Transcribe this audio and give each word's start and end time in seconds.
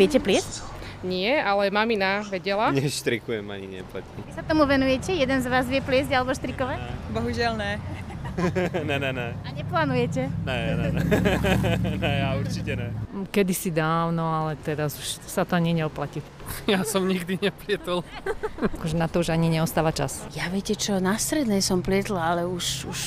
Viete 0.00 0.16
pliesť? 0.16 0.64
Nie, 1.04 1.44
ale 1.44 1.68
mamina 1.68 2.24
vedela. 2.24 2.72
Neštrikujem 2.76 3.44
ani 3.52 3.84
neplatím. 3.84 4.24
Vy 4.24 4.32
sa 4.32 4.40
tomu 4.40 4.64
venujete? 4.64 5.12
Jeden 5.12 5.44
z 5.44 5.46
vás 5.52 5.68
vie 5.68 5.84
pliesť 5.84 6.16
alebo 6.16 6.32
štrikovať? 6.32 6.80
Bohužiaľ 7.12 7.60
ne. 7.60 7.72
ne, 8.88 8.96
ne, 8.96 9.10
ne. 9.12 9.28
A 9.44 9.48
neplánujete? 9.52 10.32
Ne, 10.48 10.56
ne, 10.72 10.88
ne. 10.88 11.02
ne, 12.00 12.12
ja 12.24 12.32
určite 12.32 12.80
ne. 12.80 12.96
Kedysi 13.28 13.68
dávno, 13.68 14.24
ale 14.24 14.56
teraz 14.64 14.96
už 14.96 15.20
sa 15.28 15.44
to 15.44 15.60
ani 15.60 15.76
neoplatí. 15.76 16.24
Ja 16.64 16.80
som 16.80 17.04
nikdy 17.04 17.36
neplietol. 17.36 18.00
Akože 18.56 18.96
na 18.96 19.04
to 19.04 19.20
už 19.20 19.36
ani 19.36 19.52
neostáva 19.52 19.92
čas. 19.92 20.24
Ja 20.32 20.48
viete 20.48 20.72
čo, 20.80 20.96
na 20.96 21.20
strednej 21.20 21.60
som 21.60 21.84
plietla, 21.84 22.36
ale 22.36 22.48
už, 22.48 22.88
už 22.88 23.00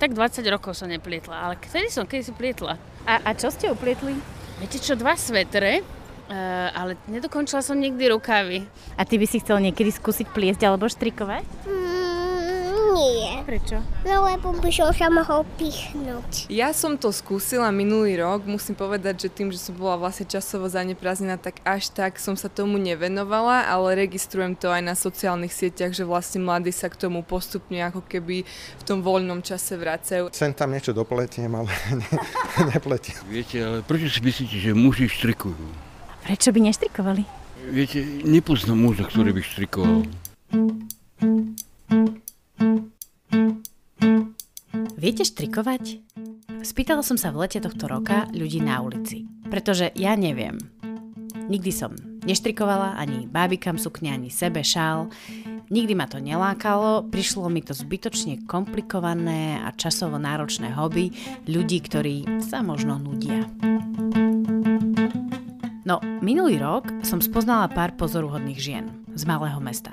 tak 0.00 0.16
20 0.16 0.40
rokov 0.48 0.80
som 0.80 0.88
neplietla, 0.88 1.36
ale 1.36 1.54
kedy 1.60 1.92
som, 1.92 2.08
kedy 2.08 2.22
si 2.24 2.32
plietla? 2.32 2.80
A, 3.04 3.20
a 3.20 3.30
čo 3.36 3.52
ste 3.52 3.68
uplietli? 3.68 4.16
Viete 4.64 4.80
čo, 4.80 4.96
dva 4.96 5.12
svetre, 5.18 5.84
Uh, 6.32 6.72
ale 6.72 6.96
nedokončila 7.12 7.60
som 7.60 7.76
nikdy 7.76 8.08
rukavy. 8.08 8.64
A 8.96 9.04
ty 9.04 9.20
by 9.20 9.28
si 9.28 9.44
chcel 9.44 9.60
niekedy 9.60 9.92
skúsiť 9.92 10.32
pliesť 10.32 10.64
alebo 10.64 10.88
štrikovať? 10.88 11.44
Mm, 11.68 12.72
nie. 12.96 13.28
Prečo? 13.44 13.84
No 14.08 14.24
lebo 14.24 14.56
by 14.56 14.72
som 14.72 14.96
sa 14.96 15.12
mohol 15.12 15.44
pichnúť. 15.60 16.48
Ja 16.48 16.72
som 16.72 16.96
to 16.96 17.12
skúsila 17.12 17.68
minulý 17.68 18.16
rok. 18.16 18.48
Musím 18.48 18.72
povedať, 18.72 19.28
že 19.28 19.28
tým, 19.28 19.52
že 19.52 19.60
som 19.60 19.76
bola 19.76 20.00
vlastne 20.00 20.24
časovo 20.24 20.72
zaneprázdnená, 20.72 21.36
tak 21.36 21.60
až 21.68 21.92
tak 21.92 22.16
som 22.16 22.32
sa 22.32 22.48
tomu 22.48 22.80
nevenovala, 22.80 23.68
ale 23.68 24.08
registrujem 24.08 24.56
to 24.56 24.72
aj 24.72 24.80
na 24.80 24.96
sociálnych 24.96 25.52
sieťach, 25.52 25.92
že 25.92 26.08
vlastne 26.08 26.40
mladí 26.40 26.72
sa 26.72 26.88
k 26.88 26.96
tomu 26.96 27.20
postupne 27.20 27.76
ako 27.84 28.00
keby 28.08 28.48
v 28.48 28.82
tom 28.88 29.04
voľnom 29.04 29.44
čase 29.44 29.76
vracajú. 29.76 30.32
Sem 30.32 30.56
tam 30.56 30.72
niečo 30.72 30.96
dopletiem, 30.96 31.52
ale 31.52 31.68
ne, 32.00 32.08
nepletiem. 32.72 33.20
Viete, 33.28 33.60
ale 33.60 33.78
prečo 33.84 34.08
si 34.08 34.24
myslíte, 34.24 34.56
že 34.56 34.72
muži 34.72 35.12
štrikujú? 35.12 35.81
Prečo 36.22 36.54
by 36.54 36.60
neštrikovali? 36.70 37.22
Viete, 37.70 38.02
nepoznám 38.22 38.78
muža, 38.78 39.06
ktorý 39.10 39.34
by 39.34 39.42
štrikoval. 39.42 39.98
Viete 44.98 45.26
štrikovať? 45.26 45.98
Spýtala 46.62 47.02
som 47.02 47.18
sa 47.18 47.34
v 47.34 47.42
lete 47.42 47.58
tohto 47.58 47.90
roka 47.90 48.30
ľudí 48.30 48.62
na 48.62 48.78
ulici. 48.78 49.26
Pretože 49.50 49.90
ja 49.98 50.14
neviem. 50.14 50.62
Nikdy 51.50 51.70
som 51.74 51.98
neštrikovala 52.22 52.94
ani 53.02 53.26
bábikam 53.26 53.82
sukne, 53.82 54.14
ani 54.14 54.30
sebe 54.30 54.62
šál. 54.62 55.10
Nikdy 55.74 55.92
ma 55.98 56.06
to 56.06 56.22
nelákalo, 56.22 57.10
prišlo 57.10 57.50
mi 57.50 57.66
to 57.66 57.74
zbytočne 57.74 58.46
komplikované 58.46 59.58
a 59.58 59.74
časovo 59.74 60.22
náročné 60.22 60.70
hobby 60.70 61.10
ľudí, 61.50 61.82
ktorí 61.82 62.44
sa 62.44 62.62
možno 62.62 63.00
nudia. 63.00 63.42
No, 65.82 65.98
minulý 66.22 66.62
rok 66.62 66.86
som 67.02 67.18
spoznala 67.18 67.66
pár 67.66 67.98
pozoruhodných 67.98 68.60
žien 68.62 68.86
z 69.18 69.26
malého 69.26 69.58
mesta. 69.58 69.90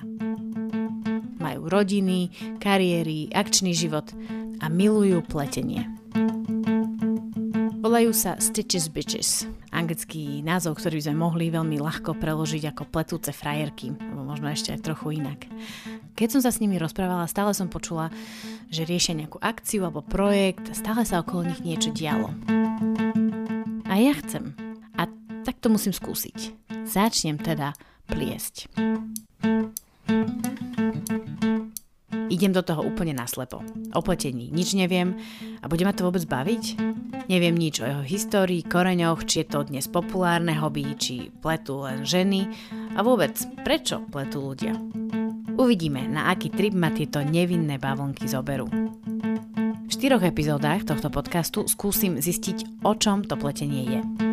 Majú 1.41 1.65
rodiny, 1.65 2.29
kariéry, 2.61 3.33
akčný 3.33 3.73
život 3.73 4.13
a 4.61 4.69
milujú 4.69 5.25
pletenie. 5.25 5.89
Volajú 7.81 8.13
sa 8.13 8.37
Stitches 8.37 8.85
Bitches, 8.85 9.49
anglický 9.73 10.45
názov, 10.45 10.77
ktorý 10.77 11.01
sme 11.01 11.25
mohli 11.25 11.49
veľmi 11.49 11.81
ľahko 11.81 12.21
preložiť 12.21 12.69
ako 12.69 12.85
pletúce 12.85 13.33
frajerky, 13.33 13.89
alebo 13.89 14.29
možno 14.29 14.45
ešte 14.53 14.77
aj 14.77 14.85
trochu 14.85 15.17
inak. 15.17 15.49
Keď 16.13 16.37
som 16.37 16.41
sa 16.45 16.53
s 16.53 16.61
nimi 16.61 16.77
rozprávala, 16.77 17.25
stále 17.25 17.49
som 17.57 17.65
počula, 17.65 18.13
že 18.69 18.85
riešia 18.85 19.17
nejakú 19.17 19.41
akciu 19.41 19.89
alebo 19.89 20.05
projekt, 20.05 20.69
stále 20.77 21.01
sa 21.01 21.25
okolo 21.25 21.49
nich 21.49 21.65
niečo 21.65 21.89
dialo. 21.89 22.29
A 23.89 23.97
ja 23.97 24.13
chcem, 24.21 24.53
tak 25.43 25.59
to 25.59 25.71
musím 25.71 25.93
skúsiť. 25.95 26.69
Začnem 26.89 27.37
teda 27.39 27.73
pliesť. 28.09 28.69
Idem 32.29 32.53
do 32.53 32.61
toho 32.61 32.85
úplne 32.85 33.17
naslepo. 33.17 33.65
O 33.97 34.01
pletení 34.05 34.53
nič 34.53 34.77
neviem 34.77 35.17
a 35.59 35.65
bude 35.65 35.81
ma 35.81 35.97
to 35.97 36.05
vôbec 36.05 36.23
baviť? 36.29 36.77
Neviem 37.25 37.57
nič 37.57 37.81
o 37.81 37.89
jeho 37.89 38.03
histórii, 38.05 38.61
koreňoch, 38.61 39.25
či 39.25 39.41
je 39.41 39.47
to 39.49 39.65
dnes 39.65 39.89
populárne 39.89 40.53
hobby, 40.53 40.93
či 40.93 41.33
pletú 41.41 41.89
len 41.89 42.05
ženy 42.05 42.49
a 42.93 43.01
vôbec 43.01 43.33
prečo 43.65 44.05
pletú 44.13 44.53
ľudia. 44.53 44.77
Uvidíme, 45.57 46.05
na 46.05 46.29
aký 46.31 46.53
trip 46.53 46.77
ma 46.77 46.93
tieto 46.93 47.19
nevinné 47.25 47.81
bavlnky 47.81 48.29
zoberú. 48.29 48.69
V 48.69 49.91
štyroch 49.91 50.21
epizódach 50.21 50.85
tohto 50.85 51.09
podcastu 51.09 51.65
skúsim 51.65 52.21
zistiť, 52.21 52.85
o 52.85 52.93
čom 52.93 53.25
to 53.25 53.35
pletenie 53.35 53.83
je 53.89 54.28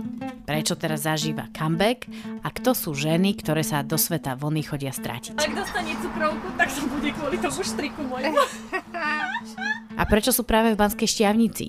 prečo 0.47 0.79
teraz 0.79 1.05
zažíva 1.05 1.51
comeback 1.51 2.07
a 2.41 2.49
kto 2.55 2.73
sú 2.73 2.95
ženy, 2.95 3.35
ktoré 3.35 3.67
sa 3.67 3.83
do 3.83 3.99
sveta 3.99 4.39
vlny 4.39 4.63
chodia 4.63 4.95
stratiť. 4.95 5.43
Ak 5.43 5.53
dostane 5.53 5.93
cukrovku, 5.99 6.47
tak 6.55 6.71
to 6.71 6.87
bude 6.87 7.11
kvôli 7.19 7.37
tomu 7.43 7.61
štriku 7.67 8.01
môjmu. 8.07 8.39
A 9.99 10.03
prečo 10.07 10.31
sú 10.31 10.47
práve 10.47 10.73
v 10.73 10.79
Banskej 10.79 11.11
šťavnici? 11.11 11.67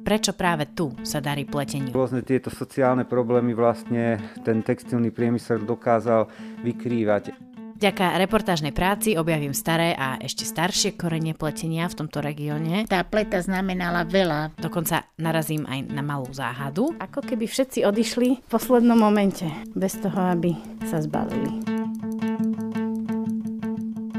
Prečo 0.00 0.32
práve 0.32 0.64
tu 0.72 0.96
sa 1.04 1.20
darí 1.20 1.44
pleteniu? 1.44 1.92
Rôzne 1.92 2.24
tieto 2.24 2.48
sociálne 2.48 3.04
problémy 3.04 3.52
vlastne 3.52 4.16
ten 4.40 4.64
textilný 4.64 5.12
priemysel 5.12 5.60
dokázal 5.60 6.24
vykrývať. 6.64 7.36
Vďaka 7.80 8.20
reportážnej 8.20 8.76
práci 8.76 9.16
objavím 9.16 9.56
staré 9.56 9.96
a 9.96 10.20
ešte 10.20 10.44
staršie 10.44 11.00
korenie 11.00 11.32
pletenia 11.32 11.88
v 11.88 12.04
tomto 12.04 12.20
regióne. 12.20 12.84
Tá 12.84 13.00
pleta 13.08 13.40
znamenala 13.40 14.04
veľa. 14.04 14.52
Dokonca 14.60 15.08
narazím 15.16 15.64
aj 15.64 15.88
na 15.88 16.04
malú 16.04 16.28
záhadu. 16.28 16.92
Ako 17.00 17.24
keby 17.24 17.48
všetci 17.48 17.88
odišli 17.88 18.44
v 18.44 18.48
poslednom 18.52 19.00
momente, 19.00 19.48
bez 19.72 19.96
toho, 19.96 20.36
aby 20.36 20.52
sa 20.92 21.00
zbavili. 21.00 21.80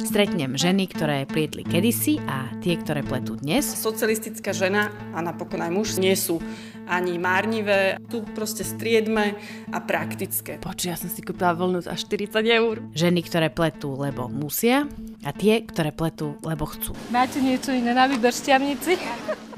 Stretnem 0.01 0.57
ženy, 0.57 0.89
ktoré 0.89 1.29
plietli 1.29 1.61
kedysi 1.61 2.17
a 2.25 2.49
tie, 2.65 2.81
ktoré 2.81 3.05
pletú 3.05 3.37
dnes. 3.37 3.63
Socialistická 3.63 4.57
žena 4.57 4.89
a 5.13 5.21
napokon 5.21 5.61
aj 5.61 5.69
muž 5.69 6.01
nie 6.01 6.17
sú 6.17 6.41
ani 6.91 7.15
márnivé, 7.15 7.95
tu 8.11 8.27
proste 8.35 8.67
striedme 8.67 9.39
a 9.71 9.79
praktické. 9.79 10.59
Počuj, 10.59 10.91
ja 10.91 10.99
som 10.99 11.07
si 11.07 11.23
kúpila 11.23 11.55
voľnú 11.55 11.79
za 11.79 11.95
40 11.95 12.35
eur. 12.43 12.83
Ženy, 12.91 13.23
ktoré 13.23 13.47
pletú, 13.47 13.95
lebo 13.95 14.27
musia 14.27 14.91
a 15.23 15.31
tie, 15.31 15.63
ktoré 15.63 15.95
pletú, 15.95 16.35
lebo 16.43 16.67
chcú. 16.67 16.91
Máte 17.07 17.39
niečo 17.39 17.71
iné 17.71 17.95
na 17.95 18.11
výber 18.11 18.35
šťavnici? 18.35 18.99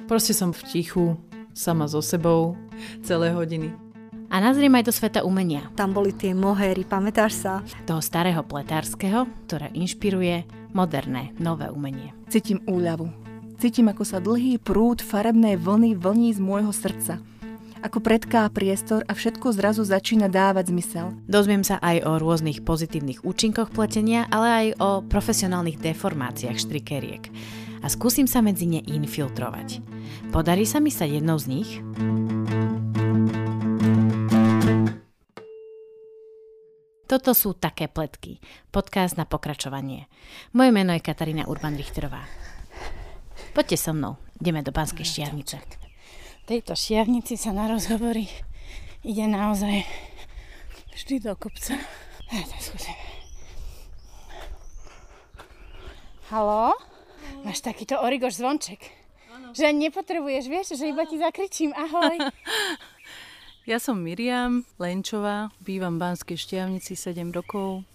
Proste 0.05 0.38
som 0.38 0.53
v 0.53 0.61
tichu, 0.69 1.17
sama 1.57 1.89
so 1.89 2.05
sebou, 2.05 2.53
celé 3.01 3.33
hodiny 3.33 3.73
a 4.33 4.41
nazriem 4.41 4.73
aj 4.73 4.89
do 4.89 4.93
sveta 4.93 5.22
umenia. 5.22 5.69
Tam 5.77 5.93
boli 5.93 6.09
tie 6.09 6.33
mohéry, 6.33 6.81
pamätáš 6.89 7.33
sa? 7.38 7.61
Toho 7.85 8.01
starého 8.01 8.41
pletárskeho, 8.41 9.29
ktoré 9.45 9.69
inšpiruje 9.77 10.49
moderné, 10.73 11.29
nové 11.38 11.69
umenie. 11.69 12.17
Cítim 12.33 12.57
úľavu. 12.66 13.22
Cítim, 13.63 13.88
ako 13.88 14.03
sa 14.03 14.19
dlhý 14.19 14.59
prúd 14.59 15.00
farebnej 15.00 15.56
vlny 15.56 15.96
vlní 15.96 16.35
z 16.35 16.40
môjho 16.44 16.75
srdca 16.75 17.24
ako 17.79 18.00
predká 18.03 18.47
priestor 18.51 19.03
a 19.07 19.16
všetko 19.16 19.56
zrazu 19.56 19.84
začína 19.84 20.31
dávať 20.31 20.72
zmysel. 20.72 21.16
Dozviem 21.28 21.68
sa 21.68 21.84
aj 21.84 22.03
o 22.07 22.16
rôznych 22.16 22.63
pozitívnych 22.63 23.28
účinkoch 23.28 23.75
pletenia, 23.75 24.23
ale 24.31 24.47
aj 24.47 24.68
o 24.79 24.90
profesionálnych 25.03 25.84
deformáciách 25.84 26.59
štrikeriek. 26.59 27.28
A 27.84 27.91
skúsim 27.91 28.23
sa 28.23 28.40
medzi 28.40 28.68
ne 28.68 28.79
infiltrovať. 28.79 29.84
Podarí 30.31 30.63
sa 30.63 30.79
mi 30.79 30.96
sa 30.96 31.03
jednou 31.03 31.35
z 31.35 31.46
nich? 31.52 31.69
Toto 37.07 37.31
sú 37.35 37.52
také 37.52 37.91
pletky. 37.91 38.40
Podcast 38.72 39.19
na 39.19 39.28
pokračovanie. 39.28 40.07
Moje 40.56 40.72
meno 40.72 40.96
je 40.96 41.03
Katarína 41.03 41.52
Urban-Richterová. 41.52 42.23
Poďte 43.53 43.78
so 43.78 43.94
mnou. 43.94 44.18
Ideme 44.41 44.66
do 44.66 44.74
Banskej 44.74 45.06
šiavnice. 45.06 45.62
V 46.41 46.44
tejto 46.50 46.74
šiavnici 46.74 47.38
sa 47.38 47.53
na 47.53 47.69
rozhovory 47.69 48.25
ide 49.06 49.30
naozaj 49.30 49.86
vždy 50.97 51.22
do 51.22 51.38
kopca. 51.38 51.78
Ja 52.34 52.41
to 52.50 52.58
skúsim. 52.58 52.97
Haló? 56.34 56.73
Máš 57.46 57.61
takýto 57.61 58.02
origoš 58.02 58.41
zvonček. 58.41 58.90
Že 59.53 59.70
nepotrebuješ, 59.70 60.44
vieš, 60.49 60.67
že 60.73 60.90
iba 60.90 61.06
ti 61.06 61.22
zakričím 61.22 61.78
ahoj. 61.78 62.17
Ja 63.64 63.79
som 63.79 64.03
Miriam 64.03 64.67
Lenčová, 64.76 65.47
bývam 65.64 65.96
v 65.96 66.03
Banskej 66.03 66.35
Štiavnici 66.35 66.99
7 66.99 67.32
rokov 67.32 67.88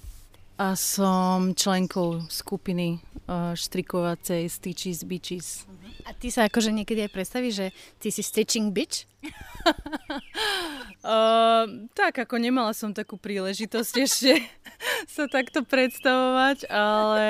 a 0.59 0.75
som 0.75 1.55
členkou 1.55 2.27
skupiny 2.27 2.99
uh, 3.31 3.55
štrikovacej 3.55 4.51
Stitches 4.51 5.07
Bitches. 5.07 5.71
A 6.03 6.11
ty 6.11 6.35
sa 6.35 6.51
akože 6.51 6.75
niekedy 6.75 7.07
aj 7.07 7.15
predstavíš, 7.15 7.55
že 7.55 7.67
ty 8.03 8.11
si 8.11 8.27
Stitching 8.27 8.75
Bitch? 8.75 9.07
uh, 11.07 11.63
tak, 11.99 12.27
ako 12.27 12.35
nemala 12.43 12.75
som 12.75 12.91
takú 12.91 13.15
príležitosť 13.15 13.95
ešte 14.03 14.43
sa 15.15 15.31
takto 15.31 15.63
predstavovať, 15.63 16.67
ale 16.67 17.29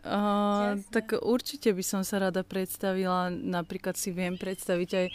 uh, 0.00 0.80
tak 0.88 1.12
určite 1.20 1.76
by 1.76 1.84
som 1.84 2.00
sa 2.08 2.24
rada 2.24 2.40
predstavila. 2.40 3.28
Napríklad 3.28 4.00
si 4.00 4.16
viem 4.16 4.40
predstaviť 4.40 4.90
aj 4.96 5.06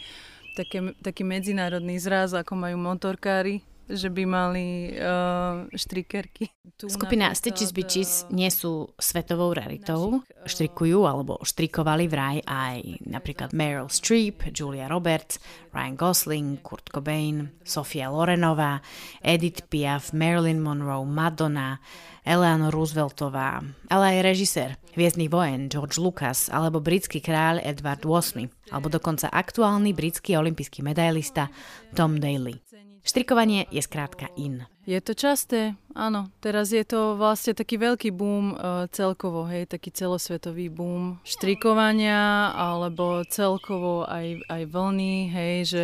také, 0.54 0.80
taký 1.02 1.26
medzinárodný 1.26 1.98
zraz, 1.98 2.38
ako 2.38 2.54
majú 2.54 2.78
motorkári 2.78 3.66
že 3.88 4.12
by 4.12 4.24
mali 4.28 4.94
uh, 5.00 5.66
štrikerky. 5.72 6.52
Skupina 6.78 7.32
Stitches 7.32 7.72
Bitches 7.72 8.28
nie 8.30 8.52
sú 8.52 8.92
svetovou 9.00 9.56
realitou. 9.56 10.22
Štrikujú 10.44 11.08
alebo 11.08 11.40
štrikovali 11.42 12.06
vraj 12.12 12.38
aj 12.44 13.08
napríklad 13.08 13.56
Meryl 13.56 13.88
Streep, 13.88 14.52
Julia 14.52 14.92
Roberts, 14.92 15.40
Ryan 15.72 15.96
Gosling, 15.96 16.60
Kurt 16.62 16.92
Cobain, 16.92 17.50
Sofia 17.64 18.12
Lorenová, 18.12 18.84
Edith 19.24 19.66
Piaf, 19.72 20.12
Marilyn 20.12 20.60
Monroe, 20.60 21.08
Madonna, 21.08 21.80
Eleanor 22.28 22.76
Rooseveltová, 22.76 23.64
ale 23.88 24.20
aj 24.20 24.28
režisér 24.28 24.70
Hviezdnych 25.00 25.32
vojen 25.32 25.72
George 25.72 25.96
Lucas 26.02 26.52
alebo 26.52 26.84
britský 26.84 27.24
kráľ 27.24 27.64
Edward 27.64 28.04
VIII, 28.04 28.52
alebo 28.76 28.92
dokonca 28.92 29.32
aktuálny 29.32 29.96
britský 29.96 30.36
olimpijský 30.36 30.84
medailista 30.84 31.48
Tom 31.96 32.20
Daly. 32.20 32.87
Štrikovanie 33.08 33.64
je 33.72 33.80
skrátka 33.80 34.28
in. 34.36 34.68
Je 34.88 35.00
to 35.04 35.12
časté, 35.12 35.76
áno. 35.92 36.32
Teraz 36.40 36.72
je 36.72 36.80
to 36.84 37.20
vlastne 37.20 37.52
taký 37.52 37.76
veľký 37.76 38.16
boom 38.16 38.56
uh, 38.56 38.88
celkovo, 38.88 39.44
hej, 39.44 39.68
taký 39.68 39.92
celosvetový 39.92 40.72
boom 40.72 41.20
štrikovania, 41.28 42.56
alebo 42.56 43.28
celkovo 43.28 44.08
aj, 44.08 44.48
aj 44.48 44.64
vlny, 44.72 45.16
hej, 45.28 45.56
že 45.68 45.84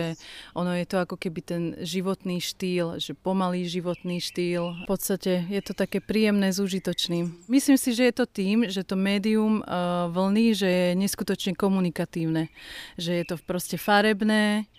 ono 0.56 0.72
je 0.72 0.88
to 0.88 1.04
ako 1.04 1.20
keby 1.20 1.40
ten 1.44 1.64
životný 1.84 2.40
štýl, 2.40 2.96
že 3.00 3.12
pomalý 3.12 3.68
životný 3.68 4.24
štýl. 4.24 4.88
V 4.88 4.88
podstate 4.88 5.52
je 5.52 5.60
to 5.60 5.76
také 5.76 6.00
príjemné 6.00 6.56
s 6.56 6.64
užitočným. 6.64 7.52
Myslím 7.52 7.76
si, 7.76 7.92
že 7.92 8.08
je 8.08 8.16
to 8.20 8.26
tým, 8.28 8.72
že 8.72 8.88
to 8.88 8.96
médium 8.96 9.64
uh, 9.68 10.08
vlny, 10.16 10.56
že 10.56 10.68
je 10.68 10.88
neskutočne 10.96 11.60
komunikatívne, 11.60 12.48
že 12.96 13.20
je 13.20 13.24
to 13.28 13.36
proste 13.36 13.76
farebné, 13.76 14.72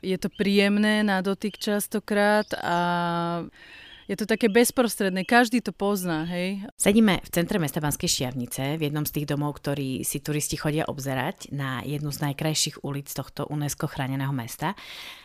je 0.00 0.16
to 0.16 0.28
príjemné 0.32 1.04
na 1.04 1.20
dotyk 1.20 1.60
častokrát 1.60 2.48
a 2.58 2.78
je 4.10 4.18
to 4.18 4.26
také 4.26 4.50
bezprostredné, 4.50 5.22
každý 5.22 5.62
to 5.62 5.70
pozná, 5.70 6.26
hej. 6.26 6.66
Sedíme 6.74 7.22
v 7.22 7.30
centre 7.30 7.62
mesta 7.62 7.78
Banskej 7.78 8.10
Šiavnice, 8.10 8.74
v 8.74 8.90
jednom 8.90 9.06
z 9.06 9.22
tých 9.22 9.30
domov, 9.30 9.62
ktorý 9.62 10.02
si 10.02 10.18
turisti 10.18 10.58
chodia 10.58 10.82
obzerať 10.90 11.54
na 11.54 11.78
jednu 11.86 12.10
z 12.10 12.26
najkrajších 12.26 12.82
ulic 12.82 13.06
tohto 13.06 13.46
UNESCO 13.46 13.86
chráneného 13.86 14.34
mesta. 14.34 14.74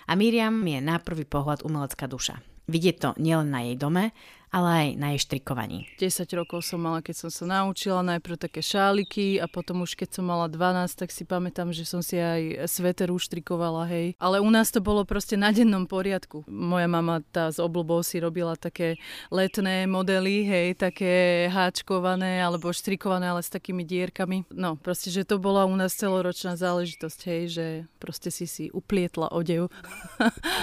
A 0.06 0.14
Miriam 0.14 0.62
je 0.62 0.78
na 0.86 1.02
prvý 1.02 1.26
pohľad 1.26 1.66
umelecká 1.66 2.06
duša. 2.06 2.38
Vidieť 2.70 2.96
to 3.02 3.10
nielen 3.18 3.50
na 3.50 3.66
jej 3.66 3.74
dome, 3.74 4.14
ale 4.52 4.68
aj 4.70 4.88
na 4.98 5.08
jej 5.16 5.20
štrikovaní. 5.26 5.90
10 5.98 6.26
rokov 6.36 6.66
som 6.66 6.82
mala, 6.82 7.00
keď 7.02 7.28
som 7.28 7.30
sa 7.32 7.46
naučila 7.46 8.06
najprv 8.06 8.36
také 8.38 8.62
šáliky 8.62 9.38
a 9.40 9.46
potom 9.46 9.86
už 9.86 9.98
keď 9.98 10.20
som 10.20 10.26
mala 10.26 10.50
12, 10.50 10.98
tak 10.98 11.10
si 11.14 11.24
pamätám, 11.24 11.72
že 11.72 11.86
som 11.86 12.02
si 12.02 12.18
aj 12.18 12.68
sveter 12.70 13.14
uštrikovala, 13.14 13.86
hej. 13.90 14.18
Ale 14.18 14.42
u 14.42 14.50
nás 14.50 14.72
to 14.72 14.80
bolo 14.82 15.06
proste 15.06 15.38
na 15.40 15.54
dennom 15.54 15.86
poriadku. 15.86 16.44
Moja 16.50 16.90
mama 16.90 17.22
tá 17.32 17.52
z 17.52 17.62
obľubou 17.62 18.02
si 18.02 18.20
robila 18.20 18.58
také 18.58 18.98
letné 19.30 19.86
modely, 19.86 20.46
hej, 20.46 20.68
také 20.78 21.46
háčkované 21.52 22.42
alebo 22.42 22.74
štrikované, 22.74 23.32
ale 23.32 23.42
s 23.46 23.52
takými 23.54 23.86
dierkami. 23.86 24.50
No, 24.52 24.76
proste, 24.76 25.14
že 25.14 25.28
to 25.28 25.38
bola 25.38 25.68
u 25.70 25.76
nás 25.76 25.94
celoročná 25.94 26.58
záležitosť, 26.58 27.20
hej, 27.30 27.44
že 27.52 27.66
proste 28.00 28.30
si 28.34 28.46
si 28.50 28.66
uplietla 28.74 29.30
odev. 29.32 29.70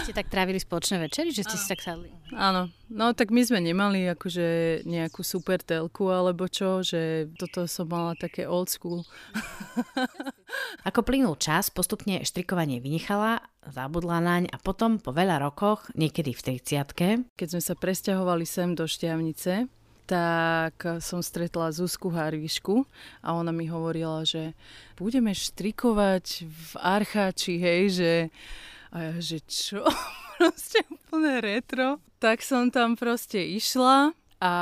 Ste 0.06 0.16
tak 0.16 0.32
trávili 0.32 0.58
spoločné 0.58 0.98
večery, 1.02 1.30
že 1.30 1.44
ste 1.44 1.56
si 1.56 1.66
tak 1.68 1.84
sadli? 1.84 2.08
Áno, 2.32 2.72
no 2.88 3.12
tak 3.12 3.28
my 3.28 3.44
sme 3.44 3.60
nemali 3.72 4.04
akože 4.12 4.82
nejakú 4.84 5.24
super 5.24 5.64
telku 5.64 6.12
alebo 6.12 6.44
čo, 6.46 6.84
že 6.84 7.32
toto 7.40 7.64
som 7.64 7.88
mala 7.88 8.12
také 8.12 8.44
old 8.44 8.68
school. 8.68 9.00
Ako 10.88 11.00
plynul 11.00 11.40
čas, 11.40 11.72
postupne 11.72 12.20
štrikovanie 12.20 12.84
vynechala, 12.84 13.40
zabudla 13.64 14.20
naň 14.20 14.52
a 14.52 14.60
potom 14.60 15.00
po 15.00 15.16
veľa 15.16 15.40
rokoch, 15.40 15.88
niekedy 15.96 16.36
v 16.36 16.60
30 16.60 17.32
Keď 17.32 17.48
sme 17.48 17.62
sa 17.64 17.72
presťahovali 17.72 18.44
sem 18.44 18.76
do 18.76 18.84
Šťavnice, 18.84 19.72
tak 20.04 20.76
som 21.00 21.24
stretla 21.24 21.72
Zuzku 21.72 22.12
Harvišku 22.12 22.84
a 23.24 23.32
ona 23.32 23.48
mi 23.48 23.64
hovorila, 23.72 24.28
že 24.28 24.52
budeme 25.00 25.32
štrikovať 25.32 26.44
v 26.44 26.70
Archáči, 26.76 27.56
hej, 27.56 27.82
že 27.96 28.12
a 28.92 29.08
ja, 29.08 29.12
že 29.24 29.40
čo? 29.48 29.80
proste 30.42 30.82
úplne 30.90 31.38
retro. 31.38 32.02
Tak 32.18 32.42
som 32.42 32.70
tam 32.74 32.98
proste 32.98 33.38
išla 33.38 34.10
a 34.42 34.52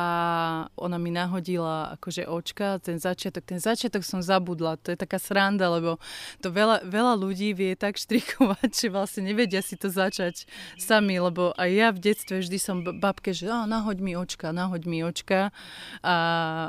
ona 0.76 1.00
mi 1.00 1.08
nahodila 1.08 1.96
akože 1.96 2.28
očka, 2.28 2.76
ten 2.84 3.00
začiatok, 3.00 3.48
ten 3.48 3.56
začiatok 3.56 4.04
som 4.04 4.20
zabudla, 4.20 4.76
to 4.76 4.92
je 4.92 4.98
taká 5.00 5.16
sranda, 5.16 5.72
lebo 5.72 5.96
to 6.44 6.52
veľa, 6.52 6.84
veľa 6.84 7.16
ľudí 7.16 7.56
vie 7.56 7.72
tak 7.80 7.96
štrikovať, 7.96 8.68
že 8.84 8.92
vlastne 8.92 9.24
nevedia 9.24 9.64
si 9.64 9.80
to 9.80 9.88
začať 9.88 10.44
sami, 10.76 11.16
lebo 11.16 11.56
aj 11.56 11.70
ja 11.72 11.88
v 11.96 12.12
detstve 12.12 12.44
vždy 12.44 12.58
som 12.60 12.84
babke, 12.84 13.32
že 13.32 13.48
oh, 13.48 13.64
nahoď 13.64 14.04
mi 14.04 14.12
očka, 14.20 14.52
nahoď 14.52 14.84
mi 14.84 15.00
očka. 15.00 15.48
A, 16.04 16.16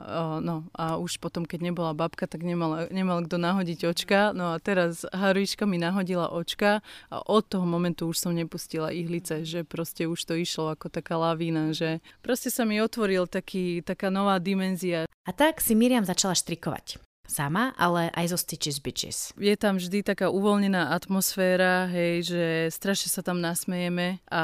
oh, 0.08 0.38
no, 0.40 0.72
a 0.72 0.96
už 0.96 1.20
potom, 1.20 1.44
keď 1.44 1.68
nebola 1.68 1.92
babka, 1.92 2.32
tak 2.32 2.48
nemal, 2.48 2.88
nemal 2.96 3.28
kto 3.28 3.36
nahodiť 3.36 3.92
očka, 3.92 4.32
no 4.32 4.56
a 4.56 4.58
teraz 4.64 5.04
Haruška 5.12 5.68
mi 5.68 5.76
nahodila 5.76 6.32
očka 6.32 6.80
a 7.12 7.18
od 7.28 7.44
toho 7.44 7.68
momentu 7.68 8.08
už 8.08 8.24
som 8.24 8.32
nepustila 8.32 8.88
ihlice, 8.96 9.44
že 9.44 9.68
proste 9.68 10.08
už 10.08 10.24
to 10.24 10.40
išlo 10.40 10.72
ako 10.72 10.88
taká 10.88 11.20
lavína, 11.20 11.76
že 11.76 12.00
proste 12.24 12.48
sa 12.48 12.64
mi 12.64 12.80
otvorila 12.80 13.01
otvoril 13.02 13.26
taký, 13.26 13.82
taká 13.82 14.14
nová 14.14 14.38
dimenzia. 14.38 15.10
A 15.26 15.34
tak 15.34 15.58
si 15.58 15.74
Miriam 15.74 16.06
začala 16.06 16.38
štrikovať 16.38 17.02
sama, 17.26 17.74
ale 17.80 18.14
aj 18.14 18.36
zo 18.36 18.38
Stitches 18.38 18.78
Bitches. 18.78 19.34
Je 19.42 19.56
tam 19.58 19.82
vždy 19.82 20.06
taká 20.06 20.30
uvoľnená 20.30 20.94
atmosféra, 20.94 21.90
hej, 21.90 22.30
že 22.30 22.44
strašne 22.70 23.10
sa 23.10 23.26
tam 23.26 23.42
nasmejeme 23.42 24.22
a 24.30 24.44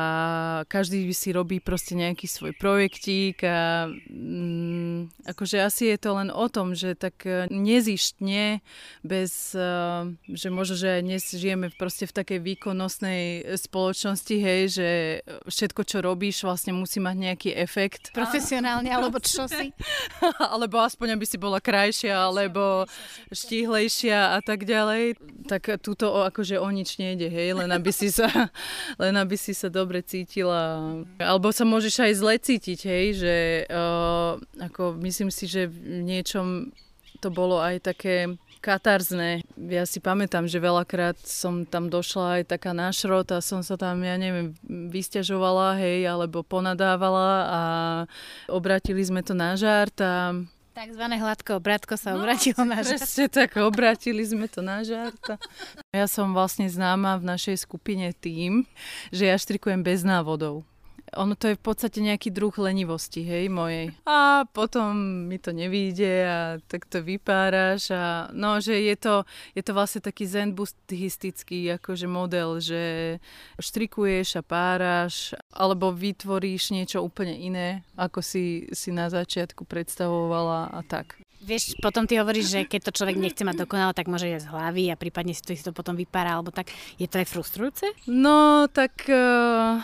každý 0.65 1.06
si 1.13 1.30
robí 1.36 1.62
proste 1.62 1.94
nejaký 1.94 2.25
svoj 2.25 2.56
projektík 2.57 3.44
a 3.45 3.92
mm, 3.92 4.67
akože 5.25 5.57
asi 5.63 5.92
je 5.92 5.98
to 6.00 6.15
len 6.15 6.30
o 6.31 6.45
tom, 6.48 6.75
že 6.75 6.95
tak 6.95 7.24
e, 7.27 7.48
nezištne 7.51 8.59
bez, 9.04 9.56
uh, 9.56 10.09
že 10.27 10.48
možno, 10.51 10.75
že 10.75 11.00
dnes 11.04 11.24
žijeme 11.31 11.71
proste 11.75 12.06
v 12.07 12.15
takej 12.15 12.39
výkonnostnej 12.44 13.56
spoločnosti, 13.56 14.36
hej, 14.36 14.62
že 14.68 14.89
všetko, 15.48 15.81
čo 15.88 15.98
robíš, 16.04 16.44
vlastne 16.44 16.75
musí 16.75 17.00
mať 17.00 17.15
nejaký 17.15 17.50
efekt. 17.56 18.12
Profesionálne, 18.12 18.92
alebo 18.92 19.19
čo 19.24 19.48
si? 19.48 19.71
alebo 20.54 20.83
aspoň, 20.83 21.15
aby 21.15 21.25
si 21.25 21.39
bola 21.39 21.63
krajšia, 21.63 22.27
alebo 22.27 22.83
štihlejšia 23.31 24.38
a 24.38 24.39
tak 24.44 24.68
ďalej, 24.68 25.15
tak 25.48 25.80
túto 25.80 26.12
akože 26.27 26.59
o 26.59 26.68
nič 26.68 27.00
nejde, 27.00 27.31
hej, 27.31 27.56
len 27.56 27.69
aby 27.71 27.92
si 27.95 28.12
sa, 28.12 28.27
len 29.01 29.15
aby 29.15 29.39
si 29.39 29.56
sa 29.56 29.71
dobre 29.71 30.04
cítila. 30.04 31.00
Alebo 31.21 31.51
sa 31.56 31.63
môžeš 31.63 31.95
aj 32.04 32.13
zle 32.19 32.36
cítiť, 32.36 32.80
hej, 32.83 33.06
že 33.15 33.36
uh, 33.71 34.35
ako 34.59 34.96
myslím 34.99 35.30
si, 35.30 35.45
že 35.47 35.69
v 35.69 36.04
niečom 36.04 36.73
to 37.18 37.33
bolo 37.33 37.57
aj 37.57 37.81
také 37.81 38.37
katarzné. 38.59 39.45
Ja 39.56 39.85
si 39.85 40.01
pamätám, 40.01 40.49
že 40.49 40.61
veľakrát 40.61 41.18
som 41.23 41.63
tam 41.63 41.87
došla 41.87 42.42
aj 42.42 42.57
taká 42.57 42.73
nášrot 42.73 43.30
a 43.33 43.39
som 43.39 43.61
sa 43.61 43.77
tam, 43.77 44.01
ja 44.01 44.18
neviem, 44.18 44.57
vysťažovala, 44.66 45.77
hej, 45.80 46.09
alebo 46.09 46.42
ponadávala 46.42 47.30
a 47.47 47.61
obratili 48.49 49.01
sme 49.06 49.21
to 49.21 49.37
na 49.37 49.54
žart 49.56 49.95
a 50.01 50.33
Takzvané 50.77 51.18
hladko 51.18 51.57
obratko 51.57 51.97
sa 51.97 52.13
no, 52.13 52.21
obratilo 52.21 52.61
na 52.61 52.85
žart. 52.85 53.01
Presne 53.01 53.25
tak, 53.33 53.57
obratili 53.57 54.21
sme 54.21 54.45
to 54.45 54.61
na 54.61 54.85
žart. 54.85 55.42
Ja 55.89 56.06
som 56.06 56.37
vlastne 56.37 56.69
známa 56.69 57.18
v 57.18 57.33
našej 57.33 57.66
skupine 57.66 58.13
tým, 58.13 58.61
že 59.09 59.25
ja 59.25 59.42
štrikujem 59.42 59.81
bez 59.81 60.06
návodov 60.06 60.61
ono 61.18 61.33
to 61.33 61.52
je 61.52 61.59
v 61.59 61.64
podstate 61.66 62.00
nejaký 62.00 62.30
druh 62.30 62.54
lenivosti, 62.54 63.26
hej, 63.26 63.50
mojej. 63.50 63.90
A 64.06 64.45
potom 64.45 64.94
mi 65.26 65.42
to 65.42 65.50
nevíde 65.52 66.14
a 66.24 66.40
tak 66.69 66.86
to 66.86 67.02
vypáraš 67.02 67.90
a 67.90 68.30
no, 68.31 68.62
že 68.62 68.78
je 68.78 68.95
to, 68.95 69.26
je 69.57 69.66
to 69.66 69.74
vlastne 69.74 70.06
taký 70.06 70.30
zen 70.30 70.54
buddhistický 70.54 71.81
akože 71.81 72.06
model, 72.06 72.62
že 72.62 73.18
štrikuješ 73.57 74.40
a 74.40 74.44
páraš 74.45 75.33
alebo 75.50 75.90
vytvoríš 75.90 76.71
niečo 76.71 77.02
úplne 77.02 77.33
iné, 77.33 77.81
ako 77.97 78.21
si, 78.21 78.69
si 78.71 78.94
na 78.94 79.09
začiatku 79.09 79.66
predstavovala 79.66 80.69
a 80.69 80.80
tak. 80.86 81.18
Vieš, 81.38 81.78
potom 81.80 82.09
ty 82.09 82.18
hovoríš, 82.18 82.50
že 82.50 82.59
keď 82.66 82.90
to 82.90 82.97
človek 82.97 83.16
nechce 83.16 83.45
mať 83.45 83.62
dokonale, 83.62 83.94
tak 83.94 84.09
môže 84.09 84.26
ísť 84.26 84.50
z 84.50 84.52
hlavy 84.52 84.83
a 84.90 85.00
prípadne 85.00 85.38
si 85.38 85.45
to, 85.45 85.54
si 85.54 85.62
to 85.62 85.69
potom 85.69 85.94
vypára, 85.94 86.33
alebo 86.33 86.50
tak. 86.50 86.74
Je 86.97 87.06
to 87.06 87.21
aj 87.21 87.30
frustrujúce? 87.30 87.86
No, 88.09 88.66
tak... 88.68 89.06
Uh 89.06 89.80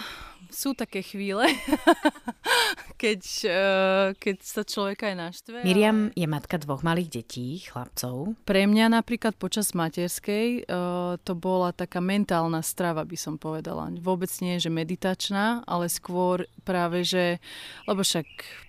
sú 0.54 0.78
také 0.78 1.02
chvíle, 1.02 1.44
keď, 3.02 3.22
uh, 3.50 4.08
keď 4.16 4.38
sa 4.40 4.64
človek 4.64 5.12
aj 5.12 5.14
naštve. 5.18 5.58
Miriam 5.66 6.14
je 6.14 6.28
matka 6.30 6.62
dvoch 6.62 6.86
malých 6.86 7.22
detí, 7.22 7.66
chlapcov. 7.68 8.38
Pre 8.46 8.62
mňa 8.64 8.94
napríklad 8.94 9.36
počas 9.36 9.74
materskej 9.76 10.70
uh, 10.70 11.18
to 11.20 11.34
bola 11.34 11.74
taká 11.76 12.00
mentálna 12.00 12.62
strava, 12.62 13.04
by 13.04 13.18
som 13.18 13.36
povedala. 13.36 13.92
Vôbec 14.00 14.30
nie, 14.40 14.62
že 14.62 14.72
meditačná, 14.72 15.66
ale 15.68 15.90
skôr 15.92 16.48
práve, 16.64 17.04
že, 17.04 17.42
lebo 17.90 18.06
však 18.06 18.26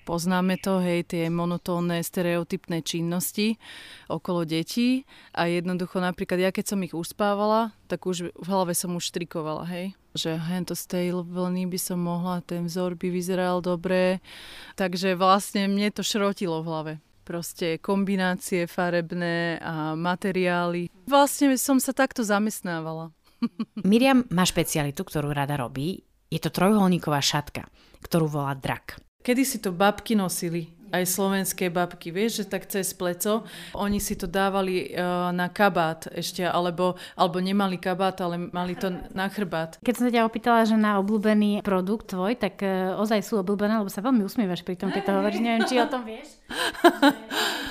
poznáme 0.08 0.60
to, 0.60 0.80
hej, 0.82 1.06
tie 1.08 1.28
monotónne, 1.32 2.04
stereotypné 2.04 2.84
činnosti 2.84 3.56
okolo 4.08 4.44
detí 4.44 5.08
a 5.32 5.48
jednoducho 5.48 5.98
napríklad 5.98 6.38
ja 6.40 6.50
keď 6.52 6.64
som 6.74 6.80
ich 6.84 6.92
uspávala, 6.92 7.72
tak 7.94 8.02
už 8.10 8.34
v 8.34 8.46
hlave 8.50 8.74
som 8.74 8.98
už 8.98 9.14
štrikovala, 9.14 9.62
hej 9.70 9.94
že 10.14 10.38
hento 10.38 10.78
z 10.78 10.84
tej 10.86 11.06
vlny 11.10 11.66
by 11.66 11.78
som 11.78 11.98
mohla, 11.98 12.38
ten 12.46 12.70
vzor 12.70 12.94
by 12.94 13.10
vyzeral 13.10 13.58
dobre. 13.58 14.22
Takže 14.78 15.18
vlastne 15.18 15.66
mne 15.66 15.90
to 15.90 16.06
šrotilo 16.06 16.62
v 16.62 16.68
hlave. 16.70 16.92
Proste 17.26 17.82
kombinácie 17.82 18.70
farebné 18.70 19.58
a 19.58 19.98
materiály. 19.98 20.86
Vlastne 21.10 21.58
som 21.58 21.82
sa 21.82 21.90
takto 21.90 22.22
zamestnávala. 22.22 23.10
Miriam 23.82 24.22
má 24.30 24.46
špecialitu, 24.46 25.02
ktorú 25.02 25.34
rada 25.34 25.58
robí. 25.58 26.06
Je 26.30 26.38
to 26.38 26.54
trojholníková 26.54 27.18
šatka, 27.18 27.66
ktorú 28.06 28.30
volá 28.30 28.54
drak. 28.54 29.02
Kedy 29.24 29.42
si 29.42 29.58
to 29.58 29.74
babky 29.74 30.14
nosili? 30.14 30.70
Aj 30.94 31.04
slovenské 31.10 31.74
babky, 31.74 32.14
vieš, 32.14 32.42
že 32.42 32.44
tak 32.46 32.70
cez 32.70 32.94
pleco, 32.94 33.42
oni 33.74 33.98
si 33.98 34.14
to 34.14 34.30
dávali 34.30 34.94
uh, 34.94 35.34
na 35.34 35.50
kabát 35.50 36.06
ešte, 36.14 36.46
alebo, 36.46 36.94
alebo 37.18 37.42
nemali 37.42 37.82
kabát, 37.82 38.14
ale 38.22 38.38
mali 38.38 38.78
to 38.78 38.94
na 39.10 39.26
chrbát. 39.26 39.82
Keď 39.82 39.94
som 39.98 40.04
sa 40.06 40.14
ťa 40.14 40.26
opýtala, 40.26 40.62
že 40.62 40.78
na 40.78 41.02
obľúbený 41.02 41.66
produkt 41.66 42.14
tvoj, 42.14 42.38
tak 42.38 42.62
uh, 42.62 42.94
ozaj 43.02 43.26
sú 43.26 43.42
obľúbené, 43.42 43.82
lebo 43.82 43.90
sa 43.90 44.04
veľmi 44.04 44.22
usmievaš 44.22 44.62
pri 44.62 44.78
tom, 44.78 44.94
keď 44.94 45.02
to 45.10 45.12
hovoríš. 45.18 45.42
Neviem, 45.42 45.66
či 45.66 45.82
o 45.82 45.90
tom 45.90 46.06
vieš. 46.06 46.38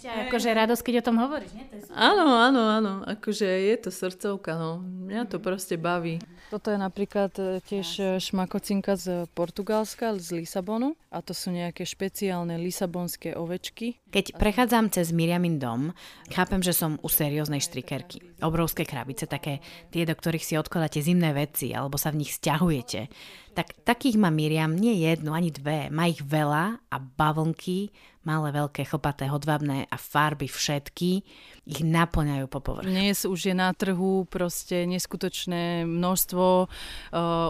ešte 0.00 0.32
akože 0.32 0.48
radosť, 0.56 0.82
keď 0.82 0.94
o 1.00 1.06
tom 1.12 1.16
hovoríš, 1.20 1.52
nie? 1.52 1.68
To 1.68 1.74
je 1.76 1.82
áno, 1.92 2.24
áno, 2.40 2.62
áno. 2.72 2.92
Akože 3.04 3.44
je 3.44 3.76
to 3.76 3.92
srdcovka, 3.92 4.56
no. 4.56 4.80
Mňa 4.80 5.28
to 5.28 5.36
proste 5.36 5.76
baví. 5.76 6.24
Toto 6.48 6.72
je 6.72 6.78
napríklad 6.80 7.30
e, 7.36 7.60
tiež 7.60 8.18
šmakocinka 8.18 8.96
z 8.96 9.28
Portugalska, 9.36 10.16
z 10.16 10.40
Lisabonu. 10.40 10.96
A 11.12 11.20
to 11.20 11.36
sú 11.36 11.52
nejaké 11.52 11.84
špeciálne 11.84 12.56
lisabonské 12.56 13.36
ovečky. 13.36 14.00
Keď 14.08 14.40
prechádzam 14.40 14.88
cez 14.90 15.12
Miriamin 15.12 15.60
dom, 15.60 15.92
chápem, 16.32 16.64
že 16.64 16.74
som 16.74 16.98
u 17.04 17.08
serióznej 17.10 17.60
štrikerky. 17.60 18.40
Obrovské 18.40 18.88
krabice, 18.88 19.28
také 19.28 19.60
tie, 19.92 20.08
do 20.08 20.16
ktorých 20.16 20.42
si 20.42 20.54
odkladáte 20.56 21.04
zimné 21.04 21.36
veci 21.36 21.76
alebo 21.76 22.00
sa 22.00 22.08
v 22.10 22.24
nich 22.24 22.32
stiahujete. 22.34 23.12
Tak 23.60 23.76
takých 23.84 24.16
má 24.16 24.32
Miriam 24.32 24.72
nie 24.72 25.04
jednu 25.04 25.36
ani 25.36 25.52
dve, 25.52 25.92
má 25.92 26.08
ich 26.08 26.24
veľa 26.24 26.80
a 26.80 26.96
bavlnky 26.96 27.92
malé, 28.20 28.52
veľké, 28.52 28.84
chlpaté, 28.84 29.32
hodvábne 29.32 29.88
a 29.88 29.96
farby 29.96 30.44
všetky 30.44 31.24
ich 31.64 31.80
naplňajú 31.80 32.46
po 32.52 32.60
povrchu. 32.60 32.88
Dnes 32.88 33.24
už 33.24 33.52
je 33.52 33.54
na 33.56 33.72
trhu 33.72 34.28
proste 34.28 34.84
neskutočné 34.84 35.88
množstvo 35.88 36.44
uh, 36.68 36.68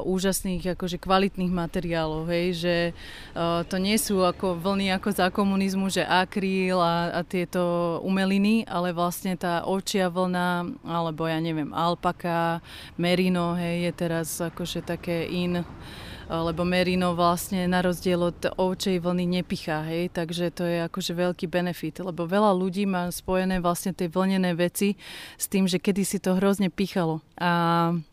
úžasných, 0.07 0.79
akože 0.79 1.03
kvalitných 1.03 1.51
materiálov, 1.51 2.31
hej, 2.31 2.47
že 2.55 2.77
uh, 3.35 3.67
to 3.67 3.83
nie 3.83 3.99
sú 3.99 4.23
ako 4.23 4.63
vlny 4.63 4.95
ako 4.95 5.09
za 5.11 5.27
komunizmu, 5.35 5.91
že 5.91 6.07
akryl 6.07 6.79
a, 6.79 7.19
a 7.19 7.21
tieto 7.27 7.99
umeliny, 8.07 8.63
ale 8.71 8.95
vlastne 8.95 9.35
tá 9.35 9.67
očia 9.67 10.07
vlna, 10.07 10.71
alebo 10.87 11.27
ja 11.27 11.43
neviem, 11.43 11.75
alpaka, 11.75 12.63
merino, 12.95 13.59
hej, 13.59 13.91
je 13.91 13.93
teraz 13.97 14.39
akože 14.39 14.87
také 14.87 15.27
in 15.27 15.67
lebo 16.31 16.63
merino 16.63 17.19
vlastne 17.19 17.67
na 17.67 17.83
rozdiel 17.83 18.31
od 18.31 18.55
ovčej 18.55 19.03
vlny 19.03 19.43
nepichá, 19.43 19.83
hej, 19.83 20.15
takže 20.15 20.55
to 20.55 20.63
je 20.63 20.87
akože 20.87 21.13
veľký 21.19 21.51
benefit, 21.51 21.99
lebo 21.99 22.23
veľa 22.23 22.55
ľudí 22.55 22.87
má 22.87 23.11
spojené 23.11 23.59
vlastne 23.59 23.91
tie 23.91 24.07
vlnené 24.07 24.55
veci 24.55 24.95
s 25.35 25.51
tým, 25.51 25.67
že 25.67 25.83
kedy 25.83 26.07
si 26.07 26.23
to 26.23 26.39
hrozne 26.39 26.71
pichalo 26.71 27.19
a 27.35 27.51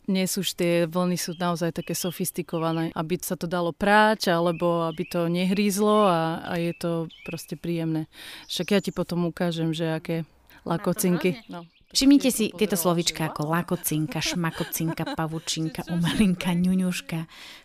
dnes 0.09 0.33
už 0.33 0.57
tie 0.57 0.89
vlny 0.89 1.13
sú 1.13 1.37
naozaj 1.37 1.77
také 1.77 1.93
sofistikované, 1.93 2.89
aby 2.97 3.21
sa 3.21 3.37
to 3.37 3.45
dalo 3.45 3.69
práč 3.69 4.25
alebo 4.25 4.89
aby 4.89 5.05
to 5.05 5.29
nehrízlo 5.29 6.09
a, 6.09 6.41
a 6.41 6.53
je 6.57 6.73
to 6.73 6.91
proste 7.21 7.53
príjemné. 7.53 8.09
Však 8.49 8.67
ja 8.73 8.79
ti 8.81 8.89
potom 8.89 9.29
ukážem, 9.29 9.77
že 9.77 9.93
aké 9.93 10.25
lakocinky. 10.65 11.45
No. 11.53 11.69
Všimnite 11.87 12.29
si 12.35 12.51
tieto 12.51 12.75
slovička 12.75 13.31
ako 13.31 13.47
lakocinka, 13.47 14.19
šmakocinka, 14.19 15.15
pavučinka, 15.15 15.87
umelinka, 15.87 16.51
ňuňuška. 16.51 17.19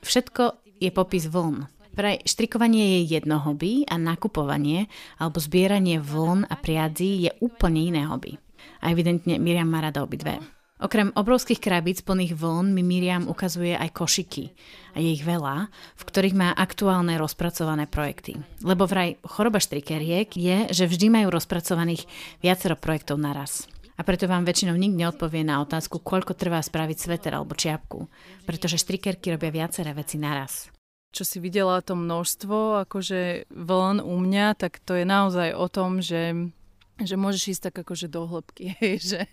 Všetko 0.07 0.43
je 0.79 0.91
popis 0.95 1.27
vln. 1.27 1.67
Pre 1.93 2.25
štrikovanie 2.25 3.03
je 3.03 3.19
jedno 3.19 3.43
hobby 3.43 3.85
a 3.85 3.99
nakupovanie 3.99 4.87
alebo 5.19 5.43
zbieranie 5.43 5.99
vln 6.01 6.49
a 6.49 6.55
priadzí 6.55 7.29
je 7.29 7.31
úplne 7.43 7.83
iné 7.83 8.07
hobby. 8.07 8.39
A 8.81 8.95
evidentne 8.95 9.43
Miriam 9.43 9.69
má 9.69 9.83
rada 9.83 10.07
obidve. 10.07 10.39
Okrem 10.83 11.15
obrovských 11.15 11.63
krabíc 11.63 12.03
plných 12.03 12.35
vln 12.35 12.75
mi 12.75 12.83
Miriam 12.83 13.31
ukazuje 13.31 13.75
aj 13.79 13.95
košiky. 13.95 14.51
A 14.95 15.03
je 15.03 15.15
ich 15.15 15.23
veľa, 15.23 15.71
v 15.99 16.03
ktorých 16.03 16.35
má 16.35 16.51
aktuálne 16.51 17.15
rozpracované 17.23 17.87
projekty. 17.87 18.39
Lebo 18.67 18.91
vraj 18.91 19.15
choroba 19.23 19.63
štrikeriek 19.63 20.35
je, 20.35 20.75
že 20.75 20.91
vždy 20.91 21.07
majú 21.11 21.31
rozpracovaných 21.31 22.03
viacero 22.43 22.75
projektov 22.75 23.23
naraz. 23.23 23.71
A 24.03 24.07
preto 24.11 24.27
vám 24.27 24.43
väčšinou 24.43 24.75
nikto 24.75 24.99
neodpovie 24.99 25.47
na 25.47 25.63
otázku, 25.63 26.03
koľko 26.03 26.35
trvá 26.35 26.59
spraviť 26.59 26.99
sveter 26.99 27.39
alebo 27.39 27.55
čiapku, 27.55 28.11
pretože 28.43 28.83
štrikerky 28.83 29.31
robia 29.31 29.55
viaceré 29.55 29.95
veci 29.95 30.19
naraz. 30.19 30.75
Čo 31.15 31.23
si 31.23 31.39
videla 31.39 31.79
to 31.87 31.95
množstvo 31.95 32.83
akože 32.83 33.47
vln 33.47 34.03
u 34.03 34.15
mňa, 34.19 34.59
tak 34.59 34.83
to 34.83 34.99
je 34.99 35.07
naozaj 35.07 35.55
o 35.55 35.71
tom, 35.71 36.03
že 36.03 36.51
že 36.99 37.15
môžeš 37.15 37.43
ísť 37.55 37.63
tak 37.71 37.87
akože 37.87 38.11
do 38.11 38.27
hĺbky, 38.27 38.75
že, 39.15 39.31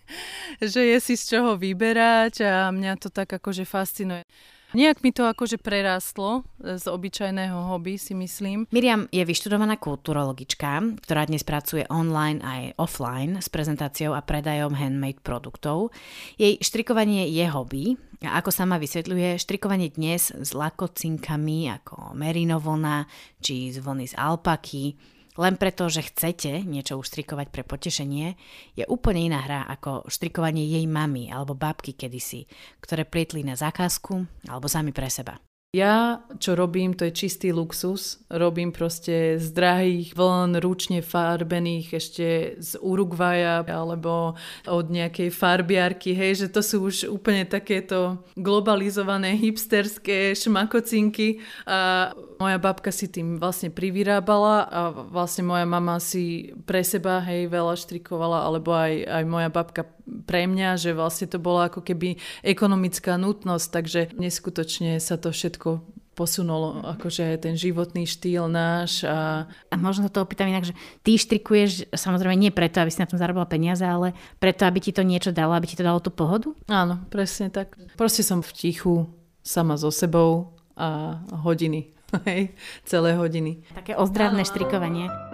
že 0.62 0.82
je 0.86 0.98
si 1.02 1.18
z 1.18 1.24
čoho 1.34 1.58
vyberať 1.58 2.46
a 2.46 2.70
mňa 2.70 2.94
to 3.02 3.10
tak 3.10 3.34
akože 3.34 3.66
fascinuje. 3.66 4.22
Nejak 4.70 5.02
mi 5.02 5.10
to 5.10 5.26
akože 5.26 5.58
prerástlo 5.58 6.46
z 6.62 6.86
obyčajného 6.86 7.74
hobby, 7.74 7.98
si 7.98 8.14
myslím. 8.14 8.70
Miriam 8.70 9.10
je 9.10 9.26
vyštudovaná 9.26 9.82
kulturologička, 9.82 11.02
ktorá 11.02 11.26
dnes 11.26 11.42
pracuje 11.42 11.90
online 11.90 12.38
aj 12.46 12.78
offline 12.78 13.42
s 13.42 13.50
prezentáciou 13.50 14.14
a 14.14 14.22
predajom 14.22 14.78
handmade 14.78 15.26
produktov. 15.26 15.90
Jej 16.38 16.62
štrikovanie 16.62 17.26
je 17.34 17.46
hobby 17.50 17.98
a 18.22 18.38
ako 18.38 18.54
sama 18.54 18.78
vysvetľuje, 18.78 19.42
štrikovanie 19.42 19.90
dnes 19.90 20.30
s 20.30 20.54
lakocinkami 20.54 21.74
ako 21.82 22.14
merinovona 22.14 23.10
či 23.42 23.74
z 23.74 23.82
vlny 23.82 24.06
z 24.06 24.16
alpaky 24.22 25.18
len 25.40 25.56
preto, 25.56 25.88
že 25.88 26.04
chcete 26.04 26.68
niečo 26.68 27.00
uštrikovať 27.00 27.48
pre 27.48 27.64
potešenie, 27.64 28.36
je 28.76 28.84
úplne 28.92 29.32
iná 29.32 29.40
hra 29.40 29.72
ako 29.72 30.12
štrikovanie 30.12 30.68
jej 30.68 30.84
mamy 30.84 31.32
alebo 31.32 31.56
babky 31.56 31.96
kedysi, 31.96 32.44
ktoré 32.84 33.08
plietli 33.08 33.48
na 33.48 33.56
zákazku 33.56 34.46
alebo 34.52 34.68
sami 34.68 34.92
pre 34.92 35.08
seba. 35.08 35.49
Ja, 35.70 36.26
čo 36.42 36.58
robím, 36.58 36.98
to 36.98 37.06
je 37.06 37.14
čistý 37.14 37.54
luxus. 37.54 38.18
Robím 38.26 38.74
proste 38.74 39.38
z 39.38 39.54
drahých 39.54 40.18
vln, 40.18 40.58
ručne 40.66 41.06
farbených 41.06 41.94
ešte 41.94 42.58
z 42.58 42.74
Uruguaja 42.82 43.62
alebo 43.70 44.34
od 44.66 44.86
nejakej 44.90 45.30
farbiarky, 45.30 46.18
hej, 46.18 46.42
že 46.42 46.48
to 46.50 46.66
sú 46.66 46.90
už 46.90 47.14
úplne 47.14 47.46
takéto 47.46 48.18
globalizované 48.34 49.38
hipsterské 49.38 50.34
šmakocinky 50.34 51.38
a 51.70 52.18
moja 52.42 52.58
babka 52.58 52.90
si 52.90 53.06
tým 53.06 53.38
vlastne 53.38 53.70
privyrábala 53.70 54.66
a 54.66 54.80
vlastne 54.90 55.46
moja 55.46 55.70
mama 55.70 56.02
si 56.02 56.50
pre 56.66 56.82
seba, 56.82 57.22
hej, 57.22 57.46
veľa 57.46 57.78
štrikovala, 57.78 58.42
alebo 58.42 58.74
aj, 58.74 59.06
aj 59.06 59.24
moja 59.30 59.54
babka 59.54 59.86
pre 60.26 60.50
mňa, 60.50 60.80
že 60.80 60.92
vlastne 60.98 61.30
to 61.30 61.38
bola 61.38 61.70
ako 61.70 61.86
keby 61.86 62.18
ekonomická 62.42 63.16
nutnosť, 63.16 63.68
takže 63.70 64.02
neskutočne 64.18 64.98
sa 64.98 65.16
to 65.16 65.30
všetko 65.30 66.00
posunulo 66.20 66.84
akože 67.00 67.40
ten 67.40 67.56
životný 67.56 68.04
štýl 68.04 68.52
náš. 68.52 69.08
A... 69.08 69.48
a 69.48 69.76
možno 69.80 70.12
to 70.12 70.20
opýtam 70.20 70.52
inak, 70.52 70.68
že 70.68 70.76
ty 71.00 71.16
štrikuješ 71.16 71.96
samozrejme 71.96 72.36
nie 72.36 72.52
preto, 72.52 72.84
aby 72.84 72.92
si 72.92 73.00
na 73.00 73.08
tom 73.08 73.16
zarobila 73.16 73.48
peniaze, 73.48 73.88
ale 73.88 74.12
preto, 74.36 74.68
aby 74.68 74.84
ti 74.84 74.92
to 74.92 75.08
niečo 75.08 75.32
dalo, 75.32 75.56
aby 75.56 75.72
ti 75.72 75.80
to 75.80 75.88
dalo 75.88 76.04
tú 76.04 76.12
pohodu? 76.12 76.52
Áno, 76.68 77.00
presne 77.08 77.48
tak. 77.48 77.80
Proste 77.96 78.28
som 78.28 78.44
v 78.44 78.52
tichu, 78.52 79.08
sama 79.40 79.80
so 79.80 79.88
sebou 79.96 80.60
a 80.76 81.24
hodiny. 81.48 81.96
Hej, 82.28 82.52
celé 82.84 83.16
hodiny. 83.16 83.64
Také 83.72 83.96
ozdravné 83.96 84.44
štrikovanie. 84.44 85.29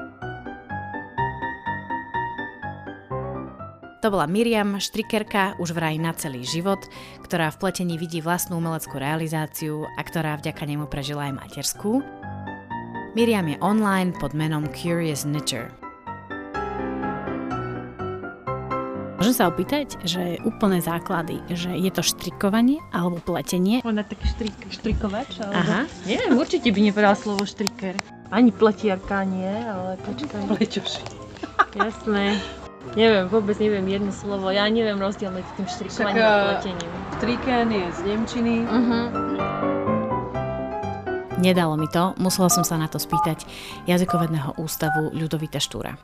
To 4.06 4.14
bola 4.14 4.30
Miriam, 4.30 4.78
štrikerka 4.78 5.58
už 5.58 5.74
vraj 5.74 5.98
na 5.98 6.14
celý 6.14 6.46
život, 6.46 6.78
ktorá 7.26 7.50
v 7.50 7.58
pletení 7.58 7.98
vidí 7.98 8.22
vlastnú 8.22 8.62
umeleckú 8.62 9.02
realizáciu 9.02 9.82
a 9.98 10.02
ktorá 10.06 10.38
vďaka 10.38 10.62
nemu 10.62 10.86
prežila 10.86 11.26
aj 11.26 11.42
materskú. 11.42 12.06
Miriam 13.18 13.50
je 13.50 13.58
online 13.66 14.14
pod 14.14 14.38
menom 14.38 14.70
Curious 14.78 15.26
Knitcher. 15.26 15.74
Môžem 19.18 19.34
sa 19.34 19.50
opýtať, 19.50 19.98
že 20.06 20.38
úplné 20.46 20.86
základy, 20.86 21.42
že 21.50 21.74
je 21.74 21.90
to 21.90 22.06
štrikovanie 22.06 22.78
alebo 22.94 23.18
pletenie? 23.18 23.82
Ona 23.90 24.06
taký 24.06 24.30
štrik, 24.38 24.54
štrikovač? 24.70 25.42
Alebo... 25.42 25.58
Aha. 25.58 25.82
Neviem, 26.06 26.38
určite 26.38 26.70
by 26.70 26.78
nepovedal 26.94 27.18
slovo 27.18 27.42
štriker. 27.42 27.98
Ani 28.30 28.54
pletiarka 28.54 29.26
nie, 29.26 29.50
ale 29.50 29.98
počkaj. 30.06 30.46
Plečoši. 30.46 31.02
Jasné. 31.74 32.38
Neviem, 32.94 33.26
vôbec 33.26 33.58
neviem 33.58 33.90
jedno 33.90 34.14
slovo. 34.14 34.54
Ja 34.54 34.70
neviem 34.70 35.02
rozdiel 35.02 35.34
medzi 35.34 35.50
tým 35.58 35.66
štrikovaním 35.66 36.22
Však, 36.22 36.30
a 36.30 36.38
eh, 36.38 36.46
pletením. 36.46 36.92
Striken 37.18 37.68
je 37.74 37.86
z 37.90 38.00
Nemčiny. 38.06 38.56
Uh-huh. 38.70 39.06
Nedalo 41.42 41.76
mi 41.76 41.90
to, 41.90 42.14
musela 42.22 42.48
som 42.48 42.64
sa 42.64 42.78
na 42.78 42.86
to 42.86 43.02
spýtať 43.02 43.44
jazykovedného 43.90 44.62
ústavu 44.62 45.12
Ľudovita 45.12 45.60
Štúra. 45.60 45.98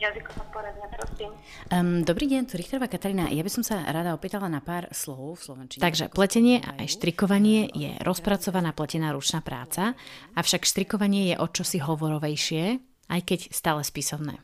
Jazyková 0.00 0.44
poradňa, 0.48 0.86
prosím. 0.96 1.30
Um, 1.68 2.00
dobrý 2.04 2.24
deň, 2.28 2.48
tu 2.48 2.56
Richterová 2.56 2.88
Katarína. 2.88 3.28
Ja 3.32 3.44
by 3.44 3.50
som 3.52 3.64
sa 3.64 3.84
rada 3.84 4.16
opýtala 4.16 4.48
na 4.48 4.64
pár 4.64 4.88
slov 4.96 5.40
v 5.40 5.40
slovenčine. 5.44 5.80
Takže 5.84 6.08
pletenie 6.12 6.60
a 6.60 6.80
aj 6.80 6.96
štrikovanie 6.96 7.68
je 7.72 7.92
rozpracovaná 8.00 8.72
pletená 8.72 9.12
ručná 9.12 9.44
práca, 9.44 9.92
avšak 10.36 10.64
štrikovanie 10.64 11.32
je 11.32 11.34
o 11.40 11.46
čosi 11.48 11.80
hovorovejšie, 11.84 12.80
aj 13.12 13.20
keď 13.28 13.40
stále 13.52 13.84
spisovné. 13.84 14.40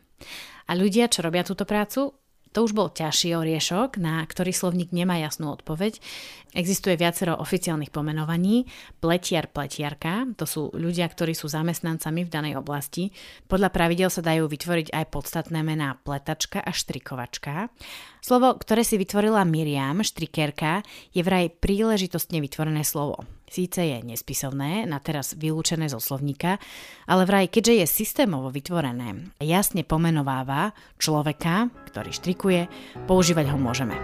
A 0.70 0.72
ľudia, 0.78 1.10
čo 1.10 1.26
robia 1.26 1.42
túto 1.42 1.66
prácu, 1.66 2.14
to 2.50 2.66
už 2.66 2.74
bol 2.74 2.90
ťažší 2.90 3.38
oriešok, 3.38 4.02
na 4.02 4.26
ktorý 4.26 4.50
slovník 4.50 4.90
nemá 4.90 5.22
jasnú 5.22 5.54
odpoveď. 5.54 6.02
Existuje 6.50 6.98
viacero 6.98 7.38
oficiálnych 7.38 7.94
pomenovaní. 7.94 8.66
Pletiar, 8.98 9.46
pletiarka, 9.54 10.26
to 10.34 10.50
sú 10.50 10.62
ľudia, 10.74 11.06
ktorí 11.06 11.30
sú 11.30 11.46
zamestnancami 11.46 12.26
v 12.26 12.32
danej 12.34 12.54
oblasti. 12.58 13.14
Podľa 13.46 13.70
pravidel 13.70 14.10
sa 14.10 14.26
dajú 14.26 14.50
vytvoriť 14.50 14.90
aj 14.90 15.04
podstatné 15.14 15.62
mená 15.62 15.94
pletačka 16.02 16.58
a 16.58 16.74
štrikovačka. 16.74 17.70
Slovo, 18.18 18.58
ktoré 18.58 18.82
si 18.82 18.98
vytvorila 18.98 19.46
Miriam, 19.46 20.02
štrikerka, 20.02 20.82
je 21.14 21.22
vraj 21.22 21.54
príležitostne 21.54 22.42
vytvorené 22.42 22.82
slovo. 22.82 23.22
Síce 23.50 23.82
je 23.82 23.98
nespisovné, 24.06 24.86
na 24.86 25.02
teraz 25.02 25.34
vylúčené 25.34 25.90
zo 25.90 25.98
slovníka, 25.98 26.62
ale 27.10 27.26
vraj, 27.26 27.50
keďže 27.50 27.82
je 27.82 27.86
systémovo 28.06 28.46
vytvorené, 28.46 29.34
jasne 29.42 29.82
pomenováva 29.82 30.70
človeka, 31.02 31.66
ktorý 31.90 32.14
štrikuje, 32.14 32.70
používať 33.10 33.50
ho 33.50 33.58
môžeme. 33.58 33.98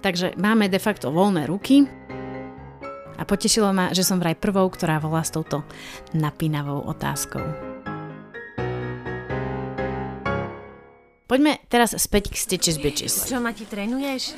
Takže 0.00 0.32
máme 0.40 0.72
de 0.72 0.80
facto 0.80 1.12
voľné 1.12 1.44
ruky 1.44 1.84
a 3.20 3.22
potešilo 3.28 3.68
ma, 3.68 3.92
že 3.92 4.00
som 4.00 4.16
vraj 4.16 4.40
prvou, 4.40 4.64
ktorá 4.72 4.96
volá 4.96 5.20
s 5.20 5.28
touto 5.28 5.60
napínavou 6.16 6.88
otázkou. 6.88 7.44
Poďme 11.28 11.60
teraz 11.68 11.92
späť 12.00 12.32
k 12.32 12.40
Stitches 12.40 12.80
Bitches. 12.80 13.28
Čo, 13.28 13.44
Mati, 13.44 13.68
trénuješ? 13.68 14.32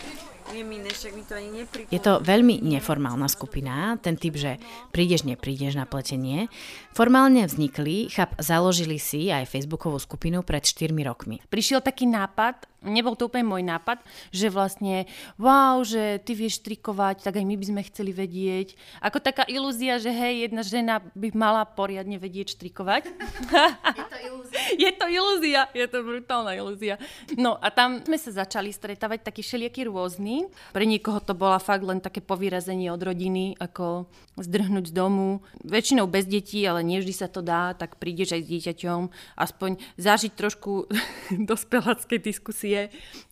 Je 1.89 2.01
to 2.01 2.13
veľmi 2.25 2.65
neformálna 2.65 3.29
skupina, 3.29 3.97
ten 4.01 4.17
typ, 4.17 4.35
že 4.35 4.57
prídeš, 4.91 5.29
neprídeš 5.29 5.77
na 5.77 5.85
pletenie. 5.85 6.49
Formálne 6.97 7.45
vznikli, 7.45 8.09
chap, 8.09 8.35
založili 8.41 8.97
si 8.97 9.29
aj 9.29 9.47
facebookovú 9.47 10.01
skupinu 10.01 10.41
pred 10.43 10.65
4 10.65 10.91
rokmi. 11.05 11.39
Prišiel 11.53 11.85
taký 11.85 12.09
nápad, 12.09 12.67
nebol 12.83 13.19
to 13.19 13.27
úplne 13.27 13.47
môj 13.47 13.63
nápad, 13.67 13.99
že 14.31 14.53
vlastne, 14.53 15.11
wow, 15.35 15.83
že 15.83 16.23
ty 16.23 16.39
vieš 16.39 16.63
trikovať, 16.63 17.27
tak 17.27 17.39
aj 17.39 17.45
my 17.45 17.55
by 17.59 17.65
sme 17.67 17.83
chceli 17.91 18.13
vedieť. 18.15 18.79
Ako 19.03 19.19
taká 19.19 19.43
ilúzia, 19.51 19.99
že 19.99 20.15
hej, 20.15 20.47
jedna 20.47 20.63
žena 20.63 21.03
by 21.19 21.35
mala 21.35 21.67
poriadne 21.67 22.17
vedieť 22.23 22.55
štrikovať. 22.55 23.11
Je 23.11 24.07
to 24.07 24.19
ilúzia. 24.23 24.61
je 24.85 24.91
to 24.95 25.07
ilúzia, 25.11 25.63
je 25.75 25.87
to 25.91 25.99
brutálna 26.07 26.53
ilúzia. 26.55 26.95
No 27.35 27.59
a 27.59 27.69
tam 27.75 28.03
sme 28.07 28.19
sa 28.19 28.47
začali 28.47 28.71
stretávať 28.71 29.27
takí 29.27 29.43
všelijakí 29.43 29.91
rôzni. 29.91 30.47
Pre 30.71 30.85
niekoho 30.87 31.19
to 31.19 31.35
bola 31.35 31.59
fakt 31.59 31.83
len 31.83 31.99
také 31.99 32.23
povyrazenie 32.23 32.95
od 32.95 33.03
rodiny, 33.03 33.59
ako 33.59 34.07
zdrhnúť 34.39 34.91
z 34.91 34.95
domu. 34.95 35.43
Väčšinou 35.67 36.07
bez 36.07 36.31
detí, 36.31 36.63
ale 36.63 36.87
nie 36.87 37.03
vždy 37.03 37.15
sa 37.15 37.27
to 37.27 37.43
dá, 37.43 37.75
tak 37.75 37.99
prídeš 37.99 38.39
aj 38.39 38.43
s 38.47 38.51
dieťaťom, 38.51 39.01
aspoň 39.35 39.71
zažiť 39.99 40.33
trošku 40.39 40.87
dospeláckej 41.51 42.21
diskusie. 42.23 42.68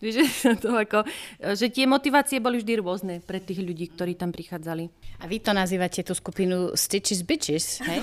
Vieš, 0.01 0.15
že, 0.43 0.57
to 0.57 0.73
ako, 0.73 1.05
že 1.55 1.69
tie 1.69 1.85
motivácie 1.85 2.41
boli 2.41 2.61
vždy 2.61 2.73
rôzne 2.81 3.15
pre 3.25 3.41
tých 3.41 3.61
ľudí, 3.61 3.93
ktorí 3.93 4.17
tam 4.17 4.33
prichádzali. 4.33 4.89
A 5.21 5.25
vy 5.29 5.41
to 5.41 5.53
nazývate 5.57 6.05
tú 6.05 6.13
skupinu 6.13 6.73
Stitches 6.77 7.25
Bitches, 7.25 7.81
hej? 7.85 8.01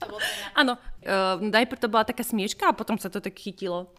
Áno, 0.60 0.76
uh, 0.76 1.36
najprv 1.40 1.80
to 1.80 1.88
bola 1.92 2.04
taká 2.04 2.24
smieška 2.24 2.68
a 2.68 2.76
potom 2.76 3.00
sa 3.00 3.08
to 3.08 3.20
tak 3.20 3.36
chytilo. 3.36 3.92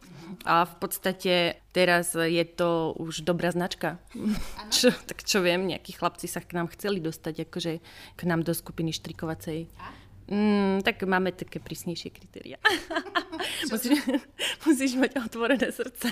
A 0.47 0.63
v 0.63 0.75
podstate 0.79 1.59
teraz 1.75 2.15
je 2.15 2.43
to 2.47 2.95
už 2.95 3.27
dobrá 3.27 3.51
značka. 3.51 3.99
Čo, 4.75 4.95
tak 5.05 5.27
čo 5.27 5.43
viem, 5.43 5.67
nejakí 5.67 5.91
chlapci 5.91 6.25
sa 6.31 6.39
k 6.39 6.55
nám 6.55 6.71
chceli 6.71 7.03
dostať 7.03 7.49
akože 7.49 7.73
k 8.15 8.21
nám 8.23 8.47
do 8.47 8.55
skupiny 8.55 8.95
štrikovacej. 8.95 9.67
Mm, 10.31 10.79
tak 10.79 11.03
máme 11.03 11.35
také 11.35 11.59
prísnejšie 11.59 12.07
kritéria. 12.07 12.55
musíš, 13.71 13.99
musíš 14.65 14.91
mať 14.95 15.19
otvorené 15.27 15.75
srdce. 15.75 16.07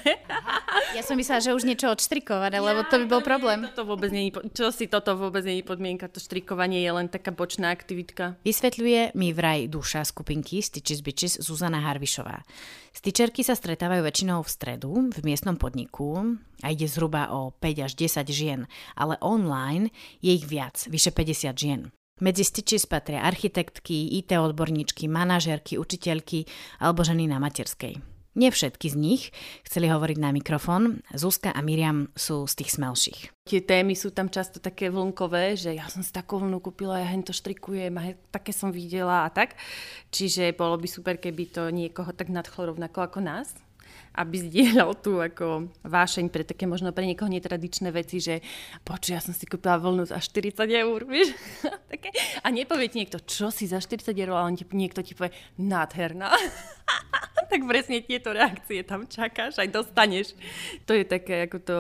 Ja 0.92 1.02
som 1.08 1.16
myslela, 1.16 1.40
že 1.40 1.56
už 1.56 1.64
niečo 1.64 1.88
odštrikovať, 1.88 2.52
lebo 2.60 2.84
to 2.92 3.00
by 3.00 3.06
bol 3.08 3.24
problém. 3.24 3.64
Toto 3.72 3.88
vôbec 3.88 4.12
nie, 4.12 4.28
čo 4.52 4.76
si 4.76 4.92
toto 4.92 5.16
vôbec 5.16 5.48
nie 5.48 5.64
je 5.64 5.70
podmienka, 5.72 6.12
to 6.12 6.20
štrikovanie 6.20 6.84
je 6.84 6.92
len 6.92 7.08
taká 7.08 7.32
bočná 7.32 7.72
aktivitka. 7.72 8.36
Vysvetľuje 8.44 9.16
mi 9.16 9.32
vraj 9.32 9.72
duša 9.72 10.04
skupinky 10.04 10.60
Stitches 10.60 11.00
Bitches 11.00 11.40
Zuzana 11.40 11.80
Harvišová. 11.80 12.44
Stičerky 12.92 13.48
sa 13.48 13.56
stretávajú 13.56 14.04
väčšinou 14.04 14.44
v 14.44 14.52
stredu 14.52 14.92
v 15.16 15.20
miestnom 15.24 15.56
podniku 15.56 16.36
a 16.60 16.68
ide 16.76 16.92
zhruba 16.92 17.32
o 17.32 17.56
5 17.56 17.88
až 17.88 17.96
10 17.96 18.28
žien, 18.28 18.60
ale 19.00 19.16
online 19.24 19.96
je 20.20 20.36
ich 20.36 20.44
viac, 20.44 20.76
vyše 20.92 21.16
50 21.16 21.56
žien. 21.56 21.82
Medzi 22.20 22.44
Stitches 22.44 22.84
patria 22.84 23.24
architektky, 23.24 24.20
IT 24.20 24.36
odborníčky, 24.36 25.08
manažérky, 25.08 25.80
učiteľky 25.80 26.44
alebo 26.84 27.00
ženy 27.08 27.32
na 27.32 27.40
materskej. 27.40 27.96
Nie 28.36 28.52
všetky 28.52 28.92
z 28.92 28.96
nich 29.00 29.24
chceli 29.64 29.88
hovoriť 29.88 30.18
na 30.20 30.36
mikrofón, 30.36 31.00
Zuzka 31.16 31.56
a 31.56 31.64
Miriam 31.64 32.12
sú 32.20 32.44
z 32.44 32.60
tých 32.60 32.76
smelších. 32.76 33.20
Tie 33.48 33.64
témy 33.64 33.96
sú 33.96 34.12
tam 34.12 34.28
často 34.28 34.60
také 34.60 34.92
vlnkové, 34.92 35.56
že 35.56 35.80
ja 35.80 35.88
som 35.88 36.04
si 36.04 36.12
takú 36.12 36.44
vlnu 36.44 36.60
kúpila, 36.60 37.00
ja 37.00 37.08
hen 37.08 37.24
to 37.24 37.32
štrikujem 37.32 37.96
a 37.96 38.20
také 38.36 38.52
som 38.52 38.76
videla 38.76 39.24
a 39.24 39.32
tak. 39.32 39.56
Čiže 40.12 40.52
bolo 40.60 40.76
by 40.76 40.88
super, 40.92 41.16
keby 41.16 41.44
to 41.56 41.72
niekoho 41.72 42.12
tak 42.12 42.28
nadchlo 42.28 42.76
rovnako 42.76 43.08
ako 43.08 43.20
nás 43.24 43.56
aby 44.20 44.36
zdieľal 44.36 45.00
tú 45.00 45.24
ako 45.24 45.72
vášeň 45.88 46.28
pre 46.28 46.44
také 46.44 46.68
možno 46.68 46.92
pre 46.92 47.08
niekoho 47.08 47.32
netradičné 47.32 47.96
veci, 47.96 48.20
že 48.20 48.44
počuj, 48.84 49.16
ja 49.16 49.24
som 49.24 49.32
si 49.32 49.48
kúpila 49.48 49.80
voľnú 49.80 50.04
za 50.04 50.20
40 50.20 50.60
eur, 50.68 51.08
vieš? 51.08 51.32
také. 51.92 52.12
A 52.44 52.52
nepovie 52.52 52.92
ti 52.92 53.00
niekto, 53.00 53.24
čo 53.24 53.48
si 53.48 53.64
za 53.64 53.80
40 53.80 54.12
eur, 54.12 54.36
ale 54.36 54.60
ti, 54.60 54.68
niekto 54.76 55.00
ti 55.00 55.16
povie, 55.16 55.32
nádherná. 55.56 56.36
tak 57.52 57.64
presne 57.64 58.04
tieto 58.04 58.36
reakcie 58.36 58.84
tam 58.84 59.08
čakáš, 59.08 59.58
aj 59.58 59.72
dostaneš. 59.72 60.36
To 60.84 60.92
je 60.92 61.08
také 61.08 61.48
ako 61.48 61.58
to, 61.64 61.76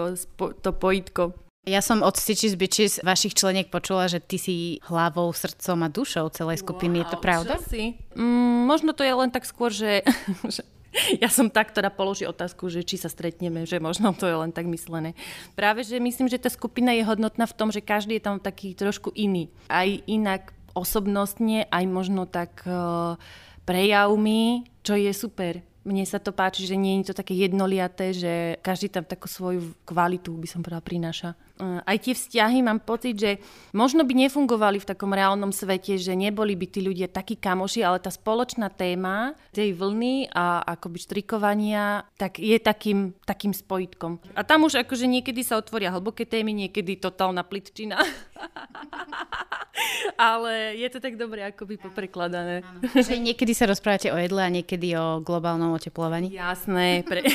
to 0.63 0.71
pojitko. 0.71 1.35
Ja 1.67 1.85
som 1.85 2.01
od 2.01 2.17
Stitches 2.17 2.57
Bitches 2.57 3.03
vašich 3.05 3.35
členiek 3.37 3.69
počula, 3.69 4.09
že 4.09 4.23
ty 4.23 4.39
si 4.39 4.79
hlavou, 4.89 5.29
srdcom 5.29 5.85
a 5.85 5.89
dušou 5.91 6.31
celej 6.33 6.65
skupiny. 6.65 6.97
Wow, 6.97 7.01
je 7.03 7.11
to 7.11 7.17
pravda? 7.19 7.53
Si? 7.61 7.99
Mm, 8.17 8.65
možno 8.65 8.95
to 8.95 9.05
je 9.05 9.13
len 9.13 9.29
tak 9.29 9.45
skôr, 9.45 9.69
že, 9.69 10.01
že 10.55 10.65
ja 11.23 11.29
som 11.29 11.49
tá, 11.49 11.61
ktorá 11.61 11.93
položí 11.93 12.25
otázku, 12.25 12.69
že 12.69 12.85
či 12.85 12.97
sa 12.97 13.09
stretneme, 13.09 13.65
že 13.65 13.77
možno 13.77 14.13
to 14.13 14.25
je 14.25 14.35
len 14.35 14.51
tak 14.53 14.65
myslené. 14.65 15.13
Práve, 15.53 15.85
že 15.85 16.01
myslím, 16.01 16.27
že 16.29 16.41
tá 16.41 16.49
skupina 16.49 16.93
je 16.93 17.05
hodnotná 17.05 17.45
v 17.45 17.57
tom, 17.57 17.69
že 17.69 17.85
každý 17.85 18.17
je 18.17 18.25
tam 18.25 18.37
taký 18.41 18.73
trošku 18.73 19.13
iný. 19.13 19.49
Aj 19.69 19.87
inak 20.09 20.53
osobnostne, 20.73 21.65
aj 21.69 21.85
možno 21.89 22.29
tak 22.29 22.63
uh, 22.65 23.17
prejavmi, 23.65 24.69
čo 24.85 24.95
je 24.97 25.11
super. 25.13 25.61
Mne 25.87 26.05
sa 26.05 26.21
to 26.21 26.35
páči, 26.35 26.67
že 26.67 26.77
nie 26.77 27.01
je 27.01 27.11
to 27.11 27.19
také 27.23 27.33
jednoliaté, 27.33 28.13
že 28.13 28.33
každý 28.61 28.91
tam 28.91 29.07
takú 29.07 29.25
svoju 29.25 29.73
kvalitu, 29.87 30.35
by 30.35 30.47
som 30.47 30.61
povedala, 30.61 30.83
prináša. 30.85 31.33
Aj 31.59 31.97
tie 31.99 32.15
vzťahy 32.15 32.63
mám 32.63 32.79
pocit, 32.79 33.19
že 33.19 33.31
možno 33.75 34.07
by 34.07 34.15
nefungovali 34.15 34.79
v 34.79 34.87
takom 34.87 35.11
reálnom 35.11 35.51
svete, 35.51 35.99
že 35.99 36.15
neboli 36.15 36.55
by 36.55 36.65
tí 36.71 36.79
ľudia 36.79 37.11
takí 37.11 37.35
kamoši, 37.35 37.83
ale 37.83 37.99
tá 37.99 38.07
spoločná 38.07 38.71
téma 38.71 39.35
tej 39.51 39.75
vlny 39.75 40.31
a 40.31 40.63
akoby 40.79 40.97
štrikovania, 41.03 42.07
tak 42.15 42.39
je 42.39 42.55
takým, 42.63 43.11
takým 43.27 43.51
spojitkom. 43.51 44.23
A 44.39 44.47
tam 44.47 44.63
už 44.63 44.79
akože 44.87 45.03
niekedy 45.03 45.43
sa 45.43 45.59
otvoria 45.59 45.91
hlboké 45.91 46.23
témy, 46.23 46.55
niekedy 46.55 46.95
totálna 46.95 47.43
plitčina. 47.43 47.99
ale 50.15 50.79
je 50.79 50.87
to 50.87 50.99
tak 51.03 51.19
dobre 51.19 51.43
akoby 51.43 51.75
poprekladané. 51.75 52.63
Že 52.95 53.19
niekedy 53.19 53.51
sa 53.51 53.67
rozprávate 53.67 54.11
o 54.11 54.17
jedle 54.19 54.39
a 54.43 54.49
niekedy 54.51 54.95
o 54.95 55.19
globálnom 55.19 55.75
oteplovaní? 55.75 56.31
Jasné, 56.31 57.03
pre, 57.03 57.27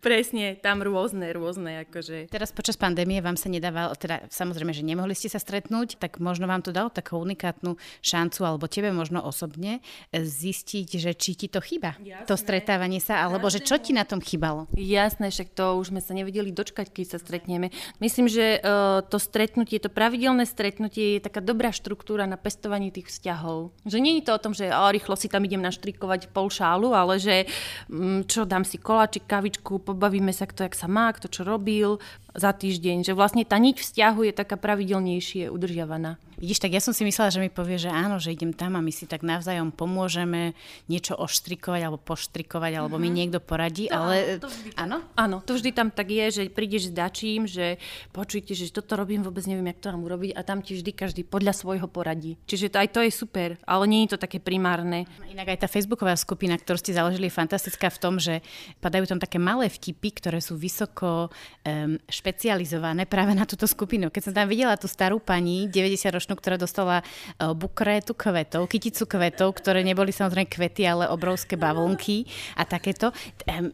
Presne, 0.00 0.56
tam 0.56 0.80
rôzne, 0.80 1.28
rôzne, 1.36 1.84
akože. 1.84 2.32
Teraz 2.32 2.56
počas 2.56 2.80
pandémie 2.80 3.20
vám 3.20 3.36
sa 3.36 3.52
nedával, 3.52 3.92
teda 4.00 4.24
samozrejme, 4.32 4.72
že 4.72 4.80
nemohli 4.80 5.12
ste 5.12 5.28
sa 5.28 5.36
stretnúť, 5.36 6.00
tak 6.00 6.16
možno 6.24 6.48
vám 6.48 6.64
to 6.64 6.72
dalo 6.72 6.88
takú 6.88 7.20
unikátnu 7.20 7.76
šancu, 8.00 8.40
alebo 8.48 8.64
tebe 8.64 8.96
možno 8.96 9.20
osobne, 9.20 9.84
e, 10.08 10.24
zistiť, 10.24 10.88
že 10.96 11.12
či 11.12 11.36
ti 11.36 11.52
to 11.52 11.60
chýba, 11.60 12.00
Jasné. 12.00 12.24
to 12.24 12.34
stretávanie 12.40 12.96
sa, 12.96 13.20
alebo 13.20 13.52
Jasné. 13.52 13.60
že 13.60 13.66
čo 13.68 13.76
ti 13.76 13.92
na 13.92 14.08
tom 14.08 14.24
chýbalo? 14.24 14.72
Jasné, 14.72 15.28
však 15.28 15.52
to 15.52 15.76
už 15.76 15.92
sme 15.92 16.00
sa 16.00 16.16
nevedeli 16.16 16.48
dočkať, 16.48 16.88
keď 16.88 17.06
sa 17.16 17.18
stretneme. 17.20 17.68
Myslím, 18.00 18.24
že 18.32 18.56
uh, 18.64 19.04
to 19.04 19.20
stretnutie, 19.20 19.76
to 19.84 19.92
pravidelné 19.92 20.48
stretnutie 20.48 21.20
je 21.20 21.20
taká 21.20 21.44
dobrá 21.44 21.76
štruktúra 21.76 22.24
na 22.24 22.40
pestovanie 22.40 22.88
tých 22.88 23.12
vzťahov. 23.12 23.76
Že 23.84 23.98
nie 24.00 24.16
je 24.20 24.24
to 24.24 24.32
o 24.32 24.42
tom, 24.42 24.56
že 24.56 24.72
o, 24.72 24.88
rýchlo 24.88 25.12
si 25.12 25.28
tam 25.28 25.44
idem 25.44 25.60
naštrikovať 25.60 26.32
pol 26.32 26.48
šálu, 26.48 26.96
ale 26.96 27.20
že 27.20 27.44
um, 27.92 28.24
čo, 28.24 28.48
dám 28.48 28.64
si 28.64 28.80
koláčik, 28.80 29.28
kavičku, 29.28 29.89
pobavíme 29.90 30.30
sa, 30.30 30.46
kto 30.46 30.66
jak 30.66 30.78
sa 30.78 30.86
má, 30.86 31.10
kto 31.10 31.26
čo 31.26 31.42
robil 31.42 31.98
za 32.32 32.54
týždeň. 32.54 33.02
Že 33.02 33.18
vlastne 33.18 33.42
tá 33.42 33.58
niť 33.58 33.82
vzťahu 33.82 34.20
je 34.30 34.32
taká 34.32 34.54
pravidelnejšie 34.54 35.50
udržiavaná. 35.50 36.22
Vidíš, 36.40 36.64
tak 36.64 36.72
ja 36.72 36.80
som 36.80 36.96
si 36.96 37.04
myslela, 37.04 37.28
že 37.28 37.36
mi 37.36 37.52
povie, 37.52 37.76
že 37.76 37.92
áno, 37.92 38.16
že 38.16 38.32
idem 38.32 38.56
tam 38.56 38.72
a 38.72 38.80
my 38.80 38.88
si 38.88 39.04
tak 39.04 39.20
navzájom 39.20 39.76
pomôžeme 39.76 40.56
niečo 40.88 41.12
oštrikovať 41.12 41.80
alebo 41.84 42.00
poštrikovať, 42.00 42.80
alebo 42.80 42.96
mm-hmm. 42.96 43.04
mi 43.04 43.10
mhm. 43.12 43.18
niekto 43.20 43.38
poradí, 43.44 43.92
to, 43.92 44.00
ale... 44.00 44.40
To 44.40 44.48
vždy, 44.48 44.72
áno? 44.80 45.04
Áno, 45.20 45.36
to 45.44 45.52
vždy 45.60 45.70
tam 45.76 45.92
tak 45.92 46.08
je, 46.08 46.26
že 46.40 46.42
prídeš 46.48 46.88
s 46.88 46.92
dačím, 46.96 47.44
že 47.44 47.76
počujte, 48.16 48.56
že 48.56 48.72
toto 48.72 48.96
robím, 48.96 49.20
vôbec 49.20 49.44
neviem, 49.44 49.68
jak 49.68 49.84
to 49.84 49.92
mám 49.92 50.00
urobiť 50.00 50.32
a 50.32 50.40
tam 50.40 50.64
ti 50.64 50.80
vždy 50.80 50.90
každý 50.96 51.22
podľa 51.28 51.52
svojho 51.52 51.84
poradí. 51.92 52.40
Čiže 52.48 52.72
to, 52.72 52.80
aj 52.80 52.88
to 52.88 53.00
je 53.04 53.12
super, 53.12 53.60
ale 53.68 53.84
nie 53.84 54.08
je 54.08 54.16
to 54.16 54.24
také 54.24 54.40
primárne. 54.40 55.04
Inak 55.28 55.52
aj 55.52 55.60
tá 55.60 55.68
facebooková 55.68 56.16
skupina, 56.16 56.56
ktorú 56.56 56.80
ste 56.80 56.96
založili, 56.96 57.28
je 57.28 57.36
fantastická 57.36 57.92
v 57.92 58.00
tom, 58.00 58.16
že 58.16 58.40
padajú 58.80 59.04
tam 59.12 59.20
také 59.20 59.36
malé 59.36 59.68
vtipy, 59.68 60.08
ktoré 60.16 60.40
sú 60.40 60.56
vysoko 60.56 61.28
um, 61.28 62.00
špecializované 62.08 63.04
práve 63.04 63.36
na 63.36 63.44
túto 63.44 63.68
skupinu. 63.68 64.08
Keď 64.08 64.22
som 64.24 64.32
tam 64.32 64.48
videla 64.48 64.80
tú 64.80 64.88
starú 64.88 65.20
pani, 65.20 65.68
90 65.68 66.29
ročnú, 66.30 66.38
ktorá 66.38 66.54
dostala 66.54 67.02
uh, 67.02 67.50
bukrétu 67.58 68.14
kvetov, 68.14 68.70
kyticu 68.70 69.10
kvetov, 69.10 69.58
ktoré 69.58 69.82
neboli 69.82 70.14
samozrejme 70.14 70.46
kvety, 70.46 70.86
ale 70.86 71.10
obrovské 71.10 71.58
bavlnky 71.58 72.30
a 72.54 72.62
takéto. 72.62 73.10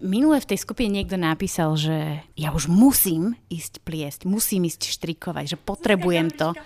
Minule 0.00 0.40
v 0.40 0.48
tej 0.48 0.58
skupine 0.64 0.88
niekto 0.88 1.20
napísal, 1.20 1.76
že 1.76 2.24
ja 2.32 2.56
už 2.56 2.72
musím 2.72 3.36
ísť 3.52 3.84
pliesť, 3.84 4.20
musím 4.24 4.64
ísť 4.64 4.96
štrikovať, 4.96 5.44
že 5.52 5.58
potrebujem 5.60 6.32
to. 6.32 6.56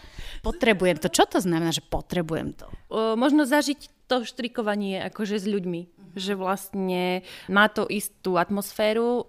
Potrebujem 0.46 1.03
to. 1.03 1.11
Čo 1.11 1.26
to 1.26 1.42
znamená, 1.42 1.74
že 1.74 1.83
potrebujem 1.83 2.55
to? 2.55 2.70
O, 2.87 3.18
možno 3.18 3.42
zažiť 3.42 3.99
to 4.11 4.27
štrikovanie 4.27 4.99
akože 5.07 5.38
s 5.38 5.46
ľuďmi 5.46 6.01
že 6.14 6.35
vlastne 6.35 7.23
má 7.46 7.70
to 7.70 7.87
istú 7.87 8.35
atmosféru. 8.35 9.27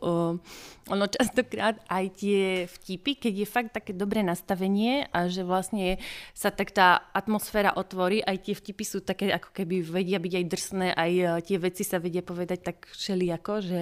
ono 0.89 1.05
častokrát 1.07 1.77
aj 1.87 2.05
tie 2.17 2.65
vtipy, 2.65 3.21
keď 3.21 3.33
je 3.45 3.47
fakt 3.47 3.71
také 3.71 3.93
dobré 3.93 4.25
nastavenie 4.25 5.05
a 5.13 5.29
že 5.29 5.45
vlastne 5.45 6.01
sa 6.33 6.49
tak 6.49 6.73
tá 6.73 7.05
atmosféra 7.13 7.77
otvorí, 7.77 8.25
aj 8.25 8.49
tie 8.49 8.55
vtipy 8.57 8.83
sú 8.83 8.99
také, 9.05 9.29
ako 9.29 9.53
keby 9.53 9.85
vedia 9.85 10.17
byť 10.17 10.33
aj 10.41 10.45
drsné, 10.49 10.87
aj 10.97 11.11
e, 11.13 11.25
tie 11.45 11.57
veci 11.61 11.83
sa 11.85 12.01
vedia 12.01 12.25
povedať 12.25 12.59
tak 12.65 12.77
všelijako, 12.91 13.53
že 13.61 13.81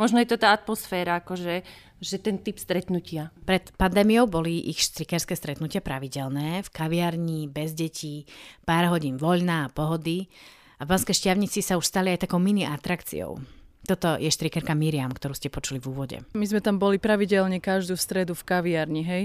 možno 0.00 0.16
je 0.24 0.32
to 0.32 0.40
tá 0.40 0.56
atmosféra, 0.56 1.20
akože 1.20 1.60
že 2.00 2.16
ten 2.16 2.40
typ 2.40 2.56
stretnutia. 2.56 3.28
Pred 3.44 3.76
pandémiou 3.76 4.24
boli 4.24 4.72
ich 4.72 4.80
strikerské 4.80 5.36
stretnutia 5.36 5.84
pravidelné, 5.84 6.64
v 6.64 6.72
kaviarni, 6.72 7.44
bez 7.44 7.76
detí, 7.76 8.24
pár 8.64 8.88
hodín 8.88 9.20
voľná 9.20 9.68
a 9.68 9.72
pohody. 9.72 10.32
A 10.80 10.88
v 10.88 10.96
Banskej 10.96 11.12
šťavnici 11.12 11.60
sa 11.60 11.76
už 11.76 11.84
stali 11.84 12.08
aj 12.16 12.24
takou 12.24 12.40
mini 12.40 12.64
atrakciou. 12.64 13.59
Toto 13.90 14.14
je 14.22 14.30
štrikerka 14.30 14.70
Miriam, 14.78 15.10
ktorú 15.10 15.34
ste 15.34 15.50
počuli 15.50 15.82
v 15.82 15.90
úvode. 15.90 16.16
My 16.30 16.46
sme 16.46 16.62
tam 16.62 16.78
boli 16.78 17.02
pravidelne 17.02 17.58
každú 17.58 17.98
stredu 17.98 18.38
v 18.38 18.46
kaviarni, 18.46 19.02
hej. 19.02 19.24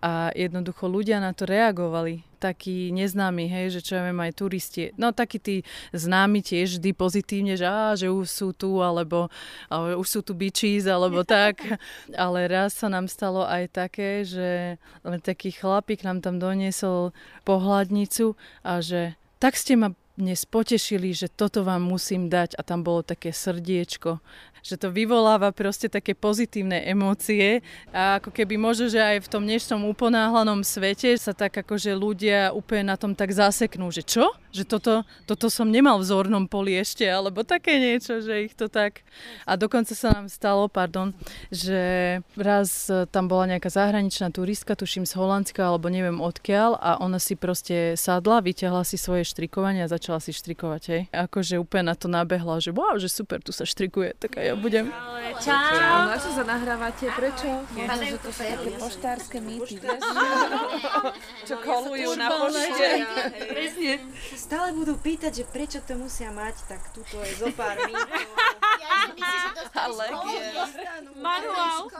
A 0.00 0.32
jednoducho 0.32 0.88
ľudia 0.88 1.20
na 1.20 1.36
to 1.36 1.44
reagovali. 1.44 2.24
Takí 2.40 2.96
neznámi, 2.96 3.44
hej, 3.44 3.76
že 3.76 3.84
čo 3.84 4.00
ja 4.00 4.08
viem, 4.08 4.16
aj 4.16 4.40
turisti. 4.40 4.88
No 4.96 5.12
takí 5.12 5.36
tí 5.36 5.68
známi 5.92 6.40
tiež 6.40 6.80
vždy 6.80 6.96
pozitívne, 6.96 7.60
že, 7.60 7.68
á, 7.68 7.92
že 7.92 8.08
už 8.08 8.24
sú 8.24 8.48
tu, 8.56 8.80
alebo, 8.80 9.28
alebo 9.68 10.00
už 10.00 10.08
sú 10.08 10.20
tu 10.24 10.32
bitches, 10.32 10.88
alebo 10.88 11.20
tak. 11.36 11.76
Ale 12.16 12.48
raz 12.48 12.72
sa 12.72 12.88
nám 12.88 13.12
stalo 13.12 13.44
aj 13.44 13.68
také, 13.68 14.24
že 14.24 14.80
taký 15.20 15.52
chlapík 15.52 16.08
nám 16.08 16.24
tam 16.24 16.40
doniesol 16.40 17.12
pohľadnicu 17.44 18.32
a 18.64 18.80
že 18.80 19.12
tak 19.36 19.60
ste 19.60 19.76
ma 19.76 19.92
dnes 20.16 20.48
potešili, 20.48 21.12
že 21.12 21.28
toto 21.28 21.60
vám 21.60 21.84
musím 21.84 22.32
dať 22.32 22.56
a 22.56 22.64
tam 22.64 22.80
bolo 22.80 23.04
také 23.04 23.36
srdiečko 23.36 24.18
že 24.66 24.74
to 24.74 24.90
vyvoláva 24.90 25.54
proste 25.54 25.86
také 25.86 26.18
pozitívne 26.18 26.82
emócie 26.90 27.62
a 27.94 28.18
ako 28.18 28.34
keby 28.34 28.58
možno, 28.58 28.90
že 28.90 28.98
aj 28.98 29.22
v 29.22 29.30
tom 29.30 29.46
dnešnom 29.46 29.86
uponáhlanom 29.86 30.66
svete 30.66 31.14
sa 31.14 31.30
tak 31.30 31.54
akože 31.54 31.94
ľudia 31.94 32.50
úplne 32.50 32.90
na 32.90 32.98
tom 32.98 33.14
tak 33.14 33.30
zaseknú, 33.30 33.94
že 33.94 34.02
čo? 34.02 34.34
Že 34.50 34.64
toto, 34.66 34.94
toto 35.30 35.46
som 35.52 35.70
nemal 35.70 36.02
v 36.02 36.08
zornom 36.10 36.50
poli 36.50 36.74
ešte, 36.74 37.06
alebo 37.06 37.46
také 37.46 37.78
niečo, 37.78 38.18
že 38.18 38.50
ich 38.50 38.58
to 38.58 38.66
tak... 38.66 39.06
A 39.46 39.54
dokonca 39.54 39.94
sa 39.94 40.10
nám 40.10 40.26
stalo, 40.26 40.66
pardon, 40.66 41.14
že 41.54 42.18
raz 42.34 42.90
tam 43.14 43.30
bola 43.30 43.54
nejaká 43.54 43.70
zahraničná 43.70 44.34
turistka, 44.34 44.74
tuším 44.74 45.06
z 45.06 45.14
Holandska, 45.14 45.62
alebo 45.62 45.92
neviem 45.92 46.18
odkiaľ 46.18 46.74
a 46.80 46.98
ona 46.98 47.22
si 47.22 47.38
proste 47.38 47.94
sadla, 47.94 48.42
vyťahla 48.42 48.82
si 48.82 48.98
svoje 48.98 49.28
štrikovanie 49.28 49.86
a 49.86 49.92
začala 50.06 50.22
si 50.22 50.30
štrikovať, 50.30 50.82
hej. 50.94 51.02
Akože 51.10 51.58
úplne 51.58 51.90
na 51.90 51.98
to 51.98 52.06
nabehla, 52.06 52.62
že 52.62 52.70
wow, 52.70 52.94
že 52.94 53.10
super, 53.10 53.42
tu 53.42 53.50
sa 53.50 53.66
štrikuje, 53.66 54.14
tak 54.14 54.38
aj 54.38 54.44
ja 54.46 54.54
budem. 54.54 54.86
Čau. 55.42 56.06
Na 56.06 56.14
čo 56.14 56.30
sa 56.30 56.46
nahrávate? 56.46 57.10
Prečo? 57.10 57.66
Možno, 57.74 58.02
že 58.06 58.18
to 58.22 58.30
sú 58.30 58.42
také 58.46 58.70
poštárske 58.78 59.42
mýty? 59.42 59.82
Čo 61.50 61.58
kolujú 61.58 62.14
na 62.14 62.30
pošte. 62.30 63.02
Presne. 63.50 63.92
Stále 64.38 64.70
budú 64.78 64.94
pýtať, 64.94 65.42
že 65.42 65.44
prečo 65.50 65.82
to 65.82 65.98
musia 65.98 66.30
mať, 66.30 66.54
tak 66.70 66.78
tuto 66.94 67.18
je 67.26 67.32
zo 67.34 67.50
pár 67.50 67.74
mýtov. 67.82 68.06
Manuál. 71.18 71.90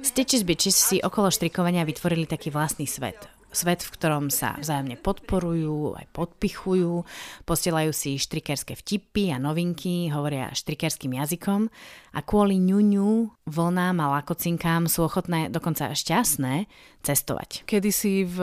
Stitches 0.00 0.48
Bitches 0.48 0.76
si 0.80 0.96
okolo 1.04 1.28
štrikovania 1.28 1.84
vytvorili 1.84 2.24
taký 2.24 2.48
vlastný 2.48 2.88
svet 2.88 3.36
svet, 3.56 3.80
v 3.80 3.92
ktorom 3.96 4.28
sa 4.28 4.60
vzájomne 4.60 5.00
podporujú, 5.00 5.96
aj 5.96 6.06
podpichujú, 6.12 7.08
posielajú 7.48 7.90
si 7.96 8.20
štrikerské 8.20 8.76
vtipy 8.76 9.32
a 9.32 9.40
novinky, 9.40 10.12
hovoria 10.12 10.52
štrikerským 10.52 11.16
jazykom 11.16 11.72
a 12.16 12.24
kvôli 12.24 12.56
ňuňu, 12.56 13.44
vlnám 13.44 14.00
a 14.00 14.06
lakocinkám 14.18 14.88
sú 14.88 15.04
ochotné, 15.04 15.52
dokonca 15.52 15.92
šťastné, 15.92 16.64
cestovať. 17.04 17.68
Kedy 17.68 17.90
si 17.92 18.24
v 18.24 18.38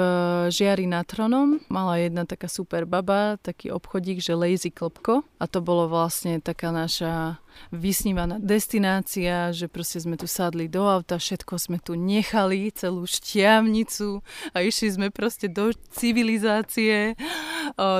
Žiari 0.53 0.85
nad 0.85 1.09
Tronom 1.09 1.57
mala 1.73 1.97
jedna 1.99 2.23
taká 2.23 2.45
super 2.45 2.85
baba, 2.85 3.41
taký 3.41 3.73
obchodík, 3.73 4.21
že 4.21 4.37
Lazy 4.37 4.69
Klopko 4.69 5.25
a 5.41 5.45
to 5.49 5.59
bolo 5.59 5.89
vlastne 5.89 6.37
taká 6.39 6.69
naša 6.69 7.41
vysnívaná 7.69 8.41
destinácia, 8.41 9.51
že 9.53 9.69
proste 9.69 10.01
sme 10.01 10.17
tu 10.17 10.25
sadli 10.25 10.71
do 10.71 10.85
auta, 10.87 11.19
všetko 11.21 11.53
sme 11.59 11.77
tu 11.81 11.93
nechali, 11.97 12.71
celú 12.73 13.05
šťavnicu 13.05 14.23
a 14.55 14.57
išli 14.63 14.89
sme 14.89 15.07
proste 15.13 15.51
do 15.51 15.69
civilizácie, 15.93 17.13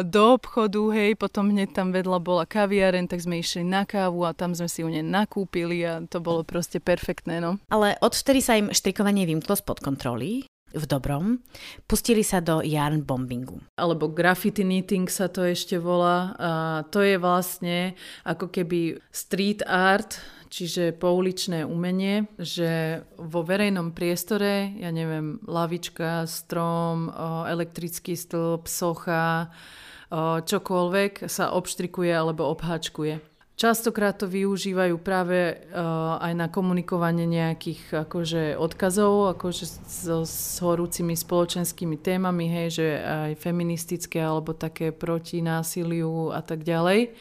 do 0.05 0.23
obchodu, 0.33 0.81
hej, 0.95 1.19
potom 1.19 1.53
hneď 1.53 1.69
tam 1.75 1.93
vedľa 1.93 2.19
bola 2.23 2.43
kaviareň, 2.47 3.05
tak 3.11 3.21
sme 3.21 3.43
išli 3.43 3.67
na 3.67 3.85
kávu 3.85 4.25
a 4.25 4.33
tam 4.33 4.55
sme 4.57 4.65
si 4.71 4.81
u 4.81 4.89
nej 4.89 5.05
nakúpili 5.05 5.62
robili 5.63 5.87
a 5.87 6.03
to 6.03 6.19
bolo 6.19 6.43
proste 6.43 6.83
perfektné. 6.83 7.39
No. 7.39 7.57
Ale 7.71 7.95
odvtedy 8.03 8.43
sa 8.43 8.59
im 8.59 8.69
štrikovanie 8.75 9.23
vymklo 9.23 9.55
spod 9.55 9.79
kontroly 9.79 10.43
v 10.73 10.85
dobrom, 10.89 11.37
pustili 11.85 12.25
sa 12.25 12.41
do 12.41 12.59
yarn 12.65 13.05
bombingu. 13.05 13.61
Alebo 13.77 14.09
graffiti 14.09 14.65
knitting 14.65 15.05
sa 15.05 15.29
to 15.29 15.45
ešte 15.45 15.77
volá. 15.77 16.33
A 16.35 16.51
to 16.89 17.05
je 17.05 17.21
vlastne 17.21 17.93
ako 18.25 18.49
keby 18.49 18.97
street 19.13 19.61
art, 19.69 20.17
čiže 20.49 20.97
pouličné 20.97 21.61
umenie, 21.61 22.25
že 22.41 23.01
vo 23.21 23.45
verejnom 23.45 23.93
priestore, 23.93 24.73
ja 24.81 24.89
neviem, 24.89 25.37
lavička, 25.45 26.25
strom, 26.25 27.13
elektrický 27.45 28.17
stĺp, 28.17 28.65
socha, 28.65 29.53
čokoľvek 30.45 31.29
sa 31.29 31.53
obštrikuje 31.53 32.13
alebo 32.13 32.49
obháčkuje. 32.49 33.32
Častokrát 33.63 34.19
to 34.19 34.27
využívajú 34.27 34.99
práve 34.99 35.55
uh, 35.55 36.19
aj 36.19 36.33
na 36.35 36.51
komunikovanie 36.51 37.23
nejakých 37.23 38.03
akože, 38.03 38.59
odkazov 38.59 39.39
akože 39.39 39.87
so, 39.87 40.27
s 40.27 40.59
horúcimi 40.59 41.15
spoločenskými 41.15 41.95
témami, 41.95 42.51
hej, 42.51 42.67
že 42.75 42.87
aj 42.99 43.39
feministické 43.39 44.19
alebo 44.19 44.51
také 44.51 44.91
proti 44.91 45.39
násiliu 45.39 46.35
a 46.35 46.43
tak 46.43 46.67
ďalej. 46.67 47.15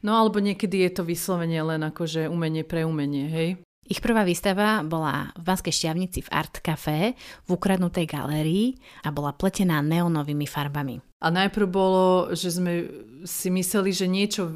No 0.00 0.16
alebo 0.16 0.40
niekedy 0.40 0.88
je 0.88 0.90
to 0.96 1.02
vyslovene 1.04 1.60
len 1.60 1.84
akože 1.84 2.32
umenie 2.32 2.64
pre 2.64 2.88
umenie, 2.88 3.28
hej. 3.28 3.60
Ich 3.84 4.00
prvá 4.00 4.24
výstava 4.24 4.80
bola 4.80 5.36
v 5.36 5.44
Banskej 5.44 5.84
šťavnici 5.84 6.24
v 6.24 6.32
Art 6.32 6.64
Café 6.64 7.12
v 7.44 7.48
ukradnutej 7.52 8.08
galérii 8.08 8.80
a 9.04 9.12
bola 9.12 9.36
pletená 9.36 9.84
neonovými 9.84 10.48
farbami. 10.48 11.04
A 11.20 11.28
najprv 11.28 11.68
bolo, 11.68 12.32
že 12.32 12.56
sme 12.56 12.88
si 13.28 13.52
mysleli, 13.52 13.92
že 13.92 14.08
niečo 14.08 14.48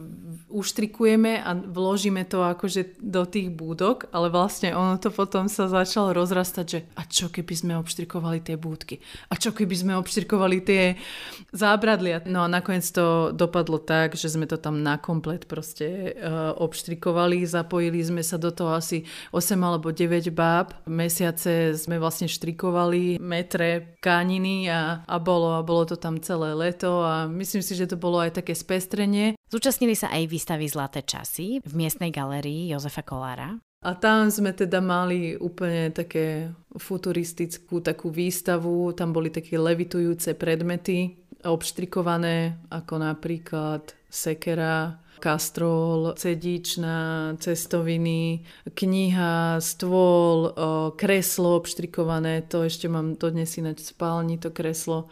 uštrikujeme 0.49 1.45
a 1.45 1.53
vložíme 1.55 2.25
to 2.25 2.41
akože 2.41 2.99
do 2.99 3.29
tých 3.29 3.53
búdok, 3.53 4.09
ale 4.11 4.33
vlastne 4.33 4.73
ono 4.73 4.97
to 4.97 5.13
potom 5.13 5.47
sa 5.47 5.69
začalo 5.69 6.17
rozrastať, 6.17 6.67
že 6.67 6.81
a 6.97 7.05
čo 7.05 7.29
keby 7.29 7.55
sme 7.55 7.73
obštrikovali 7.77 8.41
tie 8.41 8.57
búdky? 8.57 9.01
A 9.29 9.37
čo 9.37 9.53
keby 9.53 9.75
sme 9.77 9.93
obštrikovali 10.01 10.59
tie 10.65 10.83
zábradlia? 11.53 12.25
No 12.25 12.45
a 12.45 12.49
nakoniec 12.49 12.89
to 12.89 13.31
dopadlo 13.37 13.77
tak, 13.79 14.17
že 14.17 14.33
sme 14.33 14.49
to 14.49 14.57
tam 14.57 14.81
na 14.81 14.97
komplet 14.97 15.45
proste 15.45 16.17
uh, 16.17 16.57
obštrikovali, 16.57 17.45
zapojili 17.45 18.01
sme 18.01 18.25
sa 18.25 18.41
do 18.41 18.49
toho 18.49 18.73
asi 18.73 19.05
8 19.37 19.55
alebo 19.61 19.93
9 19.93 20.33
báb. 20.33 20.73
Mesiace 20.89 21.77
sme 21.77 22.01
vlastne 22.01 22.27
štrikovali 22.27 23.21
metre 23.21 24.01
kániny 24.01 24.73
a, 24.73 25.05
a 25.05 25.17
bolo, 25.21 25.61
a 25.61 25.61
bolo 25.61 25.85
to 25.85 26.01
tam 26.01 26.17
celé 26.25 26.57
leto 26.57 27.05
a 27.05 27.29
myslím 27.29 27.61
si, 27.61 27.77
že 27.77 27.89
to 27.89 28.01
bolo 28.01 28.19
aj 28.19 28.41
také 28.41 28.57
spestrenie. 28.57 29.37
Zúčastnili 29.49 29.97
sa 29.97 30.13
aj 30.13 30.29
výstavy 30.29 30.69
Zlaté 30.69 31.01
časy 31.01 31.65
v 31.65 31.73
miestnej 31.73 32.13
galérii 32.13 32.69
Jozefa 32.69 33.01
Kolára. 33.01 33.57
A 33.81 33.97
tam 33.97 34.29
sme 34.29 34.53
teda 34.53 34.85
mali 34.85 35.41
úplne 35.41 35.89
také 35.89 36.53
futuristickú 36.77 37.81
takú 37.81 38.13
výstavu, 38.13 38.93
tam 38.93 39.17
boli 39.17 39.33
také 39.33 39.57
levitujúce 39.57 40.37
predmety, 40.37 41.17
obštrikované, 41.49 42.61
ako 42.69 42.95
napríklad 43.01 43.97
sekera, 44.13 45.01
kastrol, 45.17 46.13
cedičná, 46.13 47.33
cestoviny, 47.41 48.45
kniha, 48.69 49.65
stôl, 49.65 50.53
kreslo 51.01 51.57
obštrikované, 51.57 52.45
to 52.45 52.69
ešte 52.69 52.85
mám 52.85 53.17
dodnes 53.17 53.57
ináč 53.57 53.81
v 53.81 53.91
spálni, 53.97 54.37
to 54.37 54.53
kreslo. 54.53 55.09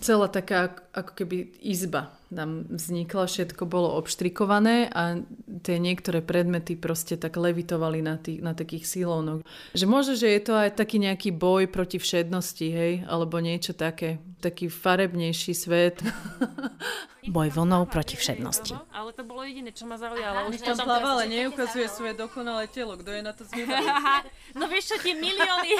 Celá 0.00 0.32
taká 0.32 0.72
ako 0.96 1.12
keby 1.12 1.60
izba 1.60 2.16
nám 2.34 2.66
vznikla, 2.68 3.30
všetko 3.30 3.62
bolo 3.64 3.94
obštrikované 3.96 4.90
a 4.90 5.22
tie 5.62 5.78
niektoré 5.78 6.20
predmety 6.20 6.74
proste 6.74 7.14
tak 7.14 7.38
levitovali 7.38 8.02
na, 8.02 8.18
tých, 8.18 8.42
na 8.42 8.52
takých 8.52 8.84
silónoch. 8.84 9.46
Že 9.72 9.86
možno, 9.86 10.12
že 10.18 10.28
je 10.34 10.40
to 10.42 10.58
aj 10.58 10.74
taký 10.74 10.98
nejaký 10.98 11.30
boj 11.30 11.70
proti 11.70 12.02
všednosti, 12.02 12.66
hej, 12.74 12.92
alebo 13.06 13.38
niečo 13.38 13.72
také, 13.72 14.18
taký 14.42 14.66
farebnejší 14.66 15.54
svet. 15.54 16.02
Boj 17.24 17.48
vlnou 17.56 17.88
proti 17.88 18.20
všednosti. 18.20 18.76
Ale 18.92 19.16
to 19.16 19.24
bolo 19.24 19.48
jediné, 19.48 19.72
čo 19.72 19.88
ma 19.88 19.96
zaujalo. 19.96 20.52
Už 20.52 20.60
tam 20.60 20.76
pláva, 20.76 21.16
ale 21.16 21.24
neukazuje 21.32 21.88
svoje 21.88 22.12
dokonalé 22.12 22.68
telo. 22.68 23.00
Kto 23.00 23.10
je 23.16 23.22
na 23.24 23.32
to 23.32 23.48
zvedavý? 23.48 23.88
no 24.58 24.68
vieš 24.68 24.92
čo, 24.92 24.96
tie 25.00 25.16
milióny, 25.16 25.70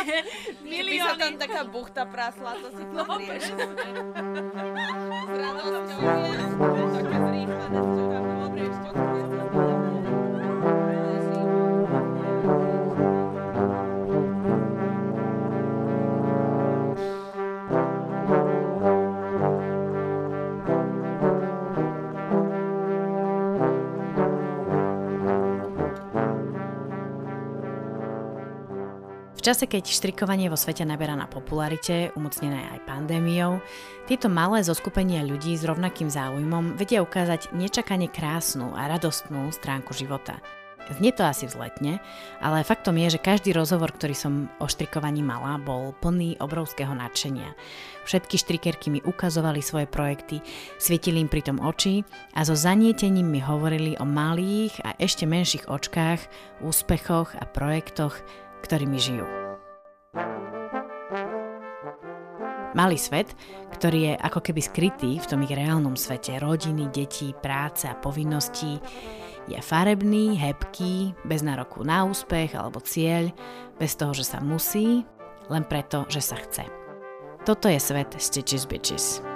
milióny. 0.64 0.98
By 1.04 1.04
sa 1.04 1.14
tam 1.20 1.33
taká 1.37 1.61
buchta 1.68 2.02
prasla, 2.09 2.57
to 2.64 2.68
si 2.72 2.85
no. 2.88 3.04
S 5.24 5.33
radosťou. 5.35 6.00
Také 6.94 7.16
zrýchlené, 7.28 8.23
čase, 29.44 29.68
keď 29.68 29.85
štrikovanie 29.85 30.48
vo 30.48 30.57
svete 30.57 30.88
naberá 30.88 31.12
na 31.12 31.28
popularite, 31.28 32.09
umocnené 32.16 32.64
aj 32.72 32.88
pandémiou, 32.88 33.61
tieto 34.09 34.33
malé 34.33 34.64
zoskupenia 34.64 35.20
ľudí 35.20 35.52
s 35.52 35.68
rovnakým 35.68 36.09
záujmom 36.09 36.80
vedia 36.80 37.04
ukázať 37.04 37.52
nečakane 37.52 38.09
krásnu 38.09 38.72
a 38.72 38.88
radostnú 38.88 39.52
stránku 39.52 39.92
života. 39.92 40.40
Znie 40.92 41.16
to 41.16 41.24
asi 41.24 41.48
vzletne, 41.48 41.96
ale 42.44 42.61
faktom 42.61 43.00
je, 43.00 43.16
že 43.16 43.24
každý 43.24 43.57
rozhovor, 43.57 43.96
ktorý 43.96 44.12
som 44.12 44.52
o 44.61 44.68
štrikovaní 44.68 45.24
mala, 45.24 45.57
bol 45.57 45.96
plný 45.96 46.37
obrovského 46.44 46.92
nadšenia. 46.92 47.57
Všetky 48.04 48.37
štrikerky 48.37 48.92
mi 48.92 49.00
ukazovali 49.00 49.64
svoje 49.64 49.88
projekty, 49.88 50.44
svietili 50.76 51.24
im 51.24 51.33
pritom 51.33 51.57
oči 51.57 52.04
a 52.37 52.44
so 52.44 52.52
zanietením 52.52 53.24
mi 53.24 53.40
hovorili 53.40 53.96
o 53.96 54.04
malých 54.04 54.76
a 54.85 54.92
ešte 55.00 55.24
menších 55.24 55.72
očkách, 55.72 56.20
úspechoch 56.61 57.33
a 57.33 57.48
projektoch, 57.48 58.20
ktorými 58.64 58.96
žijú. 58.96 59.27
Malý 62.74 62.98
svet, 62.98 63.31
ktorý 63.79 64.11
je 64.11 64.14
ako 64.18 64.40
keby 64.50 64.61
skrytý 64.64 65.22
v 65.22 65.29
tom 65.31 65.46
ich 65.46 65.55
reálnom 65.55 65.94
svete 65.94 66.42
rodiny, 66.42 66.90
detí, 66.90 67.31
práce 67.38 67.87
a 67.87 67.94
povinností, 67.94 68.83
je 69.46 69.61
farebný, 69.61 70.35
hebký, 70.40 71.14
bez 71.22 71.44
nároku 71.44 71.85
na 71.87 72.03
úspech 72.03 72.57
alebo 72.57 72.83
cieľ, 72.83 73.31
bez 73.79 73.94
toho, 73.94 74.11
že 74.16 74.27
sa 74.27 74.42
musí, 74.42 75.07
len 75.53 75.62
preto, 75.68 76.09
že 76.11 76.24
sa 76.24 76.35
chce. 76.40 76.66
Toto 77.44 77.68
je 77.68 77.77
svet 77.77 78.11
Stitches 78.16 78.64
Bitches. 78.64 79.33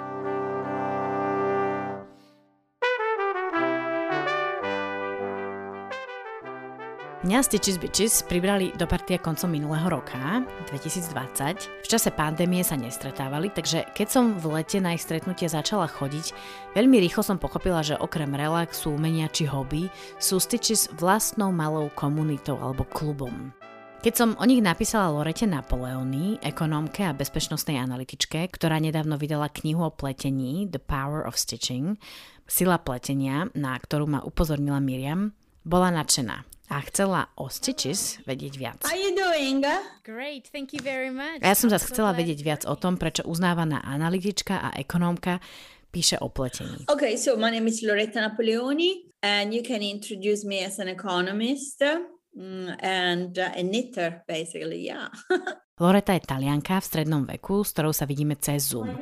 Mňa 7.19 7.43
Stitches 7.43 7.75
Bitches 7.75 8.23
pribrali 8.23 8.71
do 8.79 8.87
partia 8.87 9.19
koncom 9.19 9.51
minulého 9.51 9.91
roka, 9.91 10.39
2020. 10.71 11.83
V 11.83 11.87
čase 11.91 12.15
pandémie 12.15 12.63
sa 12.63 12.79
nestretávali, 12.79 13.51
takže 13.51 13.91
keď 13.91 14.07
som 14.07 14.39
v 14.39 14.55
lete 14.55 14.79
na 14.79 14.95
ich 14.95 15.03
stretnutie 15.03 15.51
začala 15.51 15.91
chodiť, 15.91 16.31
veľmi 16.79 16.95
rýchlo 17.03 17.19
som 17.19 17.35
pochopila, 17.35 17.83
že 17.83 17.99
okrem 17.99 18.31
relaxu, 18.31 18.95
umenia 18.95 19.27
či 19.27 19.43
hobby 19.51 19.91
sú 20.15 20.39
Stitches 20.39 20.87
vlastnou 20.95 21.51
malou 21.51 21.91
komunitou 21.91 22.55
alebo 22.55 22.87
klubom. 22.87 23.51
Keď 23.99 24.13
som 24.15 24.39
o 24.39 24.47
nich 24.47 24.63
napísala 24.63 25.11
Lorete 25.11 25.43
Napoleony, 25.43 26.39
ekonómke 26.39 27.03
a 27.03 27.11
bezpečnostnej 27.11 27.83
analytičke, 27.83 28.47
ktorá 28.47 28.79
nedávno 28.79 29.19
vydala 29.19 29.51
knihu 29.59 29.83
o 29.83 29.91
pletení 29.91 30.71
The 30.71 30.79
Power 30.79 31.27
of 31.27 31.35
Stitching, 31.35 31.99
Sila 32.47 32.79
pletenia, 32.79 33.51
na 33.59 33.75
ktorú 33.75 34.07
ma 34.07 34.23
upozornila 34.23 34.79
Miriam, 34.79 35.35
bola 35.67 35.91
nadšená 35.91 36.58
a 36.69 36.77
chcela 36.85 37.33
o 37.33 37.49
Stitches 37.49 38.21
vedieť 38.29 38.53
viac. 38.55 38.77
How 38.85 38.93
you 38.93 39.17
doing? 39.17 39.65
Great, 40.05 40.53
thank 40.53 40.71
you 40.71 40.81
very 40.85 41.09
much. 41.09 41.41
A 41.41 41.51
ja 41.51 41.57
som 41.57 41.67
zase 41.67 41.89
chcela 41.89 42.13
vedieť 42.13 42.39
viac 42.45 42.61
o 42.69 42.77
tom, 42.77 43.01
prečo 43.01 43.25
uznávaná 43.25 43.81
analytička 43.81 44.61
a 44.61 44.69
ekonómka 44.77 45.41
píše 45.89 46.21
o 46.21 46.29
pletení. 46.29 46.85
Okay, 46.85 47.17
so 47.17 47.33
my 47.33 47.49
name 47.49 47.65
is 47.65 47.81
Loretta 47.81 48.21
Napoleoni 48.21 49.09
and 49.25 49.49
you 49.49 49.65
can 49.65 49.81
introduce 49.81 50.45
me 50.45 50.61
as 50.61 50.77
an 50.77 50.85
economist 50.85 51.81
mm, 51.81 52.77
and 52.85 53.33
uh, 53.41 53.49
a 53.57 53.65
knitter 53.65 54.21
basically, 54.29 54.85
yeah. 54.85 55.09
Loreta 55.79 56.11
je 56.11 56.27
talianka 56.27 56.75
v 56.83 56.85
strednom 56.85 57.23
veku, 57.23 57.63
s 57.63 57.71
ktorou 57.71 57.95
sa 57.95 58.03
vidíme 58.03 58.35
cez 58.35 58.75
Zoom. 58.75 58.99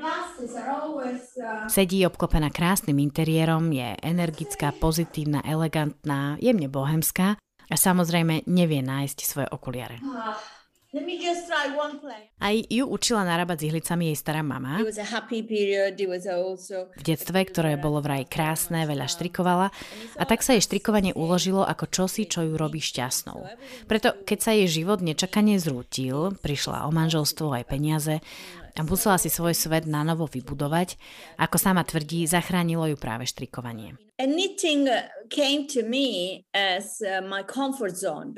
Sedí 1.74 2.06
obklopená 2.06 2.54
krásnym 2.54 3.02
interiérom, 3.02 3.74
je 3.74 3.98
energická, 4.06 4.78
pozitívna, 4.78 5.42
elegantná, 5.42 6.38
jemne 6.38 6.70
bohemská 6.70 7.42
a 7.68 7.76
samozrejme 7.76 8.48
nevie 8.48 8.82
nájsť 8.84 9.20
svoje 9.24 9.48
okuliare. 9.52 10.00
Aj 12.40 12.56
ju 12.56 12.84
učila 12.88 13.28
narábať 13.28 13.58
s 13.60 13.64
ihlicami 13.68 14.08
jej 14.08 14.18
stará 14.18 14.40
mama. 14.40 14.80
V 16.96 17.04
detstve, 17.04 17.40
ktoré 17.44 17.76
bolo 17.76 18.00
vraj 18.00 18.24
krásne, 18.24 18.88
veľa 18.88 19.12
štrikovala 19.12 19.68
a 20.16 20.24
tak 20.24 20.48
sa 20.48 20.56
jej 20.56 20.64
štrikovanie 20.64 21.12
uložilo 21.12 21.68
ako 21.68 21.92
čosi, 21.92 22.24
čo 22.32 22.48
ju 22.48 22.56
robí 22.56 22.80
šťastnou. 22.80 23.36
Preto, 23.92 24.16
keď 24.24 24.40
sa 24.40 24.56
jej 24.56 24.80
život 24.82 25.04
nečakane 25.04 25.60
zrútil, 25.60 26.32
prišla 26.40 26.88
o 26.88 26.96
manželstvo 26.96 27.52
aj 27.52 27.68
peniaze 27.68 28.24
a 28.78 28.86
musela 28.86 29.18
si 29.18 29.34
svoj 29.34 29.58
svet 29.58 29.90
na 29.90 30.06
novo 30.06 30.30
vybudovať. 30.30 31.02
Ako 31.42 31.58
sama 31.58 31.82
tvrdí, 31.82 32.30
zachránilo 32.30 32.86
ju 32.94 32.96
práve 32.96 33.26
štrikovanie. 33.26 33.98
uh, 37.06 37.22
zone. 37.94 38.34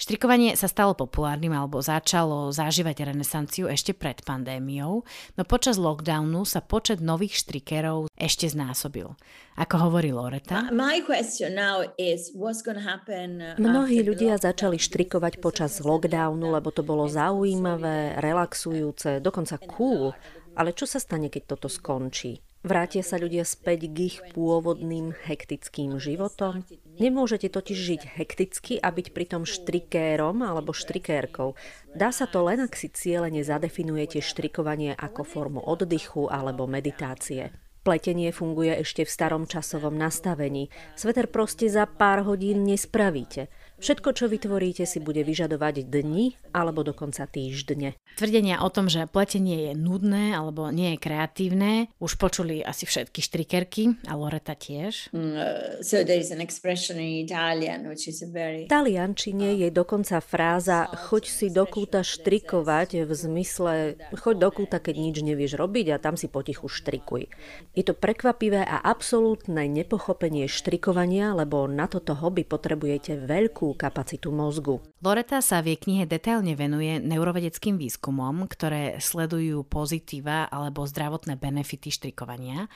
Štrikovanie 0.00 0.56
sa 0.56 0.64
stalo 0.64 0.96
populárnym 0.96 1.52
alebo 1.52 1.76
začalo 1.84 2.48
zažívať 2.48 3.12
renesanciu 3.12 3.68
ešte 3.68 3.92
pred 3.92 4.24
pandémiou, 4.24 5.04
no 5.36 5.42
počas 5.44 5.76
lockdownu 5.76 6.48
sa 6.48 6.64
počet 6.64 7.04
nových 7.04 7.36
štrikerov 7.36 8.08
ešte 8.16 8.48
znásobil. 8.48 9.12
Ako 9.60 9.86
hovorí 9.86 10.08
Loreta. 10.10 10.72
My 10.72 11.04
question 11.04 11.54
now 11.54 11.84
is 12.00 12.32
what's 12.32 12.64
going 12.64 12.80
to 12.80 12.82
happen 12.82 13.44
uh, 13.44 13.60
Mnohí 13.60 14.00
ľudia 14.02 14.40
začali 14.40 14.80
štrikovať 14.80 15.38
počas 15.38 15.84
lockdownu, 15.84 16.48
lebo 16.48 16.72
to 16.72 16.80
bolo 16.80 17.04
zaujímavé, 17.06 18.16
relaxujúce, 18.24 19.20
dokonca 19.20 19.53
cool. 19.62 20.14
Ale 20.54 20.70
čo 20.70 20.86
sa 20.86 21.02
stane, 21.02 21.30
keď 21.30 21.56
toto 21.56 21.66
skončí? 21.66 22.42
Vrátia 22.64 23.04
sa 23.04 23.20
ľudia 23.20 23.44
späť 23.44 23.92
k 23.92 24.08
ich 24.08 24.16
pôvodným 24.32 25.12
hektickým 25.12 26.00
životom? 26.00 26.64
Nemôžete 26.96 27.52
totiž 27.52 27.76
žiť 27.76 28.02
hekticky 28.16 28.80
a 28.80 28.88
byť 28.88 29.12
pritom 29.12 29.44
štrikérom 29.44 30.40
alebo 30.40 30.72
štrikérkou. 30.72 31.60
Dá 31.92 32.08
sa 32.08 32.24
to 32.24 32.40
len, 32.40 32.64
ak 32.64 32.72
si 32.72 32.88
cieľene 32.88 33.44
zadefinujete 33.44 34.24
štrikovanie 34.24 34.96
ako 34.96 35.28
formu 35.28 35.60
oddychu 35.60 36.32
alebo 36.32 36.64
meditácie. 36.64 37.52
Pletenie 37.84 38.32
funguje 38.32 38.80
ešte 38.80 39.04
v 39.04 39.12
starom 39.12 39.44
časovom 39.44 39.92
nastavení. 39.92 40.72
Sveter 40.96 41.28
proste 41.28 41.68
za 41.68 41.84
pár 41.84 42.24
hodín 42.24 42.64
nespravíte. 42.64 43.52
Všetko, 43.82 44.14
čo 44.14 44.30
vytvoríte, 44.30 44.86
si 44.86 45.02
bude 45.02 45.26
vyžadovať 45.26 45.84
dni 45.90 46.38
alebo 46.54 46.86
dokonca 46.86 47.26
týždne. 47.26 47.98
Tvrdenia 48.14 48.62
o 48.62 48.70
tom, 48.70 48.86
že 48.86 49.10
pletenie 49.10 49.70
je 49.70 49.72
nudné 49.74 50.38
alebo 50.38 50.70
nie 50.70 50.94
je 50.94 50.98
kreatívne, 51.02 51.72
už 51.98 52.14
počuli 52.14 52.62
asi 52.62 52.86
všetky 52.86 53.18
štrikerky 53.18 53.98
a 54.06 54.14
Loreta 54.14 54.54
tiež. 54.54 55.10
Mm, 55.10 55.82
so 55.82 56.06
there 56.06 56.22
is 56.22 56.30
an 56.30 56.38
expression 56.38 57.02
in 57.02 57.26
Italian 57.26 57.90
which 57.90 58.06
is 58.06 58.22
a 58.22 58.30
very... 58.30 58.66
V 58.66 58.72
taliančine 58.72 59.58
je 59.58 59.68
dokonca 59.74 60.22
fráza 60.22 60.86
choď 61.10 61.24
si 61.26 61.46
do 61.50 61.66
kúta 61.66 62.06
štrikovať 62.06 63.02
v 63.02 63.10
zmysle 63.10 63.72
choď 64.14 64.36
do 64.38 64.50
kúta, 64.54 64.78
keď 64.78 64.94
nič 65.02 65.16
nevieš 65.26 65.58
robiť 65.58 65.90
a 65.90 66.02
tam 66.02 66.14
si 66.14 66.30
potichu 66.30 66.70
štrikuj. 66.70 67.26
Je 67.74 67.82
to 67.82 67.98
prekvapivé 67.98 68.62
a 68.62 68.78
absolútne 68.78 69.66
nepochopenie 69.66 70.46
štrikovania, 70.46 71.34
lebo 71.34 71.66
na 71.66 71.90
toto 71.90 72.14
hobby 72.14 72.46
potrebujete 72.46 73.18
veľkú 73.18 73.63
kapacitu 73.72 74.28
mozgu. 74.28 74.84
Loreta 75.00 75.40
sa 75.40 75.64
v 75.64 75.72
jej 75.72 75.78
knihe 75.80 76.04
detailne 76.04 76.52
venuje 76.52 77.00
neurovedeckým 77.00 77.80
výskumom, 77.80 78.44
ktoré 78.44 79.00
sledujú 79.00 79.64
pozitíva 79.64 80.48
alebo 80.52 80.84
zdravotné 80.84 81.40
benefity 81.40 81.88
štrikovania. 81.88 82.68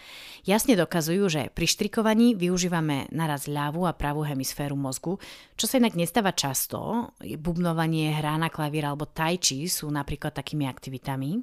Jasne 0.48 0.72
dokazujú, 0.76 1.24
že 1.28 1.42
pri 1.52 1.68
štrikovaní 1.68 2.32
využívame 2.32 3.12
naraz 3.12 3.44
ľavú 3.44 3.84
a 3.84 3.92
pravú 3.92 4.24
hemisféru 4.24 4.76
mozgu, 4.76 5.20
čo 5.58 5.68
sa 5.68 5.76
inak 5.76 5.98
nestáva 5.98 6.32
často. 6.32 7.12
Bubnovanie, 7.20 8.14
hrá 8.14 8.38
na 8.40 8.48
klavír 8.48 8.88
alebo 8.88 9.04
tai 9.04 9.36
chi 9.36 9.68
sú 9.68 9.90
napríklad 9.92 10.32
takými 10.32 10.64
aktivitami. 10.64 11.42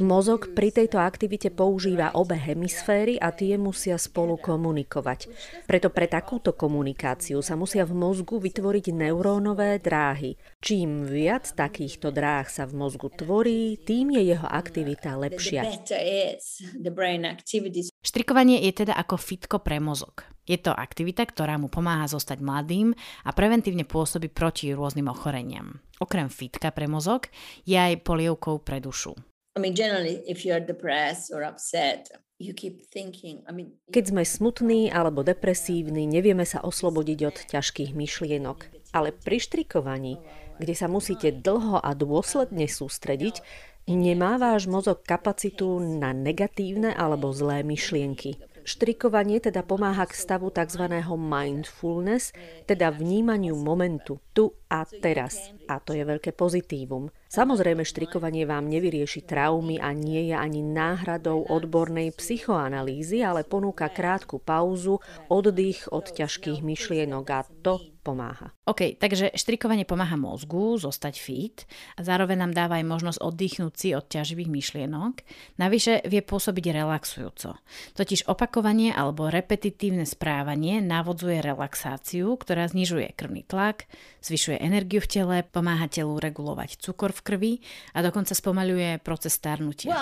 Mozog 0.00 0.40
pri 0.56 0.68
tejto 0.74 0.98
aktivite 0.98 1.48
používa 1.54 2.10
obe 2.18 2.34
hemisféry 2.34 3.14
a 3.22 3.30
tie 3.30 3.54
musia 3.54 3.94
spolu 3.94 4.34
komunikovať. 4.40 5.30
Pre 5.70 5.78
preto 5.78 5.94
pre 5.94 6.10
takúto 6.10 6.50
komunikáciu 6.50 7.38
sa 7.46 7.54
musia 7.54 7.86
v 7.86 7.94
mozgu 7.94 8.42
vytvoriť 8.42 8.90
neurónové 8.90 9.78
dráhy. 9.78 10.34
Čím 10.58 11.06
viac 11.06 11.46
takýchto 11.54 12.10
dráh 12.10 12.50
sa 12.50 12.66
v 12.66 12.74
mozgu 12.74 13.06
tvorí, 13.14 13.78
tým 13.78 14.10
je 14.18 14.34
jeho 14.34 14.50
aktivita 14.50 15.14
lepšia. 15.14 15.62
Štrikovanie 18.02 18.66
je 18.66 18.72
teda 18.82 18.98
ako 18.98 19.14
fitko 19.14 19.62
pre 19.62 19.78
mozog. 19.78 20.26
Je 20.42 20.58
to 20.58 20.74
aktivita, 20.74 21.22
ktorá 21.22 21.54
mu 21.54 21.70
pomáha 21.70 22.10
zostať 22.10 22.42
mladým 22.42 22.90
a 23.22 23.30
preventívne 23.30 23.86
pôsobí 23.86 24.26
proti 24.26 24.74
rôznym 24.74 25.06
ochoreniam. 25.06 25.78
Okrem 26.02 26.26
fitka 26.34 26.74
pre 26.74 26.90
mozog 26.90 27.30
je 27.62 27.78
aj 27.78 28.02
polievkou 28.02 28.66
pre 28.66 28.82
dušu. 28.82 29.14
I 29.54 29.62
mean, 29.62 29.78
generally, 29.78 30.18
if 30.26 30.42
you're 30.42 30.58
depressed 30.58 31.30
or 31.30 31.46
upset, 31.46 32.10
keď 33.92 34.04
sme 34.08 34.24
smutní 34.24 34.88
alebo 34.88 35.20
depresívni, 35.20 36.08
nevieme 36.08 36.48
sa 36.48 36.64
oslobodiť 36.64 37.18
od 37.28 37.36
ťažkých 37.36 37.92
myšlienok. 37.92 38.58
Ale 38.96 39.12
pri 39.12 39.38
štrikovaní, 39.44 40.16
kde 40.56 40.72
sa 40.72 40.88
musíte 40.88 41.36
dlho 41.36 41.84
a 41.84 41.92
dôsledne 41.92 42.64
sústrediť, 42.64 43.44
nemá 43.84 44.40
váš 44.40 44.64
mozog 44.72 45.04
kapacitu 45.04 45.76
na 45.84 46.16
negatívne 46.16 46.96
alebo 46.96 47.28
zlé 47.36 47.60
myšlienky. 47.60 48.40
Štrikovanie 48.64 49.40
teda 49.40 49.60
pomáha 49.60 50.08
k 50.08 50.16
stavu 50.16 50.48
tzv. 50.48 50.84
mindfulness, 51.16 52.32
teda 52.64 52.92
vnímaniu 52.92 53.56
momentu, 53.56 54.20
tu 54.32 54.52
a 54.68 54.84
teraz. 54.88 55.52
A 55.68 55.80
to 55.80 55.92
je 55.92 56.04
veľké 56.04 56.32
pozitívum. 56.32 57.12
Samozrejme, 57.30 57.86
štrikovanie 57.86 58.42
vám 58.42 58.66
nevyrieši 58.66 59.22
traumy 59.22 59.78
a 59.78 59.94
nie 59.94 60.34
je 60.34 60.34
ani 60.34 60.66
náhradou 60.66 61.46
odbornej 61.46 62.10
psychoanalýzy, 62.18 63.22
ale 63.22 63.46
ponúka 63.46 63.86
krátku 63.86 64.42
pauzu, 64.42 64.98
oddych 65.30 65.86
od 65.94 66.10
ťažkých 66.10 66.58
myšlienok 66.58 67.26
a 67.30 67.46
to 67.62 67.78
pomáha. 68.00 68.50
OK, 68.64 68.96
takže 68.96 69.36
štrikovanie 69.36 69.84
pomáha 69.84 70.16
mozgu 70.16 70.80
zostať 70.80 71.14
fit 71.20 71.68
a 71.94 72.02
zároveň 72.02 72.42
nám 72.42 72.52
dáva 72.56 72.80
aj 72.80 72.86
možnosť 72.88 73.18
oddychnúť 73.20 73.74
si 73.76 73.88
od 73.92 74.08
ťaživých 74.08 74.50
myšlienok. 74.50 75.20
Navyše 75.60 76.08
vie 76.08 76.24
pôsobiť 76.24 76.64
relaxujúco. 76.72 77.60
Totiž 77.94 78.26
opakovanie 78.26 78.90
alebo 78.96 79.28
repetitívne 79.28 80.08
správanie 80.08 80.80
navodzuje 80.80 81.44
relaxáciu, 81.44 82.34
ktorá 82.40 82.66
znižuje 82.66 83.12
krvný 83.14 83.44
tlak, 83.44 83.84
zvyšuje 84.24 84.56
energiu 84.58 85.04
v 85.04 85.10
tele, 85.12 85.36
pomáha 85.44 85.86
telu 85.86 86.16
regulovať 86.16 86.80
cukor 86.80 87.12
v 87.12 87.19
v 87.20 87.22
krvi 87.22 87.52
a 87.92 88.00
dokonca 88.00 88.32
spomaľuje 88.32 89.04
proces 89.04 89.36
starnutia. 89.36 89.92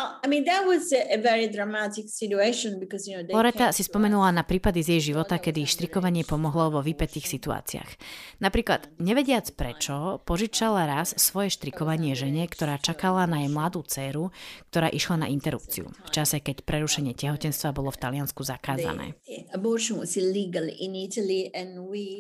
Loreta 3.34 3.66
si 3.74 3.82
spomenula 3.82 4.30
na 4.30 4.46
prípady 4.46 4.80
z 4.86 4.88
jej 4.96 5.12
života, 5.12 5.42
kedy 5.42 5.66
štrikovanie 5.66 6.22
pomohlo 6.22 6.78
vo 6.78 6.80
vypetých 6.80 7.26
situáciách. 7.26 7.90
Napríklad, 8.38 8.86
nevediac 9.02 9.50
prečo, 9.58 10.22
požičala 10.22 10.86
raz 10.86 11.18
svoje 11.18 11.50
štrikovanie 11.50 12.14
žene, 12.14 12.46
ktorá 12.46 12.78
čakala 12.78 13.26
na 13.26 13.42
jej 13.42 13.50
mladú 13.50 13.82
dceru, 13.82 14.30
ktorá 14.70 14.86
išla 14.92 15.26
na 15.26 15.28
interrupciu. 15.28 15.90
V 16.06 16.10
čase, 16.14 16.38
keď 16.38 16.62
prerušenie 16.62 17.18
tehotenstva 17.18 17.74
bolo 17.74 17.90
v 17.90 17.98
Taliansku 17.98 18.46
zakázané. 18.46 19.18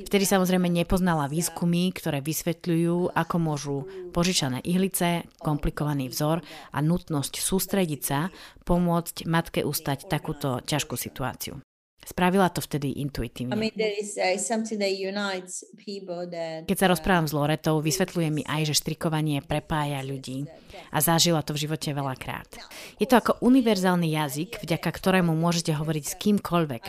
Vtedy 0.08 0.24
samozrejme 0.24 0.68
nepoznala 0.72 1.30
výskumy, 1.30 1.92
ktoré 1.94 2.18
vysvetľujú, 2.24 3.14
ako 3.14 3.36
môžu 3.38 3.76
požičané 4.10 4.64
ihly 4.64 4.87
ulice, 4.88 5.28
komplikovaný 5.44 6.08
vzor 6.08 6.40
a 6.72 6.78
nutnosť 6.80 7.36
sústrediť 7.36 8.00
sa 8.00 8.32
pomôcť 8.64 9.28
matke 9.28 9.60
ustať 9.60 10.08
takúto 10.08 10.64
ťažkú 10.64 10.96
situáciu. 10.96 11.60
Spravila 12.08 12.48
to 12.48 12.64
vtedy 12.64 13.04
intuitívne. 13.04 13.52
Uh, 13.52 13.68
Keď 16.64 16.76
sa 16.80 16.86
rozprávam 16.88 17.28
s 17.28 17.36
Loretou, 17.36 17.84
vysvetľuje 17.84 18.28
mi 18.32 18.42
aj, 18.48 18.72
že 18.72 18.80
štrikovanie 18.80 19.44
prepája 19.44 20.00
ľudí 20.00 20.48
a 20.88 21.04
zažila 21.04 21.44
to 21.44 21.52
v 21.52 21.68
živote 21.68 21.92
veľakrát. 21.92 22.48
Je 22.96 23.04
to 23.04 23.20
ako 23.20 23.36
univerzálny 23.44 24.16
jazyk, 24.16 24.64
vďaka 24.64 24.88
ktorému 24.88 25.36
môžete 25.36 25.76
hovoriť 25.76 26.04
s 26.08 26.14
kýmkoľvek. 26.16 26.82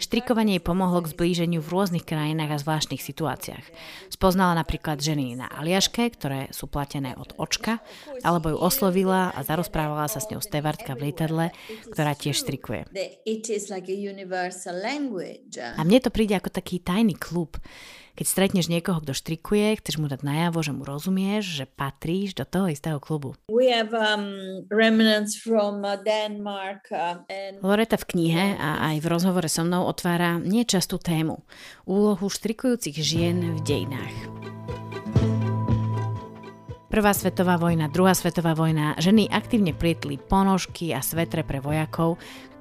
Štrikovanie 0.00 0.56
jej 0.56 0.64
pomohlo 0.64 1.04
k 1.04 1.12
zblíženiu 1.12 1.60
v 1.60 1.68
rôznych 1.68 2.08
krajinách 2.08 2.56
a 2.56 2.62
zvláštnych 2.62 3.04
situáciách. 3.04 3.66
Spoznala 4.08 4.56
napríklad 4.56 5.04
ženy 5.04 5.36
na 5.36 5.52
Aliaške, 5.52 6.08
ktoré 6.16 6.48
sú 6.56 6.64
platené 6.64 7.12
od 7.20 7.36
očka, 7.36 7.84
alebo 8.24 8.56
ju 8.56 8.58
oslovila 8.58 9.36
a 9.36 9.44
zarozprávala 9.44 10.08
sa 10.08 10.24
s 10.24 10.32
ňou 10.32 10.40
stevartka 10.40 10.96
v 10.96 11.12
lietadle, 11.12 11.52
ktorá 11.92 12.16
tiež 12.16 12.40
štrikuje. 12.40 12.88
A 15.76 15.82
mne 15.82 15.98
to 16.02 16.10
príde 16.10 16.34
ako 16.36 16.50
taký 16.50 16.82
tajný 16.82 17.14
klub. 17.16 17.56
Keď 18.16 18.26
stretneš 18.32 18.72
niekoho, 18.72 19.04
kto 19.04 19.12
štrikuje, 19.12 19.76
chceš 19.76 20.00
mu 20.00 20.08
dať 20.08 20.24
najavo, 20.24 20.64
že 20.64 20.72
mu 20.72 20.88
rozumieš, 20.88 21.60
že 21.60 21.64
patríš 21.68 22.32
do 22.32 22.48
toho 22.48 22.72
istého 22.72 22.96
klubu. 22.96 23.36
Have, 23.52 23.92
um, 23.92 24.64
from, 25.36 25.84
uh, 25.84 26.00
Denmark, 26.00 26.88
uh, 26.88 27.20
and... 27.28 27.60
Loreta 27.60 28.00
v 28.00 28.08
knihe 28.16 28.56
a 28.56 28.88
aj 28.88 29.04
v 29.04 29.06
rozhovore 29.12 29.52
so 29.52 29.68
mnou 29.68 29.84
otvára 29.84 30.40
niečastú 30.40 30.96
tému. 30.96 31.44
Úlohu 31.84 32.32
štrikujúcich 32.32 32.96
žien 32.96 33.52
v 33.52 33.60
dejinách. 33.60 34.16
Prvá 36.96 37.12
svetová 37.12 37.60
vojna, 37.60 37.92
druhá 37.92 38.16
svetová 38.16 38.56
vojna, 38.56 38.96
ženy 38.96 39.28
aktívne 39.28 39.76
plietli 39.76 40.16
ponožky 40.16 40.96
a 40.96 41.04
svetre 41.04 41.44
pre 41.44 41.60
vojakov, 41.60 42.16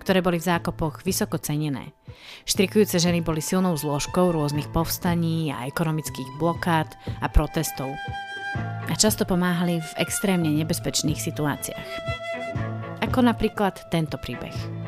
ktoré 0.05 0.21
boli 0.21 0.37
v 0.37 0.45
zákopoch 0.45 1.01
vysoko 1.01 1.41
cenené. 1.41 1.97
Štrikujúce 2.45 3.01
ženy 3.01 3.25
boli 3.25 3.41
silnou 3.41 3.73
zložkou 3.73 4.29
rôznych 4.29 4.69
povstaní 4.69 5.49
a 5.49 5.65
ekonomických 5.65 6.37
blokád 6.37 6.93
a 7.19 7.27
protestov. 7.27 7.89
A 8.85 8.93
často 8.93 9.25
pomáhali 9.25 9.81
v 9.81 9.91
extrémne 9.97 10.53
nebezpečných 10.53 11.17
situáciách. 11.17 11.89
Ako 13.01 13.25
napríklad 13.25 13.89
tento 13.89 14.21
príbeh. 14.21 14.84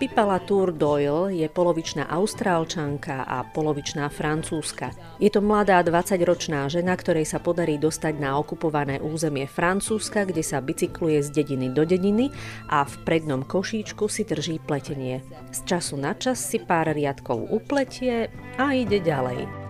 Pippa 0.00 0.24
Latour, 0.24 0.72
Doyle 0.72 1.36
je 1.36 1.44
polovičná 1.52 2.08
austrálčanka 2.08 3.28
a 3.28 3.44
polovičná 3.44 4.08
francúzska. 4.08 4.88
Je 5.20 5.28
to 5.28 5.44
mladá 5.44 5.84
20-ročná 5.84 6.64
žena, 6.72 6.96
ktorej 6.96 7.28
sa 7.28 7.44
podarí 7.44 7.76
dostať 7.76 8.16
na 8.16 8.40
okupované 8.40 9.04
územie 9.04 9.44
Francúzska, 9.44 10.24
kde 10.24 10.40
sa 10.40 10.64
bicykluje 10.64 11.20
z 11.20 11.28
dediny 11.28 11.76
do 11.76 11.84
dediny 11.84 12.32
a 12.72 12.88
v 12.88 12.94
prednom 13.04 13.44
košíčku 13.44 14.08
si 14.08 14.24
drží 14.24 14.64
pletenie. 14.64 15.20
Z 15.52 15.68
času 15.68 16.00
na 16.00 16.16
čas 16.16 16.40
si 16.40 16.56
pár 16.56 16.88
riadkov 16.88 17.52
upletie 17.52 18.32
a 18.56 18.72
ide 18.72 19.04
ďalej. 19.04 19.63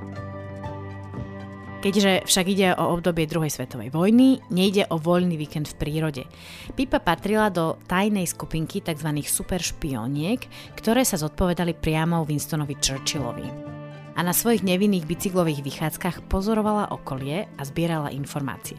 Keďže 1.85 2.25
však 2.25 2.47
ide 2.49 2.73
o 2.81 2.97
obdobie 2.97 3.29
druhej 3.29 3.53
svetovej 3.53 3.93
vojny, 3.93 4.41
nejde 4.49 4.89
o 4.89 4.97
voľný 4.97 5.37
víkend 5.37 5.69
v 5.69 5.77
prírode. 5.77 6.25
Pipa 6.73 6.97
patrila 6.97 7.53
do 7.53 7.77
tajnej 7.85 8.25
skupinky 8.25 8.81
tzv. 8.81 9.13
superšpioniek, 9.21 10.41
ktoré 10.81 11.05
sa 11.05 11.21
zodpovedali 11.21 11.77
priamo 11.77 12.25
Winstonovi 12.25 12.81
Churchillovi. 12.81 13.77
a 14.15 14.21
na 14.23 14.31
svojich 14.31 14.63
nevinných 14.63 15.07
bicyklových 15.11 15.67
vychádzkach 15.67 16.31
pozorovala 16.31 16.95
okolie 16.95 17.51
a 17.59 17.63
zbierala 17.67 18.15
informácie. 18.15 18.79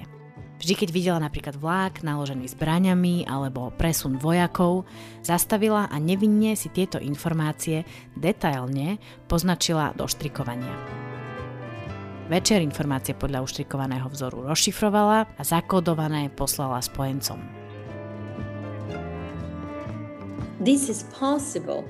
Vždy, 0.56 0.74
keď 0.80 0.90
videla 0.96 1.20
napríklad 1.20 1.60
vlák 1.60 2.00
naložený 2.00 2.48
zbraňami 2.56 3.28
alebo 3.28 3.76
presun 3.76 4.16
vojakov, 4.16 4.88
zastavila 5.20 5.92
a 5.92 5.96
nevinne 6.00 6.56
si 6.56 6.72
tieto 6.72 6.96
informácie 6.96 7.84
detailne 8.16 8.96
poznačila 9.28 9.92
do 9.92 10.08
štrikovania. 10.08 10.72
Večer 12.26 12.58
informácie 12.66 13.14
podľa 13.14 13.46
uštrikovaného 13.46 14.10
vzoru 14.10 14.50
rozšifrovala 14.50 15.30
a 15.38 15.42
zakódované 15.46 16.34
poslala 16.34 16.82
spojencom. 16.82 17.38
This 20.58 20.90
is 20.90 21.06
possible. 21.14 21.86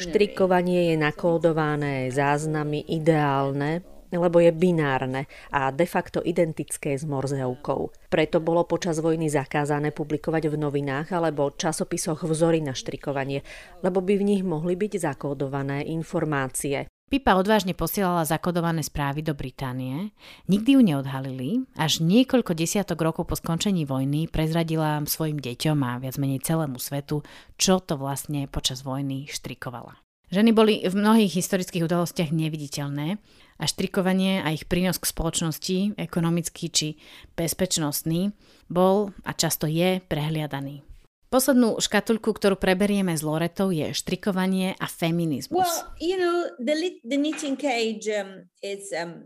Štrikovanie 0.00 0.80
je 0.88 0.96
nakódované, 0.96 2.08
záznamy 2.08 2.88
ideálne, 2.88 3.84
lebo 4.08 4.40
je 4.40 4.48
binárne 4.48 5.28
a 5.52 5.68
de 5.68 5.84
facto 5.84 6.24
identické 6.24 6.96
s 6.96 7.04
Morzeovkou. 7.04 8.08
Preto 8.08 8.40
bolo 8.40 8.64
počas 8.64 9.04
vojny 9.04 9.28
zakázané 9.28 9.92
publikovať 9.92 10.48
v 10.48 10.56
novinách 10.56 11.12
alebo 11.12 11.52
časopisoch 11.52 12.24
vzory 12.24 12.64
na 12.64 12.72
štrikovanie, 12.72 13.44
lebo 13.84 14.00
by 14.00 14.16
v 14.16 14.24
nich 14.24 14.40
mohli 14.40 14.72
byť 14.72 15.12
zakódované 15.12 15.84
informácie. 15.92 16.88
Pipa 17.14 17.38
odvážne 17.38 17.78
posielala 17.78 18.26
zakodované 18.26 18.82
správy 18.82 19.22
do 19.22 19.38
Británie. 19.38 20.10
Nikdy 20.50 20.74
ju 20.74 20.80
neodhalili. 20.82 21.62
Až 21.78 22.02
niekoľko 22.02 22.58
desiatok 22.58 22.98
rokov 22.98 23.30
po 23.30 23.38
skončení 23.38 23.86
vojny 23.86 24.26
prezradila 24.26 24.98
svojim 25.06 25.38
deťom 25.38 25.78
a 25.86 26.02
viac 26.02 26.18
menej 26.18 26.42
celému 26.42 26.74
svetu, 26.82 27.22
čo 27.54 27.78
to 27.78 27.94
vlastne 27.94 28.50
počas 28.50 28.82
vojny 28.82 29.30
štrikovala. 29.30 30.02
Ženy 30.34 30.50
boli 30.50 30.82
v 30.82 30.90
mnohých 30.90 31.38
historických 31.38 31.86
udalostiach 31.86 32.34
neviditeľné 32.34 33.22
a 33.62 33.64
štrikovanie 33.70 34.42
a 34.42 34.50
ich 34.50 34.66
prínos 34.66 34.98
k 34.98 35.06
spoločnosti, 35.06 35.94
ekonomický 35.94 36.66
či 36.66 36.98
bezpečnostný, 37.38 38.34
bol 38.66 39.14
a 39.22 39.30
často 39.38 39.70
je 39.70 40.02
prehliadaný. 40.02 40.82
Poslednú 41.34 41.82
škatulku, 41.82 42.30
ktorú 42.30 42.54
preberieme 42.54 43.10
s 43.10 43.26
Loretou, 43.26 43.74
je 43.74 43.90
štrikovanie 43.90 44.78
a 44.78 44.86
feminizmus. 44.86 45.82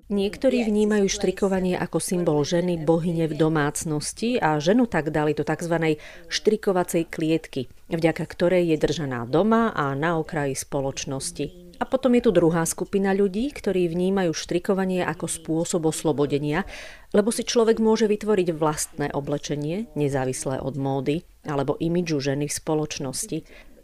Niektorí 0.09 0.59
vnímajú 0.64 1.04
štrikovanie 1.04 1.76
ako 1.76 2.00
symbol 2.00 2.40
ženy 2.48 2.80
bohyne 2.80 3.28
v 3.28 3.36
domácnosti 3.36 4.40
a 4.40 4.56
ženu 4.56 4.88
tak 4.88 5.12
dali 5.12 5.36
do 5.36 5.44
tzv. 5.44 6.00
štrikovacej 6.32 7.12
klietky, 7.12 7.68
vďaka 7.92 8.24
ktorej 8.24 8.72
je 8.72 8.80
držaná 8.80 9.28
doma 9.28 9.76
a 9.76 9.92
na 9.92 10.16
okraji 10.16 10.56
spoločnosti. 10.56 11.67
A 11.78 11.86
potom 11.86 12.10
je 12.18 12.26
tu 12.26 12.30
druhá 12.34 12.66
skupina 12.66 13.14
ľudí, 13.14 13.54
ktorí 13.54 13.86
vnímajú 13.86 14.34
štrikovanie 14.34 15.06
ako 15.06 15.30
spôsob 15.30 15.86
oslobodenia, 15.86 16.66
lebo 17.14 17.30
si 17.30 17.46
človek 17.46 17.78
môže 17.78 18.10
vytvoriť 18.10 18.48
vlastné 18.50 19.06
oblečenie, 19.14 19.86
nezávislé 19.94 20.58
od 20.58 20.74
módy 20.74 21.22
alebo 21.46 21.78
imidžu 21.78 22.18
ženy 22.18 22.50
v 22.50 22.58
spoločnosti. 22.58 23.38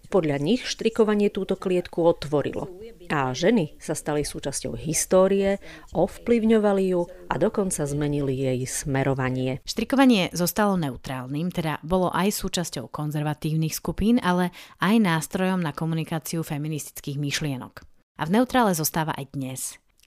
Podľa 0.08 0.36
nich 0.40 0.62
štrikovanie 0.62 1.32
túto 1.32 1.56
klietku 1.58 2.04
otvorilo. 2.04 2.68
A 3.12 3.36
ženy 3.36 3.76
sa 3.76 3.92
stali 3.92 4.24
súčasťou 4.24 4.76
histórie, 4.78 5.60
ovplyvňovali 5.92 6.84
ju 6.94 7.04
a 7.28 7.34
dokonca 7.36 7.84
zmenili 7.84 8.32
jej 8.32 8.60
smerovanie. 8.64 9.60
Štrikovanie 9.64 10.32
zostalo 10.32 10.78
neutrálnym, 10.80 11.52
teda 11.52 11.82
bolo 11.84 12.08
aj 12.12 12.32
súčasťou 12.32 12.88
konzervatívnych 12.88 13.76
skupín, 13.76 14.16
ale 14.22 14.54
aj 14.80 14.96
nástrojom 15.02 15.60
na 15.60 15.76
komunikáciu 15.76 16.40
feministických 16.40 17.20
myšlienok. 17.20 17.84
A 18.14 18.22
v 18.24 18.40
neutrále 18.40 18.72
zostáva 18.72 19.12
aj 19.18 19.26
dnes. 19.34 19.60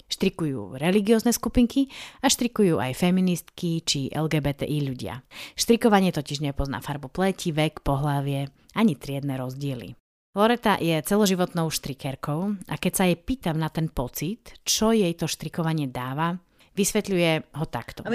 Štrikujú 0.08 0.80
religiózne 0.80 1.36
skupinky 1.36 1.92
a 2.24 2.32
štrikujú 2.32 2.80
aj 2.80 2.96
feministky 2.96 3.84
či 3.84 4.08
LGBTI 4.08 4.78
ľudia. 4.88 5.20
Štrikovanie 5.60 6.16
totiž 6.16 6.40
nepozná 6.40 6.80
farbu 6.80 7.12
pleti, 7.12 7.52
vek, 7.52 7.84
pohlavie 7.84 8.48
ani 8.78 8.94
triedne 8.94 9.34
rozdiely. 9.42 9.98
Loreta 10.38 10.78
je 10.78 11.02
celoživotnou 11.02 11.74
štrikerkou 11.74 12.62
a 12.70 12.76
keď 12.78 12.94
sa 12.94 13.04
jej 13.10 13.18
pýtam 13.18 13.58
na 13.58 13.74
ten 13.74 13.90
pocit, 13.90 14.54
čo 14.62 14.94
jej 14.94 15.10
to 15.18 15.26
štrikovanie 15.26 15.90
dáva, 15.90 16.38
Vysvetľuje 16.78 17.58
ho 17.58 17.66
takto. 17.66 18.06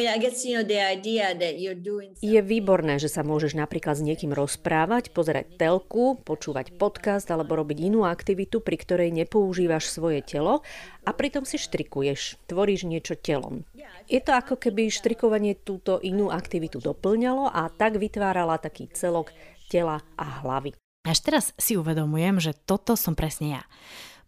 Je 2.22 2.40
výborné, 2.46 2.94
že 3.02 3.10
sa 3.10 3.26
môžeš 3.26 3.58
napríklad 3.58 3.98
s 3.98 4.06
niekým 4.06 4.30
rozprávať, 4.30 5.10
pozerať 5.10 5.58
telku, 5.58 6.22
počúvať 6.22 6.78
podcast 6.78 7.26
alebo 7.34 7.58
robiť 7.58 7.90
inú 7.90 8.06
aktivitu, 8.06 8.62
pri 8.62 8.78
ktorej 8.78 9.10
nepoužívaš 9.10 9.90
svoje 9.90 10.22
telo 10.22 10.62
a 11.02 11.10
pritom 11.10 11.42
si 11.42 11.58
štrikuješ, 11.58 12.38
tvoríš 12.46 12.86
niečo 12.86 13.18
telom. 13.18 13.66
Je 14.06 14.22
to 14.22 14.30
ako 14.30 14.54
keby 14.54 14.94
štrikovanie 14.94 15.58
túto 15.58 15.98
inú 15.98 16.30
aktivitu 16.30 16.78
doplňalo 16.78 17.50
a 17.50 17.66
tak 17.66 17.98
vytvárala 17.98 18.62
taký 18.62 18.86
celok 18.94 19.34
tela 19.72 20.04
a 20.20 20.44
hlavy. 20.44 20.76
Až 21.08 21.18
teraz 21.24 21.44
si 21.56 21.80
uvedomujem, 21.80 22.38
že 22.38 22.52
toto 22.52 22.94
som 22.94 23.16
presne 23.16 23.58
ja. 23.58 23.62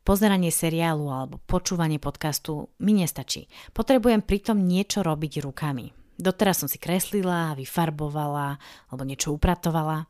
Pozeranie 0.05 0.53
seriálu 0.53 1.09
alebo 1.09 1.41
počúvanie 1.45 2.01
podcastu 2.01 2.73
mi 2.81 2.97
nestačí. 2.97 3.49
Potrebujem 3.73 4.25
pritom 4.25 4.57
niečo 4.57 5.05
robiť 5.05 5.45
rukami. 5.45 5.93
Doteraz 6.17 6.65
som 6.65 6.69
si 6.69 6.77
kreslila, 6.81 7.57
vyfarbovala 7.57 8.57
alebo 8.89 9.03
niečo 9.05 9.33
upratovala. 9.33 10.07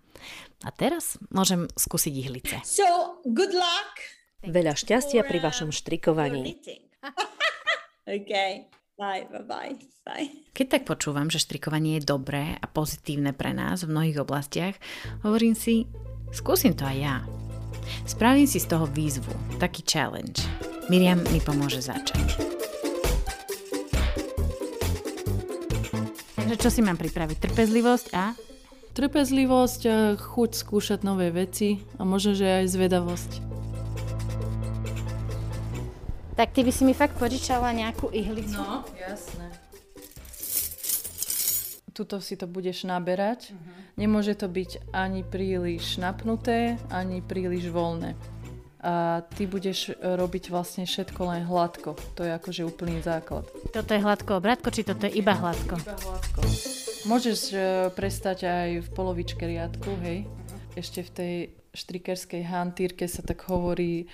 A 0.64 0.68
teraz 0.72 1.20
môžem 1.28 1.68
skúsiť 1.76 2.12
ihlice. 2.16 2.56
So, 2.64 3.20
good 3.28 3.52
luck. 3.52 3.92
Veľa 4.44 4.76
šťastia 4.76 5.24
pri 5.24 5.40
vašom 5.40 5.72
štrikovaní. 5.72 6.56
okay. 8.08 8.68
Bye, 8.94 9.26
bye, 9.26 9.42
bye, 9.42 9.74
bye. 10.06 10.30
Keď 10.54 10.66
tak 10.70 10.82
počúvam, 10.86 11.26
že 11.26 11.42
štrikovanie 11.42 11.98
je 11.98 12.06
dobré 12.06 12.54
a 12.54 12.66
pozitívne 12.70 13.34
pre 13.34 13.50
nás 13.50 13.82
v 13.82 13.90
mnohých 13.90 14.22
oblastiach, 14.22 14.78
hovorím 15.26 15.58
si, 15.58 15.90
skúsim 16.30 16.78
to 16.78 16.86
aj 16.86 16.96
ja. 17.02 17.16
Spravím 18.06 18.46
si 18.46 18.62
z 18.62 18.70
toho 18.70 18.86
výzvu, 18.86 19.34
taký 19.58 19.82
challenge. 19.82 20.46
Miriam 20.86 21.18
mi 21.34 21.42
pomôže 21.42 21.82
začať. 21.82 22.38
Takže 26.38 26.54
čo 26.54 26.70
si 26.70 26.78
mám 26.86 26.94
pripraviť? 26.94 27.50
Trpezlivosť 27.50 28.06
a? 28.14 28.30
Trpezlivosť 28.94 29.80
a 29.90 29.96
chuť 30.14 30.50
skúšať 30.54 31.02
nové 31.02 31.34
veci 31.34 31.82
a 31.98 32.06
možno, 32.06 32.38
že 32.38 32.62
aj 32.62 32.70
zvedavosť. 32.70 33.53
Tak 36.34 36.50
ty 36.50 36.66
by 36.66 36.72
si 36.74 36.82
mi 36.82 36.94
fakt 36.94 37.14
požičala 37.14 37.70
nejakú 37.70 38.10
ihlicu? 38.10 38.58
No, 38.58 38.82
jasné 38.98 39.64
tuto 41.94 42.18
si 42.18 42.34
to 42.34 42.50
budeš 42.50 42.84
naberať. 42.84 43.54
Uh-huh. 43.54 43.62
Nemôže 43.94 44.34
to 44.34 44.50
byť 44.50 44.90
ani 44.90 45.22
príliš 45.22 46.02
napnuté, 46.02 46.76
ani 46.90 47.22
príliš 47.22 47.70
voľné. 47.70 48.18
A 48.84 49.24
ty 49.32 49.48
budeš 49.48 49.96
robiť 49.96 50.52
vlastne 50.52 50.84
všetko 50.84 51.20
len 51.32 51.48
hladko. 51.48 51.96
To 52.20 52.20
je 52.20 52.36
akože 52.36 52.68
úplný 52.68 53.00
základ. 53.00 53.48
Toto 53.72 53.96
je 53.96 54.04
hladko 54.04 54.36
obrátko, 54.36 54.68
či 54.68 54.84
toto 54.84 55.08
je 55.08 55.16
iba 55.16 55.32
hladko? 55.32 55.80
Iba 55.80 55.96
hladko. 55.96 56.40
Môžeš 57.08 57.40
uh, 57.54 57.88
prestať 57.96 58.44
aj 58.44 58.68
v 58.84 58.88
polovičke 58.92 59.40
riadku, 59.40 59.88
hej. 60.04 60.28
Uh-huh. 60.28 60.60
Ešte 60.76 61.00
v 61.00 61.10
tej 61.14 61.34
štrikerskej 61.72 62.44
hantírke 62.44 63.08
sa 63.08 63.24
tak 63.24 63.48
hovorí 63.48 64.04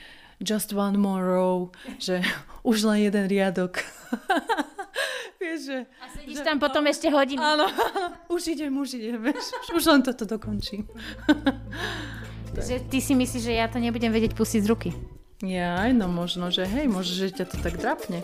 just 0.40 0.72
one 0.72 0.96
more 0.96 1.22
row, 1.22 1.70
že 2.00 2.24
už 2.70 2.84
len 2.84 3.06
jeden 3.06 3.28
riadok. 3.28 3.84
Vieš, 5.40 5.60
že... 5.72 5.78
A 6.00 6.04
sedíš 6.12 6.36
že, 6.40 6.44
tam 6.44 6.60
potom 6.60 6.84
ešte 6.84 7.08
hodinu. 7.08 7.40
Áno, 7.40 7.64
už 8.28 8.52
idem, 8.52 8.68
už 8.76 9.00
idem, 9.00 9.24
vieš. 9.24 9.56
Už 9.72 9.88
len 9.88 10.04
toto 10.04 10.28
dokončím. 10.28 10.84
že 12.68 12.76
ty 12.84 13.00
si 13.00 13.16
myslíš, 13.16 13.48
že 13.48 13.56
ja 13.56 13.64
to 13.64 13.80
nebudem 13.80 14.12
vedieť 14.12 14.36
pustiť 14.36 14.60
z 14.60 14.68
ruky? 14.68 14.90
Ja, 15.40 15.88
no 15.96 16.12
možno, 16.12 16.52
že 16.52 16.68
hej, 16.68 16.92
možno, 16.92 17.24
že 17.24 17.32
ťa 17.32 17.44
to 17.48 17.56
tak 17.64 17.80
drapne. 17.80 18.20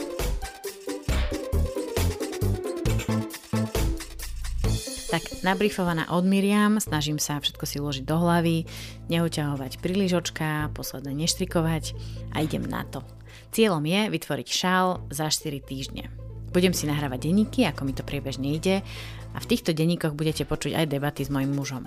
Tak 5.06 5.46
nabrifovaná 5.46 6.10
od 6.10 6.26
Miriam, 6.26 6.82
snažím 6.82 7.22
sa 7.22 7.38
všetko 7.38 7.64
si 7.64 7.78
uložiť 7.78 8.04
do 8.04 8.18
hlavy, 8.18 8.66
neuťahovať 9.06 9.78
príliš 9.78 10.18
očka, 10.18 10.68
posledne 10.74 11.14
neštrikovať 11.14 11.94
a 12.34 12.42
idem 12.42 12.66
na 12.66 12.82
to. 12.82 13.06
Cieľom 13.54 13.86
je 13.86 14.10
vytvoriť 14.10 14.48
šál 14.50 15.06
za 15.14 15.30
4 15.30 15.62
týždne. 15.62 16.10
Budem 16.50 16.74
si 16.74 16.90
nahrávať 16.90 17.30
denníky, 17.30 17.64
ako 17.64 17.86
mi 17.86 17.94
to 17.94 18.02
priebežne 18.02 18.50
ide 18.50 18.82
a 19.30 19.38
v 19.38 19.48
týchto 19.48 19.70
denníkoch 19.70 20.18
budete 20.18 20.42
počuť 20.42 20.74
aj 20.74 20.90
debaty 20.90 21.22
s 21.22 21.30
mojim 21.30 21.54
mužom. 21.54 21.86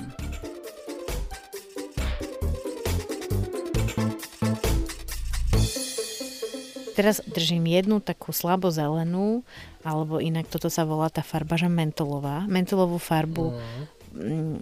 Teraz 6.99 7.23
držím 7.23 7.63
jednu 7.71 8.03
takú 8.03 8.35
slabo 8.35 8.67
zelenú, 8.75 9.47
alebo 9.83 10.19
inak 10.19 10.51
toto 10.51 10.67
sa 10.67 10.83
volá 10.83 11.07
tá 11.07 11.23
farba, 11.23 11.55
že 11.55 11.71
mentolová, 11.71 12.43
mentolovú 12.51 12.99
farbu 12.99 13.55
uh-huh. 13.55 13.83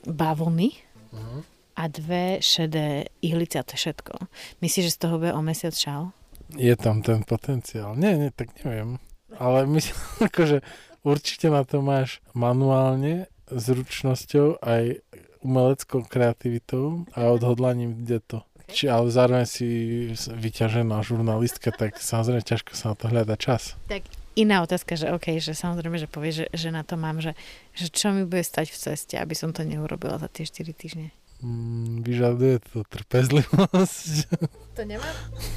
bavlny 0.05 0.69
uh-huh. 1.13 1.41
a 1.77 1.83
dve 1.89 2.37
šedé 2.41 3.09
ihlice 3.25 3.57
a 3.57 3.65
to 3.65 3.73
je 3.73 3.89
všetko. 3.89 4.13
Myslíš, 4.61 4.93
že 4.93 4.95
z 4.95 5.01
toho 5.01 5.15
bude 5.17 5.33
o 5.33 5.41
mesiac 5.41 5.73
šal? 5.73 6.13
Je 6.55 6.73
tam 6.79 7.03
ten 7.03 7.25
potenciál. 7.27 7.97
Nie, 7.99 8.15
nie, 8.15 8.31
tak 8.31 8.53
neviem. 8.63 9.01
Ale 9.35 9.67
myslím, 9.67 9.97
akože 10.29 10.63
určite 11.03 11.51
na 11.51 11.65
to 11.67 11.83
máš 11.83 12.23
manuálne, 12.31 13.27
zručnosťou 13.47 14.59
aj 14.59 14.99
umeleckou 15.39 16.03
kreativitou 16.03 17.07
a 17.15 17.31
odhodlaním 17.31 18.03
kde 18.03 18.19
to. 18.19 18.39
Či, 18.67 18.91
ale 18.91 19.07
zároveň 19.07 19.47
si 19.47 19.67
vyťažená 20.11 20.99
žurnalistka, 20.99 21.71
tak 21.71 21.95
samozrejme 22.03 22.43
ťažko 22.43 22.75
sa 22.75 22.91
na 22.91 22.95
to 22.99 23.07
hľada 23.07 23.39
čas. 23.39 23.79
Tak 23.87 24.03
iná 24.37 24.61
otázka, 24.61 24.93
že 24.93 25.09
OK, 25.09 25.41
že 25.41 25.57
samozrejme, 25.57 25.97
že 25.97 26.05
povie, 26.05 26.31
že, 26.31 26.45
že 26.53 26.69
na 26.69 26.85
to 26.85 26.93
mám, 26.93 27.17
že, 27.17 27.33
že 27.73 27.89
čo 27.89 28.13
mi 28.13 28.21
bude 28.21 28.45
stať 28.45 28.69
v 28.69 28.77
ceste, 28.77 29.15
aby 29.17 29.33
som 29.33 29.49
to 29.49 29.65
neurobila 29.65 30.21
za 30.21 30.29
tie 30.29 30.45
4 30.45 30.77
týždne. 30.77 31.09
Mm, 31.41 32.05
vyžaduje 32.05 32.61
to 32.61 32.85
trpezlivosť. 32.85 34.13
To 34.77 34.85
nemám? 34.85 35.09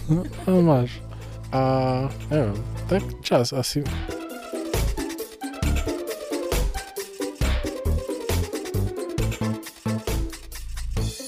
No, 0.09 0.25
no 0.49 0.65
máš. 0.65 0.97
A 1.53 2.09
neviem, 2.33 2.57
tak 2.89 3.05
čas 3.21 3.53
asi. 3.53 3.85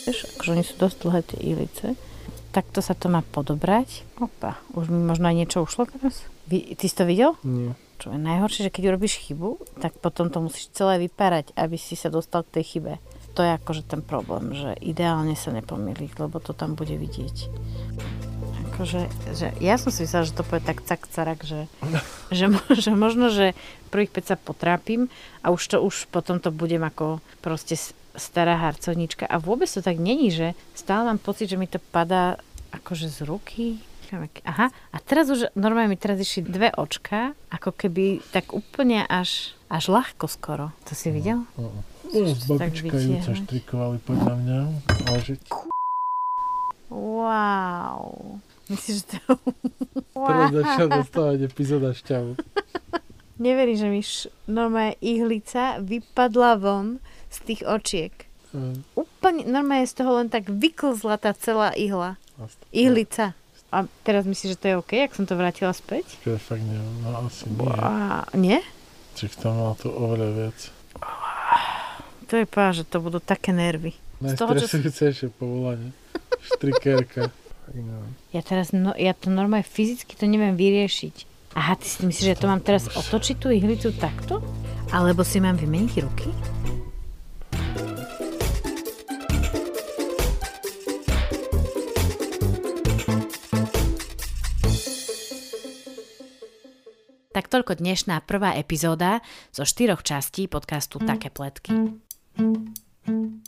Vieš, 0.09 0.25
akože 0.41 0.51
oni 0.57 0.65
sú 0.65 0.75
dosť 0.81 0.97
dlhé 1.05 1.21
tie 1.29 1.41
ilice. 1.45 1.87
Takto 2.53 2.85
sa 2.85 2.93
to 2.93 3.09
má 3.09 3.25
podobrať. 3.25 4.05
Opa, 4.21 4.61
už 4.77 4.93
mi 4.93 5.01
možno 5.01 5.33
aj 5.33 5.37
niečo 5.41 5.65
ušlo 5.65 5.89
teraz. 5.89 6.29
Vy, 6.53 6.77
ty 6.77 6.85
si 6.85 6.93
to 6.93 7.09
videl? 7.09 7.41
Nie. 7.41 7.73
Čo 7.97 8.13
je 8.13 8.21
najhoršie, 8.21 8.69
že 8.69 8.75
keď 8.75 8.93
urobíš 8.93 9.25
chybu, 9.25 9.81
tak 9.81 9.97
potom 9.97 10.29
to 10.29 10.45
musíš 10.45 10.69
celé 10.77 11.01
vypárať, 11.01 11.55
aby 11.57 11.81
si 11.81 11.97
sa 11.97 12.13
dostal 12.13 12.45
k 12.45 12.61
tej 12.61 12.65
chybe. 12.77 12.93
To 13.33 13.41
je 13.41 13.57
akože 13.57 13.89
ten 13.89 14.05
problém, 14.05 14.53
že 14.53 14.77
ideálne 14.85 15.33
sa 15.33 15.49
nepomýliť, 15.55 16.21
lebo 16.21 16.37
to 16.43 16.53
tam 16.53 16.77
bude 16.77 16.93
vidieť. 16.93 17.49
Akože, 18.75 19.09
že 19.33 19.57
ja 19.63 19.81
som 19.81 19.89
si 19.89 20.05
myslela, 20.05 20.29
že 20.29 20.37
to 20.37 20.45
povie 20.45 20.61
tak 20.61 20.85
cak 20.85 21.09
carak, 21.09 21.41
že, 21.47 21.71
že, 22.37 22.53
že 22.77 22.93
možno, 22.93 23.33
že 23.33 23.57
prvých 23.89 24.13
5 24.13 24.29
sa 24.29 24.37
potrápim 24.37 25.09
a 25.41 25.49
už 25.49 25.63
to 25.73 25.77
už 25.81 26.11
potom 26.13 26.37
to 26.37 26.53
budem 26.53 26.85
ako 26.85 27.25
proste 27.41 27.81
stará 28.17 28.61
harcovnička. 28.61 29.25
A 29.29 29.41
vôbec 29.41 29.69
to 29.69 29.81
tak 29.81 29.97
není, 29.97 30.33
že 30.33 30.57
stále 30.77 31.09
mám 31.09 31.21
pocit, 31.21 31.49
že 31.49 31.61
mi 31.61 31.69
to 31.69 31.81
padá 31.81 32.37
akože 32.73 33.09
z 33.09 33.19
ruky. 33.29 33.65
Aha, 34.45 34.69
a 34.69 34.97
teraz 35.01 35.33
už 35.33 35.57
normálne 35.57 35.89
mi 35.89 35.97
teraz 35.97 36.21
išli 36.21 36.45
dve 36.45 36.69
očka, 36.77 37.33
ako 37.49 37.73
keby 37.73 38.21
tak 38.29 38.53
úplne 38.53 39.09
až, 39.09 39.57
až 39.73 39.89
ľahko 39.89 40.29
skoro. 40.29 40.69
To 40.85 40.93
si 40.93 41.09
videl? 41.09 41.49
No, 41.57 41.73
babička 42.53 42.93
Júca 42.93 43.33
štrikovali 43.33 43.99
podľa 44.05 44.35
mňa. 44.37 44.59
Že... 45.17 45.35
Wow. 46.93 48.37
Myslíš, 48.69 48.97
že 49.01 49.05
to... 49.17 49.41
wow. 50.13 50.29
Teraz 50.29 50.49
začal 50.61 50.89
dostávať 50.93 51.39
epizóda 51.49 51.97
šťavu. 51.97 52.37
Neverím, 53.49 53.77
že 53.81 53.89
mi 53.89 54.01
š... 54.05 54.29
normálne 54.45 55.01
ihlica 55.01 55.81
vypadla 55.81 56.61
von 56.61 57.01
z 57.33 57.39
tých 57.43 57.61
očiek. 57.65 58.13
Mm. 58.53 58.85
Úplne, 58.93 59.43
normálne 59.49 59.89
z 59.89 59.97
toho 59.97 60.21
len 60.21 60.29
tak 60.29 60.47
vyklzla 60.47 61.17
tá 61.17 61.33
celá 61.33 61.73
ihla. 61.73 62.21
Ihlica. 62.69 63.33
A 63.73 63.89
teraz 64.05 64.29
myslíš, 64.29 64.53
že 64.53 64.61
to 64.61 64.67
je 64.69 64.75
OK, 64.77 64.93
ak 65.01 65.17
som 65.17 65.25
to 65.25 65.33
vrátila 65.33 65.73
späť? 65.73 66.05
Ja 66.29 66.37
fakt 66.37 66.61
neviem, 66.61 66.93
no 67.01 67.25
asi 67.25 67.49
nie. 67.49 67.73
A, 67.81 68.29
nie? 68.37 68.61
Čiže 69.17 69.49
tam 69.49 69.57
má 69.57 69.73
to 69.81 69.89
oveľa 69.89 70.29
viac. 70.37 70.59
To 72.29 72.35
je 72.37 72.47
pá, 72.49 72.73
že 72.77 72.85
to 72.85 73.01
budú 73.01 73.17
také 73.21 73.57
nervy. 73.57 73.97
Najstresujúcejšie 74.21 75.33
čo... 75.33 75.37
povolanie. 75.37 75.97
Štrikérka. 76.45 77.33
ja 78.33 78.43
teraz, 78.45 78.77
no, 78.77 78.93
ja 78.93 79.17
to 79.17 79.33
normálne 79.33 79.65
fyzicky 79.65 80.21
to 80.21 80.29
neviem 80.29 80.53
vyriešiť. 80.53 81.33
Aha, 81.57 81.77
ty 81.77 81.89
si 81.89 82.05
myslíš, 82.05 82.37
že 82.37 82.41
to 82.41 82.49
mám 82.49 82.65
teraz 82.65 82.89
otočiť 82.93 83.37
tú 83.37 83.53
ihlicu 83.53 83.93
takto? 83.97 84.41
Alebo 84.93 85.25
si 85.25 85.41
mám 85.41 85.57
vymeniť 85.57 85.95
ruky? 86.05 86.29
Tak 97.33 97.49
toľko 97.49 97.81
dnešná 97.81 98.21
prvá 98.29 98.61
epizóda 98.61 99.25
zo 99.57 99.65
štyroch 99.65 100.05
častí 100.05 100.53
podcastu 100.53 101.01
Také 101.01 101.33
pletky. 101.33 101.73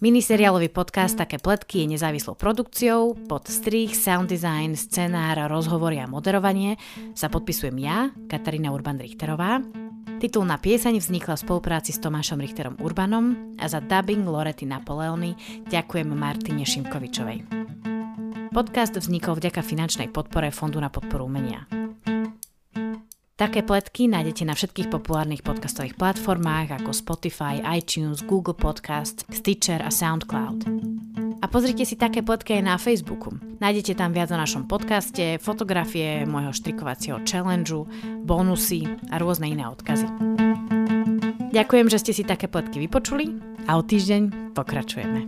Miniseriálový 0.01 0.73
podcast 0.73 1.21
Také 1.21 1.37
pletky 1.37 1.85
je 1.85 1.93
nezávislou 1.93 2.33
produkciou. 2.33 3.13
Pod 3.29 3.45
strich, 3.45 3.93
sound 3.93 4.33
design, 4.33 4.73
scenár, 4.73 5.37
rozhovory 5.53 6.01
a 6.01 6.09
moderovanie 6.09 6.81
sa 7.13 7.29
podpisujem 7.29 7.77
ja, 7.77 8.09
Katarína 8.25 8.73
Urban-Richterová. 8.73 9.61
Titulná 10.17 10.57
pieseň 10.57 11.05
vznikla 11.05 11.37
v 11.37 11.45
spolupráci 11.45 11.93
s 11.93 12.01
Tomášom 12.01 12.41
Richterom 12.41 12.81
Urbanom 12.81 13.57
a 13.61 13.69
za 13.69 13.85
dubbing 13.85 14.25
Lorety 14.25 14.65
Napoleony 14.65 15.37
ďakujem 15.69 16.09
Martine 16.09 16.65
Šimkovičovej. 16.65 17.45
Podcast 18.49 18.97
vznikol 18.97 19.37
vďaka 19.37 19.61
finančnej 19.61 20.09
podpore 20.09 20.49
Fondu 20.49 20.81
na 20.81 20.89
podporu 20.89 21.29
umenia. 21.29 21.84
Také 23.35 23.67
pletky 23.67 24.07
nájdete 24.07 24.47
na 24.47 24.55
všetkých 24.55 24.95
populárnych 24.95 25.43
podcastových 25.43 25.99
platformách 25.99 26.79
ako 26.79 26.95
Spotify, 26.95 27.59
iTunes, 27.67 28.23
Google 28.23 28.55
Podcast, 28.55 29.27
Stitcher 29.27 29.83
a 29.83 29.91
SoundCloud. 29.91 30.63
A 31.43 31.47
pozrite 31.51 31.83
si 31.83 31.99
také 31.99 32.23
pletky 32.23 32.55
aj 32.55 32.63
na 32.63 32.79
Facebooku. 32.79 33.35
Nájdete 33.59 33.99
tam 33.99 34.15
viac 34.15 34.31
o 34.31 34.39
našom 34.39 34.71
podcaste, 34.71 35.43
fotografie 35.43 36.23
môjho 36.31 36.55
štrikovacieho 36.55 37.27
challengeu, 37.27 37.91
bonusy 38.23 38.87
a 39.11 39.19
rôzne 39.19 39.51
iné 39.51 39.67
odkazy. 39.67 40.07
Ďakujem, 41.51 41.87
že 41.91 41.99
ste 42.07 42.13
si 42.15 42.23
také 42.23 42.47
pletky 42.47 42.79
vypočuli 42.87 43.35
a 43.67 43.75
o 43.75 43.83
týždeň 43.83 44.55
pokračujeme. 44.55 45.21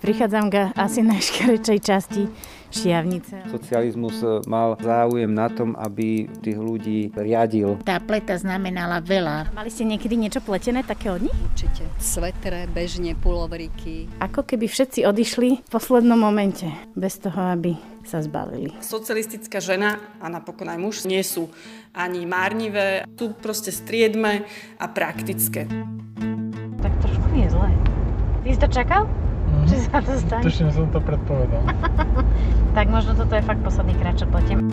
Prichádzam 0.00 0.48
k 0.48 0.72
asi 0.72 1.04
najškarečej 1.04 1.78
časti 1.84 2.24
šiavnice. 2.72 3.46
Socializmus 3.52 4.16
e, 4.24 4.40
mal 4.48 4.80
záujem 4.80 5.28
na 5.28 5.52
tom, 5.52 5.76
aby 5.76 6.26
tých 6.40 6.58
ľudí 6.58 7.12
riadil. 7.12 7.78
Tá 7.84 8.00
pleta 8.00 8.34
znamenala 8.40 9.04
veľa. 9.04 9.52
Mali 9.52 9.68
ste 9.68 9.84
niekedy 9.84 10.16
niečo 10.16 10.40
pletené 10.40 10.82
také 10.82 11.12
od 11.12 11.22
nich? 11.22 11.36
Určite. 11.52 11.84
Svetre, 12.00 12.64
bežne, 12.72 13.12
pulovríky. 13.14 14.08
Ako 14.18 14.42
keby 14.48 14.66
všetci 14.66 15.04
odišli 15.04 15.62
v 15.62 15.68
poslednom 15.68 16.16
momente, 16.18 16.66
bez 16.96 17.20
toho, 17.20 17.52
aby 17.52 17.76
sa 18.02 18.18
zbavili. 18.22 18.74
Socialistická 18.82 19.62
žena 19.62 19.98
a 20.18 20.26
napokon 20.26 20.66
aj 20.66 20.78
muž 20.78 20.96
nie 21.06 21.22
sú 21.22 21.50
ani 21.94 22.26
márnivé, 22.26 23.06
sú 23.14 23.36
proste 23.36 23.70
striedme 23.70 24.48
a 24.80 24.86
praktické. 24.90 25.68
Tak 26.82 26.92
trošku 26.98 27.28
je 27.36 27.48
zle. 27.52 27.70
Ty 28.42 28.48
si 28.50 28.58
to 28.58 28.68
čakal? 28.68 29.02
Mm-hmm. 29.06 29.66
Či 29.70 29.76
sa 29.86 29.98
to 30.02 30.12
stane? 30.18 30.42
Tuším, 30.42 30.68
som 30.74 30.88
to 30.90 30.98
predpovedal. 30.98 31.62
tak 32.74 32.88
možno 32.88 33.12
toto 33.14 33.36
je 33.36 33.44
fakt 33.44 33.60
posledný 33.60 33.94
krát, 34.00 34.16
čo 34.16 34.26
platím. 34.26 34.72